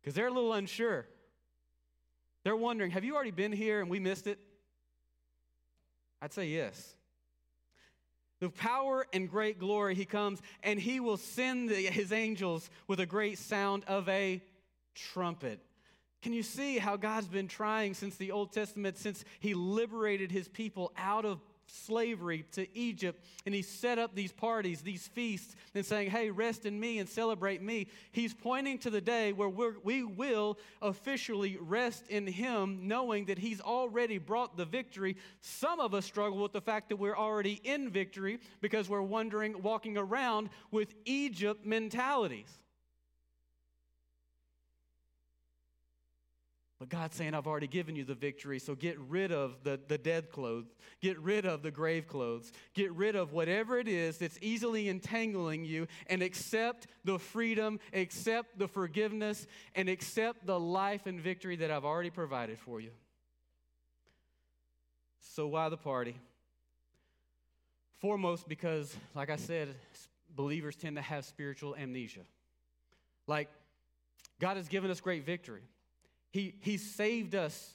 Because 0.00 0.14
they're 0.14 0.28
a 0.28 0.32
little 0.32 0.54
unsure. 0.54 1.06
They're 2.44 2.56
wondering, 2.56 2.90
have 2.92 3.04
you 3.04 3.14
already 3.14 3.30
been 3.30 3.52
here 3.52 3.80
and 3.80 3.90
we 3.90 4.00
missed 4.00 4.26
it? 4.26 4.38
I'd 6.22 6.32
say 6.32 6.46
yes. 6.46 6.94
The 8.40 8.48
power 8.48 9.06
and 9.12 9.28
great 9.28 9.58
glory, 9.58 9.94
he 9.94 10.06
comes 10.06 10.40
and 10.62 10.80
he 10.80 11.00
will 11.00 11.18
send 11.18 11.68
the, 11.68 11.74
his 11.74 12.12
angels 12.12 12.70
with 12.88 13.00
a 13.00 13.06
great 13.06 13.38
sound 13.38 13.84
of 13.86 14.08
a 14.08 14.42
trumpet. 14.94 15.60
Can 16.22 16.32
you 16.32 16.42
see 16.42 16.78
how 16.78 16.96
God's 16.96 17.28
been 17.28 17.48
trying 17.48 17.94
since 17.94 18.16
the 18.16 18.32
Old 18.32 18.52
Testament, 18.52 18.98
since 18.98 19.24
he 19.40 19.54
liberated 19.54 20.30
his 20.30 20.48
people 20.48 20.92
out 20.96 21.24
of 21.24 21.40
slavery 21.70 22.44
to 22.52 22.66
Egypt, 22.76 23.24
and 23.46 23.54
he 23.54 23.62
set 23.62 23.98
up 23.98 24.14
these 24.14 24.32
parties, 24.32 24.82
these 24.82 25.08
feasts, 25.08 25.54
and 25.74 25.84
saying, 25.84 26.10
Hey, 26.10 26.30
rest 26.30 26.66
in 26.66 26.78
me 26.78 26.98
and 26.98 27.08
celebrate 27.08 27.62
me. 27.62 27.88
He's 28.12 28.34
pointing 28.34 28.78
to 28.78 28.90
the 28.90 29.00
day 29.00 29.32
where 29.32 29.48
we 29.48 30.02
will 30.02 30.58
officially 30.82 31.58
rest 31.60 32.06
in 32.08 32.26
him, 32.26 32.86
knowing 32.88 33.26
that 33.26 33.38
he's 33.38 33.60
already 33.60 34.18
brought 34.18 34.56
the 34.56 34.64
victory. 34.64 35.16
Some 35.40 35.80
of 35.80 35.94
us 35.94 36.04
struggle 36.04 36.38
with 36.38 36.52
the 36.52 36.60
fact 36.60 36.88
that 36.90 36.96
we're 36.96 37.16
already 37.16 37.60
in 37.64 37.90
victory 37.90 38.40
because 38.60 38.88
we're 38.88 39.02
wondering, 39.02 39.62
walking 39.62 39.96
around 39.96 40.50
with 40.70 40.94
Egypt 41.04 41.64
mentalities. 41.64 42.60
But 46.80 46.88
God's 46.88 47.14
saying, 47.14 47.34
I've 47.34 47.46
already 47.46 47.66
given 47.66 47.94
you 47.94 48.04
the 48.04 48.14
victory, 48.14 48.58
so 48.58 48.74
get 48.74 48.98
rid 48.98 49.32
of 49.32 49.64
the, 49.64 49.78
the 49.86 49.98
dead 49.98 50.30
clothes, 50.30 50.64
get 51.02 51.18
rid 51.20 51.44
of 51.44 51.62
the 51.62 51.70
grave 51.70 52.08
clothes, 52.08 52.52
get 52.72 52.90
rid 52.92 53.14
of 53.16 53.34
whatever 53.34 53.78
it 53.78 53.86
is 53.86 54.16
that's 54.16 54.38
easily 54.40 54.88
entangling 54.88 55.66
you, 55.66 55.86
and 56.06 56.22
accept 56.22 56.86
the 57.04 57.18
freedom, 57.18 57.78
accept 57.92 58.58
the 58.58 58.66
forgiveness, 58.66 59.46
and 59.74 59.90
accept 59.90 60.46
the 60.46 60.58
life 60.58 61.06
and 61.06 61.20
victory 61.20 61.54
that 61.56 61.70
I've 61.70 61.84
already 61.84 62.08
provided 62.08 62.58
for 62.58 62.80
you. 62.80 62.92
So, 65.20 65.48
why 65.48 65.68
the 65.68 65.76
party? 65.76 66.16
Foremost, 67.98 68.48
because, 68.48 68.96
like 69.14 69.28
I 69.28 69.36
said, 69.36 69.68
believers 70.34 70.76
tend 70.76 70.96
to 70.96 71.02
have 71.02 71.26
spiritual 71.26 71.76
amnesia. 71.76 72.22
Like, 73.26 73.50
God 74.40 74.56
has 74.56 74.66
given 74.66 74.90
us 74.90 75.02
great 75.02 75.26
victory. 75.26 75.60
He, 76.30 76.54
he 76.60 76.76
saved 76.76 77.34
us 77.34 77.74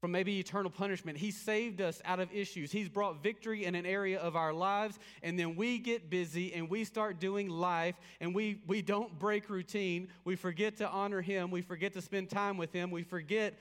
from 0.00 0.12
maybe 0.12 0.38
eternal 0.38 0.70
punishment. 0.70 1.18
He 1.18 1.32
saved 1.32 1.80
us 1.80 2.00
out 2.04 2.20
of 2.20 2.32
issues. 2.32 2.70
He's 2.70 2.88
brought 2.88 3.22
victory 3.22 3.64
in 3.64 3.74
an 3.74 3.84
area 3.84 4.20
of 4.20 4.36
our 4.36 4.52
lives, 4.52 4.98
and 5.22 5.38
then 5.38 5.56
we 5.56 5.78
get 5.78 6.08
busy 6.08 6.54
and 6.54 6.70
we 6.70 6.84
start 6.84 7.18
doing 7.18 7.48
life, 7.48 7.96
and 8.20 8.34
we, 8.34 8.62
we 8.66 8.80
don't 8.80 9.18
break 9.18 9.50
routine. 9.50 10.08
We 10.24 10.36
forget 10.36 10.76
to 10.76 10.88
honor 10.88 11.20
Him. 11.20 11.50
We 11.50 11.62
forget 11.62 11.92
to 11.94 12.02
spend 12.02 12.30
time 12.30 12.56
with 12.56 12.72
Him. 12.72 12.90
We 12.90 13.02
forget. 13.02 13.58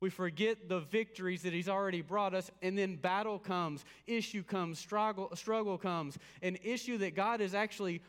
We 0.00 0.10
forget 0.10 0.68
the 0.68 0.80
victories 0.80 1.42
that 1.42 1.54
he's 1.54 1.68
already 1.68 2.02
brought 2.02 2.34
us, 2.34 2.50
and 2.60 2.76
then 2.76 2.96
battle 2.96 3.38
comes, 3.38 3.86
issue 4.06 4.42
comes, 4.42 4.78
struggle, 4.78 5.30
struggle 5.34 5.78
comes, 5.78 6.18
an 6.42 6.58
issue 6.62 6.98
that 6.98 7.14
God 7.14 7.40
is 7.40 7.54
actually 7.54 8.02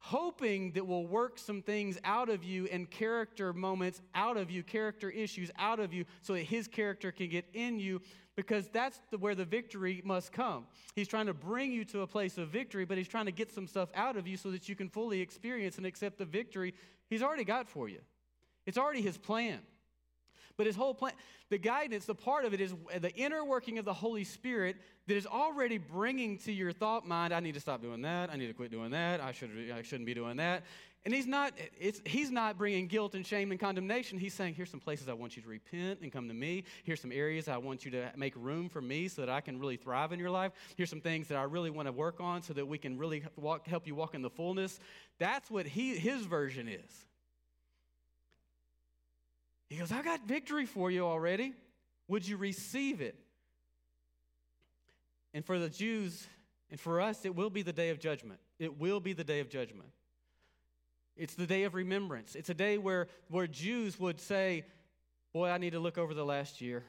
hoping 0.00 0.72
that 0.72 0.86
will 0.86 1.06
work 1.06 1.38
some 1.38 1.62
things 1.62 1.98
out 2.04 2.28
of 2.28 2.42
you 2.42 2.66
and 2.72 2.90
character 2.90 3.52
moments 3.52 4.00
out 4.14 4.36
of 4.36 4.50
you, 4.50 4.62
character 4.62 5.10
issues 5.10 5.50
out 5.58 5.78
of 5.78 5.92
you, 5.92 6.04
so 6.22 6.32
that 6.32 6.42
his 6.42 6.66
character 6.66 7.12
can 7.12 7.28
get 7.28 7.44
in 7.52 7.78
you, 7.78 8.00
because 8.34 8.68
that's 8.68 8.98
the, 9.10 9.18
where 9.18 9.34
the 9.34 9.44
victory 9.44 10.00
must 10.04 10.32
come. 10.32 10.66
He's 10.94 11.06
trying 11.06 11.26
to 11.26 11.34
bring 11.34 11.70
you 11.70 11.84
to 11.86 12.00
a 12.00 12.06
place 12.06 12.38
of 12.38 12.48
victory, 12.48 12.86
but 12.86 12.96
he's 12.96 13.08
trying 13.08 13.26
to 13.26 13.32
get 13.32 13.52
some 13.52 13.66
stuff 13.66 13.90
out 13.94 14.16
of 14.16 14.26
you 14.26 14.38
so 14.38 14.50
that 14.50 14.68
you 14.68 14.74
can 14.74 14.88
fully 14.88 15.20
experience 15.20 15.76
and 15.76 15.84
accept 15.84 16.16
the 16.16 16.24
victory 16.24 16.74
he's 17.10 17.22
already 17.22 17.44
got 17.44 17.68
for 17.68 17.88
you. 17.88 18.00
It's 18.64 18.78
already 18.78 19.02
his 19.02 19.18
plan. 19.18 19.60
But 20.60 20.66
his 20.66 20.76
whole 20.76 20.92
plan, 20.92 21.14
the 21.48 21.56
guidance, 21.56 22.04
the 22.04 22.14
part 22.14 22.44
of 22.44 22.52
it 22.52 22.60
is 22.60 22.74
the 22.98 23.10
inner 23.14 23.42
working 23.42 23.78
of 23.78 23.86
the 23.86 23.94
Holy 23.94 24.24
Spirit 24.24 24.76
that 25.06 25.16
is 25.16 25.26
already 25.26 25.78
bringing 25.78 26.36
to 26.40 26.52
your 26.52 26.70
thought 26.70 27.08
mind, 27.08 27.32
I 27.32 27.40
need 27.40 27.54
to 27.54 27.60
stop 27.60 27.80
doing 27.80 28.02
that. 28.02 28.28
I 28.28 28.36
need 28.36 28.48
to 28.48 28.52
quit 28.52 28.70
doing 28.70 28.90
that. 28.90 29.22
I, 29.22 29.32
should, 29.32 29.48
I 29.74 29.80
shouldn't 29.80 30.04
be 30.04 30.12
doing 30.12 30.36
that. 30.36 30.64
And 31.06 31.14
he's 31.14 31.26
not, 31.26 31.54
it's, 31.78 32.02
he's 32.04 32.30
not 32.30 32.58
bringing 32.58 32.88
guilt 32.88 33.14
and 33.14 33.26
shame 33.26 33.52
and 33.52 33.58
condemnation. 33.58 34.18
He's 34.18 34.34
saying, 34.34 34.52
here's 34.52 34.68
some 34.68 34.80
places 34.80 35.08
I 35.08 35.14
want 35.14 35.34
you 35.34 35.40
to 35.40 35.48
repent 35.48 36.00
and 36.02 36.12
come 36.12 36.28
to 36.28 36.34
me. 36.34 36.64
Here's 36.84 37.00
some 37.00 37.10
areas 37.10 37.48
I 37.48 37.56
want 37.56 37.86
you 37.86 37.90
to 37.92 38.12
make 38.14 38.34
room 38.36 38.68
for 38.68 38.82
me 38.82 39.08
so 39.08 39.22
that 39.22 39.30
I 39.30 39.40
can 39.40 39.58
really 39.58 39.78
thrive 39.78 40.12
in 40.12 40.20
your 40.20 40.28
life. 40.28 40.52
Here's 40.76 40.90
some 40.90 41.00
things 41.00 41.28
that 41.28 41.38
I 41.38 41.44
really 41.44 41.70
want 41.70 41.88
to 41.88 41.92
work 41.92 42.20
on 42.20 42.42
so 42.42 42.52
that 42.52 42.68
we 42.68 42.76
can 42.76 42.98
really 42.98 43.22
walk, 43.36 43.66
help 43.66 43.86
you 43.86 43.94
walk 43.94 44.14
in 44.14 44.20
the 44.20 44.28
fullness. 44.28 44.78
That's 45.18 45.50
what 45.50 45.64
he, 45.64 45.96
his 45.96 46.26
version 46.26 46.68
is. 46.68 47.06
He 49.70 49.76
goes, 49.76 49.92
I 49.92 50.02
got 50.02 50.26
victory 50.26 50.66
for 50.66 50.90
you 50.90 51.06
already. 51.06 51.54
Would 52.08 52.26
you 52.26 52.36
receive 52.36 53.00
it? 53.00 53.14
And 55.32 55.44
for 55.44 55.60
the 55.60 55.68
Jews 55.68 56.26
and 56.70 56.78
for 56.78 57.00
us, 57.00 57.24
it 57.24 57.34
will 57.34 57.50
be 57.50 57.62
the 57.62 57.72
day 57.72 57.90
of 57.90 58.00
judgment. 58.00 58.40
It 58.58 58.78
will 58.78 58.98
be 58.98 59.12
the 59.12 59.24
day 59.24 59.38
of 59.38 59.48
judgment. 59.48 59.88
It's 61.16 61.34
the 61.34 61.46
day 61.46 61.62
of 61.62 61.74
remembrance. 61.74 62.34
It's 62.34 62.50
a 62.50 62.54
day 62.54 62.78
where, 62.78 63.06
where 63.28 63.46
Jews 63.46 63.98
would 63.98 64.20
say, 64.20 64.64
Boy, 65.32 65.48
I 65.48 65.58
need 65.58 65.74
to 65.74 65.78
look 65.78 65.96
over 65.96 66.12
the 66.12 66.24
last 66.24 66.60
year. 66.60 66.82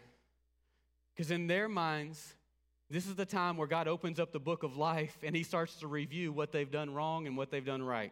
Because 1.14 1.30
in 1.30 1.46
their 1.46 1.70
minds, 1.70 2.34
this 2.90 3.06
is 3.06 3.16
the 3.16 3.26
time 3.26 3.56
where 3.56 3.68
God 3.68 3.88
opens 3.88 4.20
up 4.20 4.32
the 4.32 4.40
book 4.40 4.64
of 4.64 4.78
life 4.78 5.16
and 5.22 5.36
he 5.36 5.44
starts 5.44 5.76
to 5.76 5.88
review 5.88 6.32
what 6.32 6.52
they've 6.52 6.72
done 6.72 6.92
wrong 6.92 7.28
and 7.28 7.38
what 7.38 7.52
they've 7.52 7.64
done 7.64 7.84
right. 7.84 8.12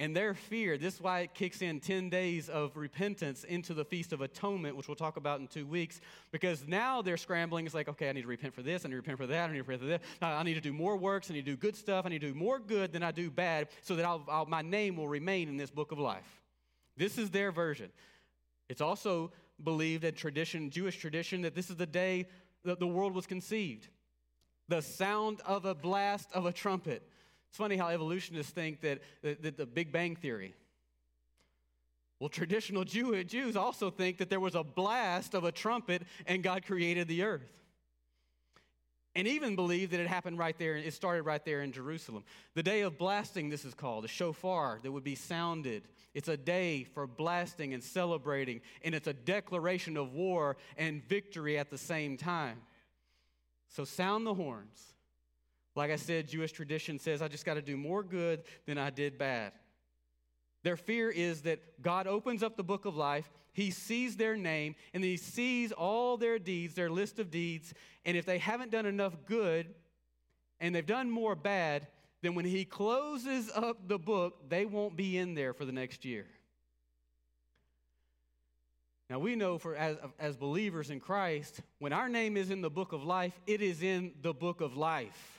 And 0.00 0.14
their 0.14 0.32
fear, 0.32 0.78
this 0.78 0.94
is 0.94 1.00
why 1.00 1.20
it 1.20 1.34
kicks 1.34 1.60
in 1.60 1.80
10 1.80 2.08
days 2.08 2.48
of 2.48 2.76
repentance 2.76 3.42
into 3.42 3.74
the 3.74 3.84
Feast 3.84 4.12
of 4.12 4.20
Atonement, 4.20 4.76
which 4.76 4.86
we'll 4.86 4.94
talk 4.94 5.16
about 5.16 5.40
in 5.40 5.48
two 5.48 5.66
weeks, 5.66 6.00
because 6.30 6.68
now 6.68 7.02
they're 7.02 7.16
scrambling. 7.16 7.66
It's 7.66 7.74
like, 7.74 7.88
okay, 7.88 8.08
I 8.08 8.12
need 8.12 8.22
to 8.22 8.28
repent 8.28 8.54
for 8.54 8.62
this, 8.62 8.84
I 8.84 8.88
need 8.88 8.92
to 8.92 8.98
repent 8.98 9.18
for 9.18 9.26
that, 9.26 9.50
I 9.50 9.52
need 9.52 9.58
to 9.58 9.64
repent 9.64 9.80
for 9.80 9.86
this. 9.86 10.00
I 10.22 10.42
need 10.44 10.54
to 10.54 10.60
do 10.60 10.72
more 10.72 10.96
works, 10.96 11.32
I 11.32 11.34
need 11.34 11.44
to 11.46 11.50
do 11.50 11.56
good 11.56 11.74
stuff, 11.74 12.06
I 12.06 12.10
need 12.10 12.20
to 12.20 12.28
do 12.28 12.34
more 12.34 12.60
good 12.60 12.92
than 12.92 13.02
I 13.02 13.10
do 13.10 13.28
bad, 13.28 13.68
so 13.82 13.96
that 13.96 14.04
I'll, 14.04 14.22
I'll, 14.28 14.46
my 14.46 14.62
name 14.62 14.96
will 14.96 15.08
remain 15.08 15.48
in 15.48 15.56
this 15.56 15.70
book 15.70 15.90
of 15.90 15.98
life. 15.98 16.42
This 16.96 17.18
is 17.18 17.30
their 17.30 17.50
version. 17.50 17.90
It's 18.68 18.80
also 18.80 19.32
believed 19.64 20.04
in 20.04 20.14
tradition, 20.14 20.70
Jewish 20.70 20.98
tradition, 20.98 21.42
that 21.42 21.56
this 21.56 21.70
is 21.70 21.76
the 21.76 21.86
day 21.86 22.28
that 22.64 22.78
the 22.78 22.86
world 22.86 23.14
was 23.14 23.26
conceived. 23.26 23.88
The 24.68 24.80
sound 24.80 25.40
of 25.44 25.64
a 25.64 25.74
blast 25.74 26.30
of 26.32 26.46
a 26.46 26.52
trumpet. 26.52 27.02
It's 27.48 27.58
funny 27.58 27.76
how 27.76 27.88
evolutionists 27.88 28.52
think 28.52 28.80
that, 28.82 29.00
that, 29.22 29.42
that 29.42 29.56
the 29.56 29.66
Big 29.66 29.92
Bang 29.92 30.16
Theory. 30.16 30.54
Well, 32.20 32.28
traditional 32.28 32.84
Jew, 32.84 33.22
Jews 33.24 33.56
also 33.56 33.90
think 33.90 34.18
that 34.18 34.28
there 34.28 34.40
was 34.40 34.54
a 34.54 34.64
blast 34.64 35.34
of 35.34 35.44
a 35.44 35.52
trumpet 35.52 36.02
and 36.26 36.42
God 36.42 36.66
created 36.66 37.06
the 37.08 37.22
earth. 37.22 37.52
And 39.14 39.26
even 39.26 39.56
believe 39.56 39.90
that 39.90 40.00
it 40.00 40.06
happened 40.06 40.38
right 40.38 40.56
there, 40.58 40.76
it 40.76 40.94
started 40.94 41.22
right 41.22 41.44
there 41.44 41.62
in 41.62 41.72
Jerusalem. 41.72 42.24
The 42.54 42.62
day 42.62 42.82
of 42.82 42.98
blasting, 42.98 43.48
this 43.48 43.64
is 43.64 43.74
called, 43.74 44.04
a 44.04 44.08
shofar 44.08 44.78
that 44.82 44.92
would 44.92 45.02
be 45.02 45.16
sounded. 45.16 45.88
It's 46.14 46.28
a 46.28 46.36
day 46.36 46.84
for 46.84 47.06
blasting 47.06 47.74
and 47.74 47.82
celebrating, 47.82 48.60
and 48.84 48.94
it's 48.94 49.08
a 49.08 49.12
declaration 49.12 49.96
of 49.96 50.12
war 50.12 50.56
and 50.76 51.02
victory 51.08 51.58
at 51.58 51.70
the 51.70 51.78
same 51.78 52.16
time. 52.16 52.58
So 53.68 53.84
sound 53.84 54.24
the 54.24 54.34
horns. 54.34 54.94
Like 55.78 55.92
I 55.92 55.96
said, 55.96 56.26
Jewish 56.26 56.50
tradition 56.50 56.98
says 56.98 57.22
I 57.22 57.28
just 57.28 57.44
got 57.44 57.54
to 57.54 57.62
do 57.62 57.76
more 57.76 58.02
good 58.02 58.42
than 58.66 58.78
I 58.78 58.90
did 58.90 59.16
bad. 59.16 59.52
Their 60.64 60.76
fear 60.76 61.08
is 61.08 61.42
that 61.42 61.80
God 61.80 62.08
opens 62.08 62.42
up 62.42 62.56
the 62.56 62.64
book 62.64 62.84
of 62.84 62.96
life, 62.96 63.30
He 63.52 63.70
sees 63.70 64.16
their 64.16 64.36
name, 64.36 64.74
and 64.92 65.04
He 65.04 65.16
sees 65.16 65.70
all 65.70 66.16
their 66.16 66.40
deeds, 66.40 66.74
their 66.74 66.90
list 66.90 67.20
of 67.20 67.30
deeds. 67.30 67.74
And 68.04 68.16
if 68.16 68.26
they 68.26 68.38
haven't 68.38 68.72
done 68.72 68.86
enough 68.86 69.14
good 69.24 69.72
and 70.58 70.74
they've 70.74 70.84
done 70.84 71.12
more 71.12 71.36
bad, 71.36 71.86
then 72.22 72.34
when 72.34 72.44
He 72.44 72.64
closes 72.64 73.48
up 73.54 73.86
the 73.86 74.00
book, 74.00 74.48
they 74.48 74.66
won't 74.66 74.96
be 74.96 75.16
in 75.16 75.34
there 75.34 75.52
for 75.54 75.64
the 75.64 75.70
next 75.70 76.04
year. 76.04 76.26
Now 79.08 79.20
we 79.20 79.36
know 79.36 79.58
for 79.58 79.76
as, 79.76 79.96
as 80.18 80.36
believers 80.36 80.90
in 80.90 80.98
Christ, 80.98 81.60
when 81.78 81.92
our 81.92 82.08
name 82.08 82.36
is 82.36 82.50
in 82.50 82.62
the 82.62 82.68
book 82.68 82.92
of 82.92 83.04
life, 83.04 83.38
it 83.46 83.62
is 83.62 83.80
in 83.80 84.14
the 84.22 84.34
book 84.34 84.60
of 84.60 84.76
life. 84.76 85.37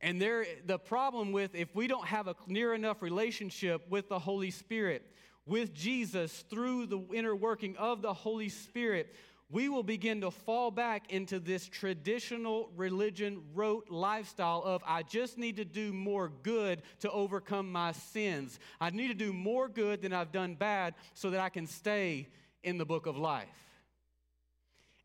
And 0.00 0.20
there, 0.20 0.46
the 0.64 0.78
problem 0.78 1.32
with 1.32 1.54
if 1.54 1.74
we 1.74 1.86
don't 1.86 2.06
have 2.06 2.28
a 2.28 2.36
near 2.46 2.72
enough 2.74 3.02
relationship 3.02 3.88
with 3.90 4.08
the 4.08 4.18
Holy 4.18 4.50
Spirit, 4.50 5.04
with 5.44 5.74
Jesus 5.74 6.44
through 6.50 6.86
the 6.86 7.00
inner 7.12 7.34
working 7.34 7.76
of 7.76 8.02
the 8.02 8.12
Holy 8.12 8.48
Spirit, 8.48 9.14
we 9.50 9.68
will 9.70 9.82
begin 9.82 10.20
to 10.20 10.30
fall 10.30 10.70
back 10.70 11.10
into 11.10 11.40
this 11.40 11.66
traditional 11.66 12.70
religion 12.76 13.42
rote 13.54 13.88
lifestyle 13.88 14.62
of 14.62 14.82
I 14.86 15.02
just 15.02 15.38
need 15.38 15.56
to 15.56 15.64
do 15.64 15.92
more 15.94 16.30
good 16.42 16.82
to 17.00 17.10
overcome 17.10 17.72
my 17.72 17.92
sins. 17.92 18.58
I 18.78 18.90
need 18.90 19.08
to 19.08 19.14
do 19.14 19.32
more 19.32 19.68
good 19.68 20.02
than 20.02 20.12
I've 20.12 20.32
done 20.32 20.54
bad 20.54 20.94
so 21.14 21.30
that 21.30 21.40
I 21.40 21.48
can 21.48 21.66
stay 21.66 22.28
in 22.62 22.76
the 22.76 22.84
book 22.84 23.06
of 23.06 23.16
life. 23.16 23.48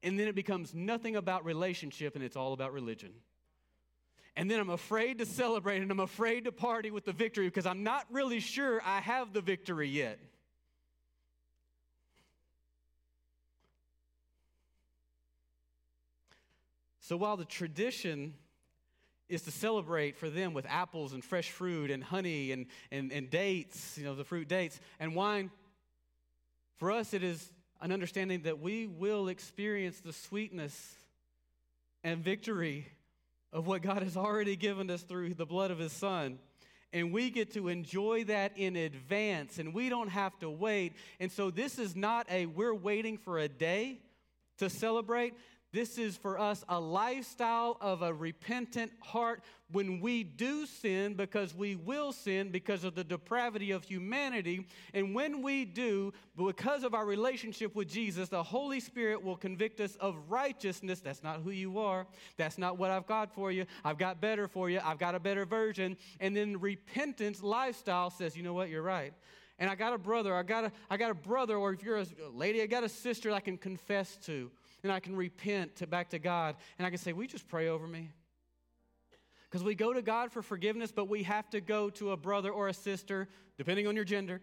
And 0.04 0.20
then 0.20 0.28
it 0.28 0.36
becomes 0.36 0.74
nothing 0.74 1.16
about 1.16 1.46
relationship 1.46 2.16
and 2.16 2.24
it's 2.24 2.36
all 2.36 2.52
about 2.52 2.74
religion. 2.74 3.14
And 4.36 4.49
then 4.49 4.59
I'm 4.59 4.71
afraid 4.71 5.19
to 5.19 5.25
celebrate 5.25 5.81
and 5.81 5.91
I'm 5.91 5.99
afraid 5.99 6.45
to 6.45 6.51
party 6.51 6.89
with 6.89 7.05
the 7.05 7.11
victory 7.11 7.47
because 7.47 7.65
I'm 7.65 7.84
not 7.84 8.05
really 8.09 8.39
sure 8.39 8.81
I 8.84 8.99
have 8.99 9.31
the 9.31 9.41
victory 9.41 9.88
yet. 9.88 10.19
So 16.99 17.17
while 17.17 17.38
the 17.38 17.45
tradition 17.45 18.34
is 19.29 19.43
to 19.43 19.51
celebrate 19.51 20.17
for 20.17 20.29
them 20.29 20.53
with 20.53 20.65
apples 20.67 21.13
and 21.13 21.23
fresh 21.23 21.51
fruit 21.51 21.91
and 21.91 22.03
honey 22.03 22.51
and, 22.51 22.65
and, 22.91 23.11
and 23.11 23.29
dates, 23.29 23.97
you 23.97 24.03
know, 24.03 24.15
the 24.15 24.23
fruit 24.23 24.47
dates 24.47 24.79
and 24.99 25.13
wine, 25.13 25.51
for 26.77 26.91
us 26.91 27.13
it 27.13 27.21
is 27.21 27.51
an 27.81 27.91
understanding 27.91 28.43
that 28.43 28.59
we 28.59 28.88
will 28.88 29.27
experience 29.27 29.99
the 29.99 30.13
sweetness 30.13 30.95
and 32.03 32.23
victory 32.23 32.88
of 33.54 33.68
what 33.68 33.84
God 33.84 34.01
has 34.01 34.18
already 34.18 34.56
given 34.56 34.89
us 34.89 35.04
through 35.04 35.36
the 35.36 35.45
blood 35.45 35.72
of 35.72 35.80
His 35.80 35.93
Son. 35.93 36.39
And 36.91 37.14
we 37.14 37.30
get 37.30 37.54
to 37.54 37.70
enjoy 37.70 38.26
that 38.26 38.58
in 38.58 38.76
advance, 38.76 39.58
and 39.58 39.74
we 39.74 39.89
don't 39.89 40.10
have 40.10 40.38
to 40.39 40.49
wait. 40.49 40.93
And 41.20 41.32
so, 41.32 41.49
this 41.49 41.80
is 41.80 41.95
not 41.95 42.28
a 42.30 42.45
we're 42.47 42.74
waiting 42.74 43.18
for 43.18 43.39
a 43.39 43.47
day 43.47 43.99
to 44.58 44.70
celebrate. 44.70 45.34
This 45.74 45.97
is 45.97 46.15
for 46.15 46.39
us 46.39 46.63
a 46.69 46.80
lifestyle 46.80 47.78
of 47.82 48.03
a 48.03 48.13
repentant 48.13 48.91
heart 49.01 49.43
when 49.71 49.99
we 49.99 50.24
do 50.24 50.67
sin, 50.67 51.15
because 51.15 51.55
we 51.55 51.76
will 51.76 52.11
sin 52.11 52.49
because 52.49 52.84
of 52.84 52.93
the 52.93 53.03
depravity 53.03 53.71
of 53.71 53.84
humanity. 53.84 54.67
And 54.93 55.15
when 55.15 55.41
we 55.41 55.65
do, 55.65 56.13
because 56.38 56.84
of 56.84 56.93
our 56.93 57.07
relationship 57.07 57.76
with 57.76 57.89
Jesus, 57.89 58.30
the 58.30 58.43
Holy 58.43 58.80
Spirit 58.80 59.24
will 59.24 59.36
convict 59.36 59.80
us 59.80 59.95
of 59.95 60.15
righteousness. 60.30 60.99
That's 60.99 61.24
not 61.24 61.41
who 61.41 61.49
you 61.49 61.80
are. 61.80 62.05
That's 62.38 62.59
not 62.59 62.78
what 62.78 62.91
I've 62.91 63.07
got 63.07 63.34
for 63.34 63.51
you. 63.51 63.65
I've 63.84 63.97
got 63.97 64.21
better 64.21 64.47
for 64.47 64.69
you. 64.69 64.80
I've 64.86 64.99
got 64.99 65.15
a 65.15 65.19
better 65.19 65.43
version. 65.43 65.97
And 66.19 66.38
then 66.38 66.59
repentance 66.59 67.41
lifestyle 67.41 68.11
says, 68.11 68.38
you 68.38 68.43
know 68.43 68.53
what? 68.53 68.69
You're 68.69 68.84
right 68.84 69.13
and 69.59 69.69
I 69.69 69.76
got 69.76 69.93
a 69.93 69.99
brother, 69.99 70.36
I 70.36 70.41
got 70.41 70.65
a, 70.65 70.71
I 70.89 70.97
got 70.97 71.11
a 71.11 71.13
brother, 71.13 71.55
or 71.57 71.71
if 71.74 71.84
you're 71.84 71.99
a 71.99 72.05
lady, 72.34 72.61
I 72.63 72.65
got 72.65 72.84
a 72.84 72.89
sister 72.89 73.32
I 73.32 73.39
can 73.39 73.55
confess 73.55 74.17
to 74.24 74.49
and 74.84 74.91
I 74.91 74.99
can 74.99 75.15
repent 75.15 75.77
to, 75.77 75.88
back 75.88 76.09
to 76.09 76.19
God, 76.19 76.55
and 76.77 76.86
I 76.86 76.89
can 76.89 76.99
say, 76.99 77.13
you 77.13 77.27
just 77.27 77.47
pray 77.47 77.69
over 77.69 77.88
me? 77.88 78.11
Because 79.49 79.63
we 79.63 79.75
go 79.75 79.93
to 79.93 80.01
God 80.01 80.31
for 80.31 80.41
forgiveness, 80.41 80.91
but 80.91 81.07
we 81.07 81.23
have 81.23 81.49
to 81.51 81.61
go 81.61 81.89
to 81.91 82.11
a 82.11 82.17
brother 82.17 82.51
or 82.51 82.67
a 82.67 82.73
sister, 82.73 83.29
depending 83.57 83.88
on 83.88 83.95
your 83.95 84.05
gender, 84.05 84.41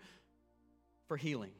for 1.09 1.17
healing. 1.17 1.51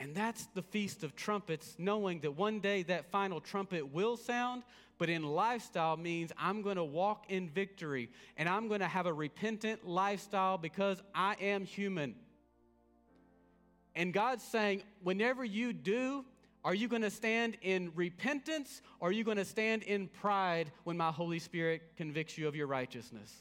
And 0.00 0.14
that's 0.14 0.46
the 0.54 0.62
Feast 0.62 1.04
of 1.04 1.14
Trumpets, 1.14 1.76
knowing 1.78 2.20
that 2.20 2.32
one 2.32 2.60
day 2.60 2.82
that 2.84 3.10
final 3.10 3.40
trumpet 3.40 3.92
will 3.92 4.16
sound, 4.16 4.62
but 4.98 5.08
in 5.08 5.22
lifestyle 5.22 5.96
means 5.96 6.32
I'm 6.38 6.62
going 6.62 6.76
to 6.76 6.84
walk 6.84 7.26
in 7.28 7.48
victory 7.48 8.08
and 8.36 8.48
I'm 8.48 8.68
going 8.68 8.80
to 8.80 8.88
have 8.88 9.06
a 9.06 9.12
repentant 9.12 9.86
lifestyle 9.86 10.58
because 10.58 11.02
I 11.14 11.34
am 11.40 11.64
human. 11.64 12.14
And 13.94 14.12
God's 14.12 14.44
saying, 14.44 14.82
whenever 15.02 15.44
you 15.44 15.72
do, 15.72 16.24
are 16.64 16.74
you 16.74 16.88
going 16.88 17.02
to 17.02 17.10
stand 17.10 17.56
in 17.60 17.90
repentance 17.94 18.82
or 19.00 19.08
are 19.08 19.12
you 19.12 19.24
going 19.24 19.36
to 19.36 19.44
stand 19.44 19.82
in 19.82 20.08
pride 20.08 20.70
when 20.84 20.96
my 20.96 21.10
Holy 21.10 21.38
Spirit 21.38 21.82
convicts 21.96 22.38
you 22.38 22.46
of 22.46 22.54
your 22.54 22.68
righteousness? 22.68 23.32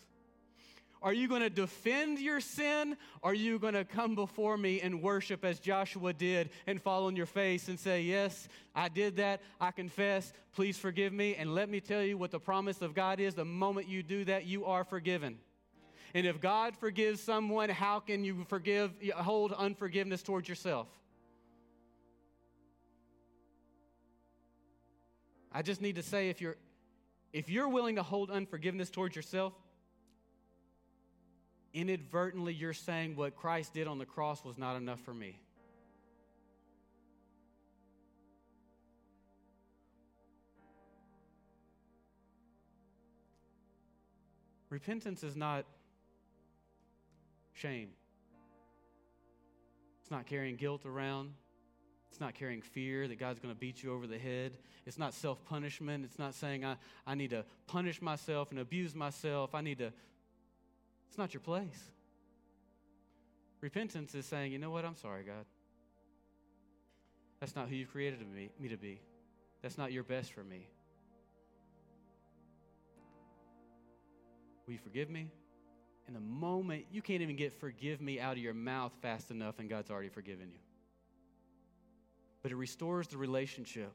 Are 1.04 1.14
you 1.14 1.28
going 1.28 1.42
to 1.42 1.50
defend 1.50 2.20
your 2.20 2.40
sin? 2.40 2.96
Are 3.24 3.34
you 3.34 3.58
going 3.58 3.74
to 3.74 3.84
come 3.84 4.14
before 4.14 4.56
me 4.56 4.82
and 4.82 5.02
worship 5.02 5.44
as 5.44 5.60
Joshua 5.60 6.14
did 6.14 6.52
and 6.68 6.80
fall 6.80 7.08
on 7.08 7.16
your 7.16 7.26
face 7.26 7.70
and 7.70 7.80
say, 7.80 8.04
Yes, 8.04 8.48
I 8.76 8.88
did 8.88 9.16
that. 9.16 9.42
I 9.60 9.72
confess. 9.72 10.32
Please 10.54 10.78
forgive 10.78 11.12
me. 11.12 11.36
And 11.36 11.56
let 11.56 11.70
me 11.70 11.80
tell 11.80 12.04
you 12.04 12.18
what 12.18 12.30
the 12.30 12.40
promise 12.40 12.84
of 12.84 12.94
God 12.94 13.20
is 13.20 13.34
the 13.34 13.46
moment 13.46 13.88
you 13.88 14.04
do 14.04 14.26
that, 14.26 14.46
you 14.46 14.66
are 14.66 14.84
forgiven. 14.84 15.40
And 16.14 16.28
if 16.28 16.42
God 16.42 16.76
forgives 16.76 17.22
someone, 17.22 17.70
how 17.70 18.00
can 18.00 18.24
you 18.24 18.46
forgive, 18.50 18.92
hold 19.16 19.54
unforgiveness 19.54 20.22
towards 20.22 20.50
yourself? 20.50 20.88
I 25.52 25.62
just 25.62 25.82
need 25.82 25.96
to 25.96 26.04
say 26.04 26.30
if 26.30 26.42
you're 26.42 26.56
if 27.34 27.50
you're 27.50 27.70
willing 27.70 27.96
to 27.96 28.04
hold 28.04 28.30
unforgiveness 28.30 28.90
towards 28.90 29.16
yourself, 29.16 29.54
inadvertently 31.74 32.54
you're 32.54 32.74
saying 32.74 33.16
what 33.16 33.36
Christ 33.36 33.74
did 33.74 33.88
on 33.88 33.98
the 33.98 34.06
cross 34.06 34.44
was 34.44 34.58
not 34.58 34.76
enough 34.76 35.00
for 35.02 35.14
me. 35.14 35.40
Repentance 44.70 45.24
is 45.24 45.36
not 45.36 45.66
shame. 47.62 47.90
It's 50.02 50.12
not 50.12 50.26
carrying 50.26 50.56
guilt 50.56 50.86
around. 50.86 51.34
It's 52.10 52.20
not 52.20 52.34
carrying 52.34 52.62
fear 52.62 53.08
that 53.08 53.20
God's 53.20 53.40
going 53.40 53.54
to 53.54 53.60
beat 53.60 53.84
you 53.84 53.94
over 53.94 54.08
the 54.08 54.18
head. 54.18 54.58
It's 54.86 54.98
not 54.98 55.14
self 55.14 55.44
punishment. 55.46 56.04
It's 56.04 56.20
not 56.20 56.34
saying, 56.34 56.66
I, 56.66 56.76
I 57.06 57.16
need 57.16 57.30
to 57.30 57.46
punish 57.68 58.02
myself 58.02 58.52
and 58.52 58.60
abuse 58.60 58.96
myself. 58.96 59.56
I 59.56 59.62
need 59.62 59.78
to. 59.78 59.94
It's 61.08 61.18
not 61.18 61.34
your 61.34 61.42
place. 61.42 61.92
Repentance 63.62 64.16
is 64.16 64.26
saying, 64.26 64.52
you 64.52 64.60
know 64.60 64.72
what? 64.72 64.84
I'm 64.84 64.96
sorry, 64.96 65.24
God. 65.24 65.46
That's 67.40 67.56
not 67.56 67.70
who 67.70 67.76
you've 67.76 67.92
created 67.92 68.20
me, 68.34 68.50
me 68.60 68.70
to 68.70 68.78
be. 68.78 69.00
That's 69.62 69.78
not 69.78 69.92
your 69.92 70.04
best 70.04 70.34
for 70.34 70.44
me. 70.44 70.68
Will 74.66 74.74
you 74.74 74.80
forgive 74.80 75.10
me? 75.10 75.32
In 76.08 76.14
the 76.14 76.20
moment, 76.20 76.86
you 76.92 77.02
can't 77.02 77.22
even 77.22 77.36
get 77.36 77.54
forgive 77.54 78.02
me 78.02 78.20
out 78.20 78.34
of 78.34 78.40
your 78.40 78.54
mouth 78.54 78.92
fast 79.02 79.32
enough, 79.32 79.60
and 79.60 79.70
God's 79.70 79.90
already 79.90 80.10
forgiven 80.10 80.50
you. 80.52 80.60
But 82.42 82.52
it 82.52 82.56
restores 82.56 83.08
the 83.08 83.18
relationship. 83.18 83.94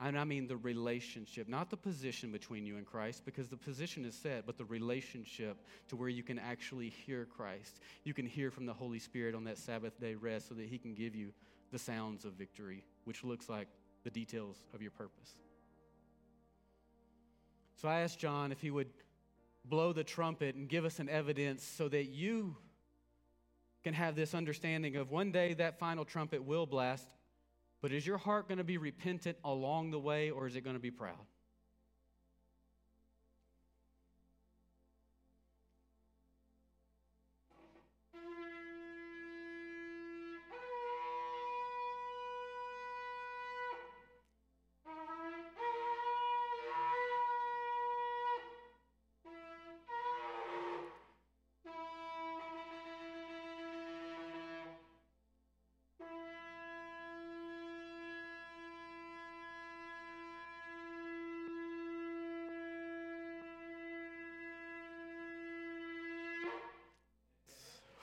And 0.00 0.18
I 0.18 0.24
mean 0.24 0.48
the 0.48 0.56
relationship, 0.56 1.48
not 1.48 1.70
the 1.70 1.76
position 1.76 2.32
between 2.32 2.66
you 2.66 2.76
and 2.76 2.84
Christ, 2.84 3.24
because 3.24 3.48
the 3.48 3.56
position 3.56 4.04
is 4.04 4.16
set, 4.16 4.46
but 4.46 4.58
the 4.58 4.64
relationship 4.64 5.56
to 5.88 5.96
where 5.96 6.08
you 6.08 6.24
can 6.24 6.40
actually 6.40 6.88
hear 6.88 7.24
Christ. 7.24 7.78
You 8.02 8.12
can 8.12 8.26
hear 8.26 8.50
from 8.50 8.66
the 8.66 8.72
Holy 8.72 8.98
Spirit 8.98 9.34
on 9.34 9.44
that 9.44 9.58
Sabbath 9.58 10.00
day 10.00 10.14
rest 10.14 10.48
so 10.48 10.56
that 10.56 10.66
He 10.66 10.76
can 10.76 10.94
give 10.94 11.14
you 11.14 11.32
the 11.70 11.78
sounds 11.78 12.24
of 12.24 12.32
victory, 12.32 12.84
which 13.04 13.22
looks 13.22 13.48
like 13.48 13.68
the 14.02 14.10
details 14.10 14.64
of 14.74 14.82
your 14.82 14.90
purpose. 14.90 15.36
So 17.76 17.88
I 17.88 18.00
asked 18.00 18.18
John 18.18 18.52
if 18.52 18.60
he 18.60 18.70
would 18.70 18.88
blow 19.64 19.92
the 19.92 20.04
trumpet 20.04 20.54
and 20.54 20.68
give 20.68 20.84
us 20.84 20.98
an 20.98 21.08
evidence 21.08 21.64
so 21.64 21.88
that 21.88 22.06
you 22.06 22.56
can 23.82 23.94
have 23.94 24.14
this 24.14 24.34
understanding 24.34 24.96
of 24.96 25.10
one 25.10 25.32
day 25.32 25.54
that 25.54 25.78
final 25.78 26.04
trumpet 26.04 26.44
will 26.44 26.66
blast. 26.66 27.08
But 27.80 27.92
is 27.92 28.06
your 28.06 28.18
heart 28.18 28.48
going 28.48 28.58
to 28.58 28.64
be 28.64 28.78
repentant 28.78 29.36
along 29.44 29.90
the 29.90 29.98
way 29.98 30.30
or 30.30 30.46
is 30.46 30.54
it 30.54 30.62
going 30.62 30.76
to 30.76 30.82
be 30.82 30.90
proud? 30.90 31.26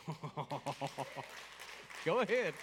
Go 2.05 2.19
ahead. 2.19 2.53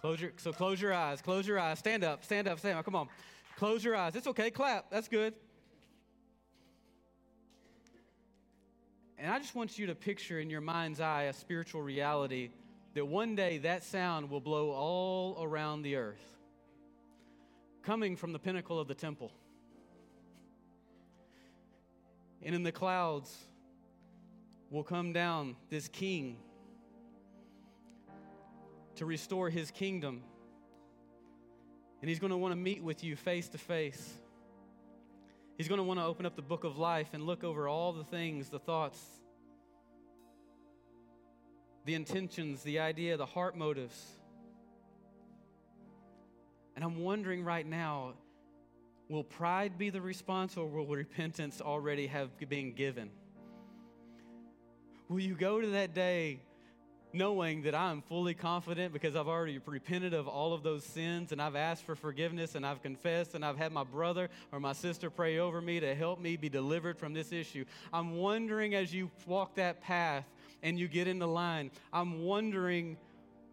Close 0.00 0.20
your, 0.20 0.30
so 0.36 0.52
close 0.52 0.80
your 0.80 0.94
eyes. 0.94 1.20
Close 1.20 1.48
your 1.48 1.58
eyes. 1.58 1.80
Stand 1.80 2.04
up. 2.04 2.24
Stand 2.24 2.46
up. 2.46 2.60
Stand 2.60 2.78
up. 2.78 2.84
Come 2.84 2.94
on. 2.94 3.08
Close 3.56 3.82
your 3.82 3.96
eyes. 3.96 4.14
It's 4.14 4.28
okay. 4.28 4.52
Clap. 4.52 4.88
That's 4.88 5.08
good. 5.08 5.34
And 9.18 9.32
I 9.32 9.38
just 9.38 9.56
want 9.56 9.78
you 9.78 9.86
to 9.88 9.94
picture 9.96 10.38
in 10.38 10.48
your 10.48 10.60
mind's 10.60 11.00
eye 11.00 11.24
a 11.24 11.32
spiritual 11.32 11.82
reality 11.82 12.50
that 12.96 13.04
one 13.04 13.36
day 13.36 13.58
that 13.58 13.84
sound 13.84 14.30
will 14.30 14.40
blow 14.40 14.70
all 14.70 15.36
around 15.42 15.82
the 15.82 15.96
earth, 15.96 16.34
coming 17.82 18.16
from 18.16 18.32
the 18.32 18.38
pinnacle 18.38 18.80
of 18.80 18.88
the 18.88 18.94
temple. 18.94 19.30
And 22.42 22.54
in 22.54 22.62
the 22.62 22.72
clouds 22.72 23.36
will 24.70 24.82
come 24.82 25.12
down 25.12 25.56
this 25.68 25.88
king 25.88 26.38
to 28.94 29.04
restore 29.04 29.50
his 29.50 29.70
kingdom. 29.70 30.22
And 32.00 32.08
he's 32.08 32.18
going 32.18 32.30
to 32.30 32.38
want 32.38 32.52
to 32.52 32.56
meet 32.56 32.82
with 32.82 33.04
you 33.04 33.14
face 33.14 33.46
to 33.50 33.58
face. 33.58 34.14
He's 35.58 35.68
going 35.68 35.80
to 35.80 35.84
want 35.84 36.00
to 36.00 36.06
open 36.06 36.24
up 36.24 36.34
the 36.34 36.40
book 36.40 36.64
of 36.64 36.78
life 36.78 37.10
and 37.12 37.24
look 37.24 37.44
over 37.44 37.68
all 37.68 37.92
the 37.92 38.04
things, 38.04 38.48
the 38.48 38.58
thoughts, 38.58 38.98
the 41.86 41.94
intentions, 41.94 42.62
the 42.64 42.80
idea, 42.80 43.16
the 43.16 43.24
heart 43.24 43.56
motives. 43.56 44.04
And 46.74 46.84
I'm 46.84 47.00
wondering 47.00 47.44
right 47.44 47.66
now 47.66 48.14
will 49.08 49.24
pride 49.24 49.78
be 49.78 49.88
the 49.88 50.00
response 50.00 50.56
or 50.56 50.66
will 50.66 50.84
repentance 50.84 51.60
already 51.60 52.08
have 52.08 52.28
been 52.48 52.72
given? 52.72 53.08
Will 55.08 55.20
you 55.20 55.36
go 55.36 55.60
to 55.60 55.68
that 55.68 55.94
day 55.94 56.40
knowing 57.12 57.62
that 57.62 57.74
I 57.74 57.92
am 57.92 58.02
fully 58.02 58.34
confident 58.34 58.92
because 58.92 59.14
I've 59.14 59.28
already 59.28 59.60
repented 59.64 60.12
of 60.12 60.26
all 60.26 60.52
of 60.52 60.64
those 60.64 60.82
sins 60.82 61.30
and 61.30 61.40
I've 61.40 61.54
asked 61.54 61.84
for 61.84 61.94
forgiveness 61.94 62.56
and 62.56 62.66
I've 62.66 62.82
confessed 62.82 63.36
and 63.36 63.44
I've 63.44 63.56
had 63.56 63.70
my 63.70 63.84
brother 63.84 64.28
or 64.50 64.58
my 64.58 64.72
sister 64.72 65.08
pray 65.08 65.38
over 65.38 65.60
me 65.62 65.78
to 65.78 65.94
help 65.94 66.20
me 66.20 66.36
be 66.36 66.48
delivered 66.48 66.98
from 66.98 67.14
this 67.14 67.32
issue. 67.32 67.64
I'm 67.92 68.16
wondering 68.16 68.74
as 68.74 68.92
you 68.92 69.08
walk 69.24 69.54
that 69.54 69.80
path 69.82 70.24
and 70.62 70.78
you 70.78 70.88
get 70.88 71.06
in 71.08 71.18
the 71.18 71.28
line, 71.28 71.70
I'm 71.92 72.22
wondering 72.22 72.96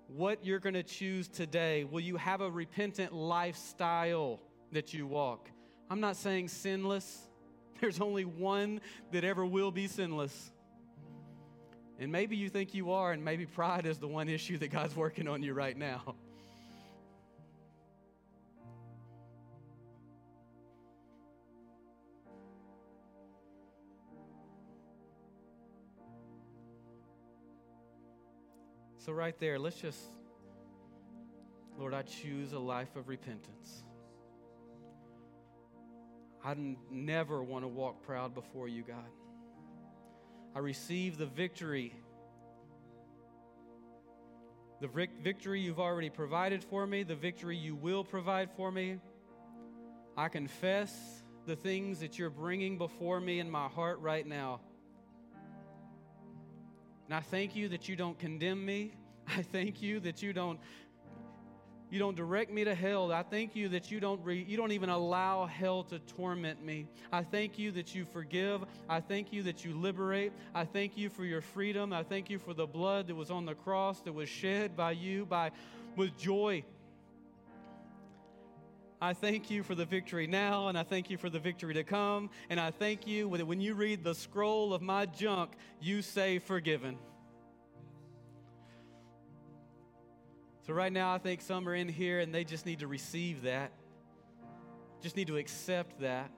what 0.08 0.46
you're 0.46 0.60
going 0.60 0.74
to 0.74 0.84
choose 0.84 1.28
today. 1.28 1.84
Will 1.84 2.02
you 2.02 2.18
have 2.18 2.42
a 2.42 2.50
repentant 2.50 3.14
lifestyle 3.14 4.40
that 4.72 4.94
you 4.94 5.08
walk? 5.08 5.50
I'm 5.90 6.00
not 6.00 6.16
saying 6.16 6.50
sinless. 6.50 7.30
There's 7.82 8.00
only 8.00 8.26
one 8.26 8.82
that 9.12 9.24
ever 9.24 9.46
will 9.46 9.72
be 9.72 9.88
sinless. 9.88 10.52
And 12.00 12.12
maybe 12.12 12.36
you 12.36 12.50
think 12.50 12.74
you 12.74 12.92
are, 12.92 13.12
and 13.12 13.24
maybe 13.24 13.46
pride 13.46 13.86
is 13.86 14.00
the 14.00 14.08
one 14.08 14.28
issue 14.28 14.58
that 14.58 14.72
God's 14.72 14.96
working 14.96 15.28
on 15.28 15.44
you 15.44 15.54
right 15.54 15.78
now. 15.78 16.16
So, 29.06 29.12
right 29.12 29.38
there, 29.38 29.60
let's 29.60 29.76
just, 29.76 30.00
Lord, 31.78 31.94
I 31.94 32.04
choose 32.04 32.54
a 32.54 32.60
life 32.60 32.96
of 32.96 33.10
repentance. 33.10 33.84
I 36.42 36.56
never 36.90 37.44
want 37.44 37.66
to 37.66 37.68
walk 37.68 38.02
proud 38.04 38.34
before 38.34 38.70
you, 38.70 38.82
God. 38.82 39.10
I 40.56 40.60
receive 40.60 41.18
the 41.18 41.26
victory. 41.26 41.94
The 44.80 44.88
victory 45.22 45.60
you've 45.60 45.82
already 45.82 46.10
provided 46.10 46.64
for 46.64 46.88
me, 46.88 47.04
the 47.04 47.16
victory 47.16 47.58
you 47.58 47.76
will 47.76 48.06
provide 48.06 48.52
for 48.56 48.72
me. 48.72 49.00
I 50.16 50.30
confess 50.30 50.94
the 51.46 51.58
things 51.58 52.00
that 52.00 52.18
you're 52.18 52.30
bringing 52.30 52.78
before 52.78 53.20
me 53.20 53.42
in 53.42 53.52
my 53.52 53.68
heart 53.68 54.00
right 54.00 54.26
now. 54.26 54.62
And 57.06 57.14
I 57.14 57.20
thank 57.20 57.56
you 57.56 57.70
that 57.70 57.88
you 57.90 57.96
don't 57.96 58.18
condemn 58.18 58.66
me. 58.66 58.94
I 59.28 59.42
thank 59.42 59.82
you 59.82 60.00
that 60.02 60.22
you 60.22 60.34
don't 60.34 60.60
you 61.94 62.00
don't 62.00 62.16
direct 62.16 62.52
me 62.52 62.64
to 62.64 62.74
hell. 62.74 63.12
I 63.12 63.22
thank 63.22 63.56
you 63.56 63.70
that 63.70 63.92
you 63.92 64.00
don't 64.00 64.20
re, 64.24 64.44
you 64.48 64.58
don't 64.58 64.72
even 64.72 64.90
allow 64.90 65.46
hell 65.46 65.84
to 65.84 66.00
torment 66.00 66.66
me. 66.66 66.88
I 67.12 67.22
thank 67.22 67.60
you 67.60 67.72
that 67.74 67.94
you 67.94 68.04
forgive. 68.04 68.64
I 68.90 69.00
thank 69.00 69.32
you 69.32 69.44
that 69.44 69.64
you 69.64 69.76
liberate. 69.80 70.34
I 70.56 70.66
thank 70.66 70.98
you 70.98 71.10
for 71.10 71.24
your 71.24 71.42
freedom. 71.42 71.94
I 71.94 72.02
thank 72.02 72.32
you 72.32 72.40
for 72.40 72.56
the 72.56 72.66
blood 72.66 73.06
that 73.10 73.16
was 73.16 73.30
on 73.30 73.46
the 73.46 73.54
cross 73.54 74.02
that 74.02 74.14
was 74.14 74.28
shed 74.28 74.76
by 74.76 74.94
you 74.94 75.28
by 75.28 75.52
with 75.96 76.18
joy. 76.18 76.64
I 79.04 79.12
thank 79.12 79.52
you 79.52 79.64
for 79.64 79.76
the 79.76 79.84
victory 79.84 80.28
now, 80.28 80.70
and 80.70 80.78
I 80.78 80.84
thank 80.84 81.10
you 81.10 81.18
for 81.18 81.30
the 81.30 81.38
victory 81.38 81.74
to 81.74 81.84
come. 81.84 82.30
And 82.50 82.58
I 82.58 82.72
thank 82.72 83.06
you 83.06 83.36
that 83.36 83.46
when 83.46 83.60
you 83.60 83.74
read 83.74 84.02
the 84.02 84.16
scroll 84.16 84.74
of 84.74 84.82
my 84.82 85.08
junk, 85.08 85.58
you 85.82 86.02
say 86.02 86.40
forgiven. 86.40 86.98
So, 90.66 90.72
right 90.72 90.94
now, 90.94 91.14
I 91.14 91.18
think 91.18 91.42
some 91.42 91.68
are 91.68 91.76
in 91.76 91.90
here 91.90 92.22
and 92.22 92.34
they 92.34 92.46
just 92.46 92.66
need 92.66 92.80
to 92.80 92.88
receive 92.88 93.42
that, 93.42 93.74
just 95.02 95.18
need 95.18 95.28
to 95.28 95.36
accept 95.36 96.00
that. 96.00 96.32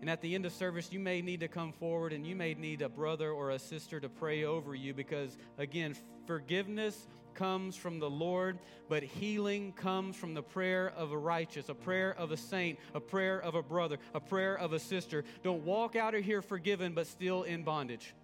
And 0.00 0.10
at 0.10 0.20
the 0.20 0.34
end 0.34 0.44
of 0.44 0.52
service, 0.52 0.90
you 0.90 0.98
may 0.98 1.22
need 1.22 1.38
to 1.38 1.48
come 1.48 1.72
forward 1.72 2.14
and 2.14 2.26
you 2.26 2.34
may 2.34 2.54
need 2.54 2.82
a 2.82 2.88
brother 2.88 3.30
or 3.30 3.50
a 3.50 3.60
sister 3.60 4.00
to 4.00 4.08
pray 4.08 4.42
over 4.42 4.74
you 4.74 4.92
because, 4.92 5.38
again, 5.56 5.94
forgiveness 6.26 7.06
comes 7.36 7.76
from 7.76 7.98
the 7.98 8.10
Lord, 8.10 8.58
but 8.88 9.02
healing 9.02 9.72
comes 9.72 10.16
from 10.16 10.34
the 10.34 10.42
prayer 10.42 10.92
of 10.96 11.12
a 11.12 11.18
righteous, 11.18 11.68
a 11.68 11.74
prayer 11.74 12.14
of 12.18 12.32
a 12.32 12.36
saint, 12.36 12.78
a 12.94 13.00
prayer 13.00 13.40
of 13.40 13.54
a 13.54 13.62
brother, 13.62 13.98
a 14.14 14.20
prayer 14.20 14.58
of 14.58 14.72
a 14.72 14.78
sister. 14.78 15.24
Don't 15.42 15.64
walk 15.64 15.94
out 15.94 16.14
of 16.14 16.24
here 16.24 16.42
forgiven, 16.42 16.92
but 16.92 17.06
still 17.06 17.44
in 17.44 17.62
bondage. 17.62 18.14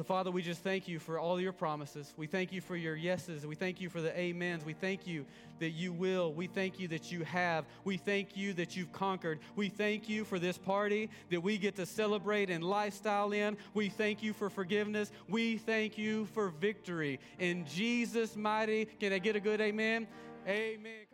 So, 0.00 0.04
Father, 0.04 0.30
we 0.30 0.40
just 0.40 0.62
thank 0.62 0.88
you 0.88 0.98
for 0.98 1.18
all 1.18 1.38
your 1.38 1.52
promises. 1.52 2.14
We 2.16 2.26
thank 2.26 2.52
you 2.52 2.62
for 2.62 2.74
your 2.74 2.96
yeses. 2.96 3.46
We 3.46 3.54
thank 3.54 3.82
you 3.82 3.90
for 3.90 4.00
the 4.00 4.18
amens. 4.18 4.64
We 4.64 4.72
thank 4.72 5.06
you 5.06 5.26
that 5.58 5.72
you 5.72 5.92
will. 5.92 6.32
We 6.32 6.46
thank 6.46 6.80
you 6.80 6.88
that 6.88 7.12
you 7.12 7.22
have. 7.24 7.66
We 7.84 7.98
thank 7.98 8.34
you 8.34 8.54
that 8.54 8.78
you've 8.78 8.90
conquered. 8.94 9.40
We 9.56 9.68
thank 9.68 10.08
you 10.08 10.24
for 10.24 10.38
this 10.38 10.56
party 10.56 11.10
that 11.28 11.42
we 11.42 11.58
get 11.58 11.76
to 11.76 11.84
celebrate 11.84 12.48
and 12.48 12.64
lifestyle 12.64 13.32
in. 13.32 13.58
We 13.74 13.90
thank 13.90 14.22
you 14.22 14.32
for 14.32 14.48
forgiveness. 14.48 15.12
We 15.28 15.58
thank 15.58 15.98
you 15.98 16.24
for 16.32 16.48
victory. 16.48 17.20
In 17.38 17.66
Jesus' 17.66 18.36
mighty, 18.36 18.86
can 18.86 19.12
I 19.12 19.18
get 19.18 19.36
a 19.36 19.40
good 19.40 19.60
amen? 19.60 20.06
Amen. 20.48 21.09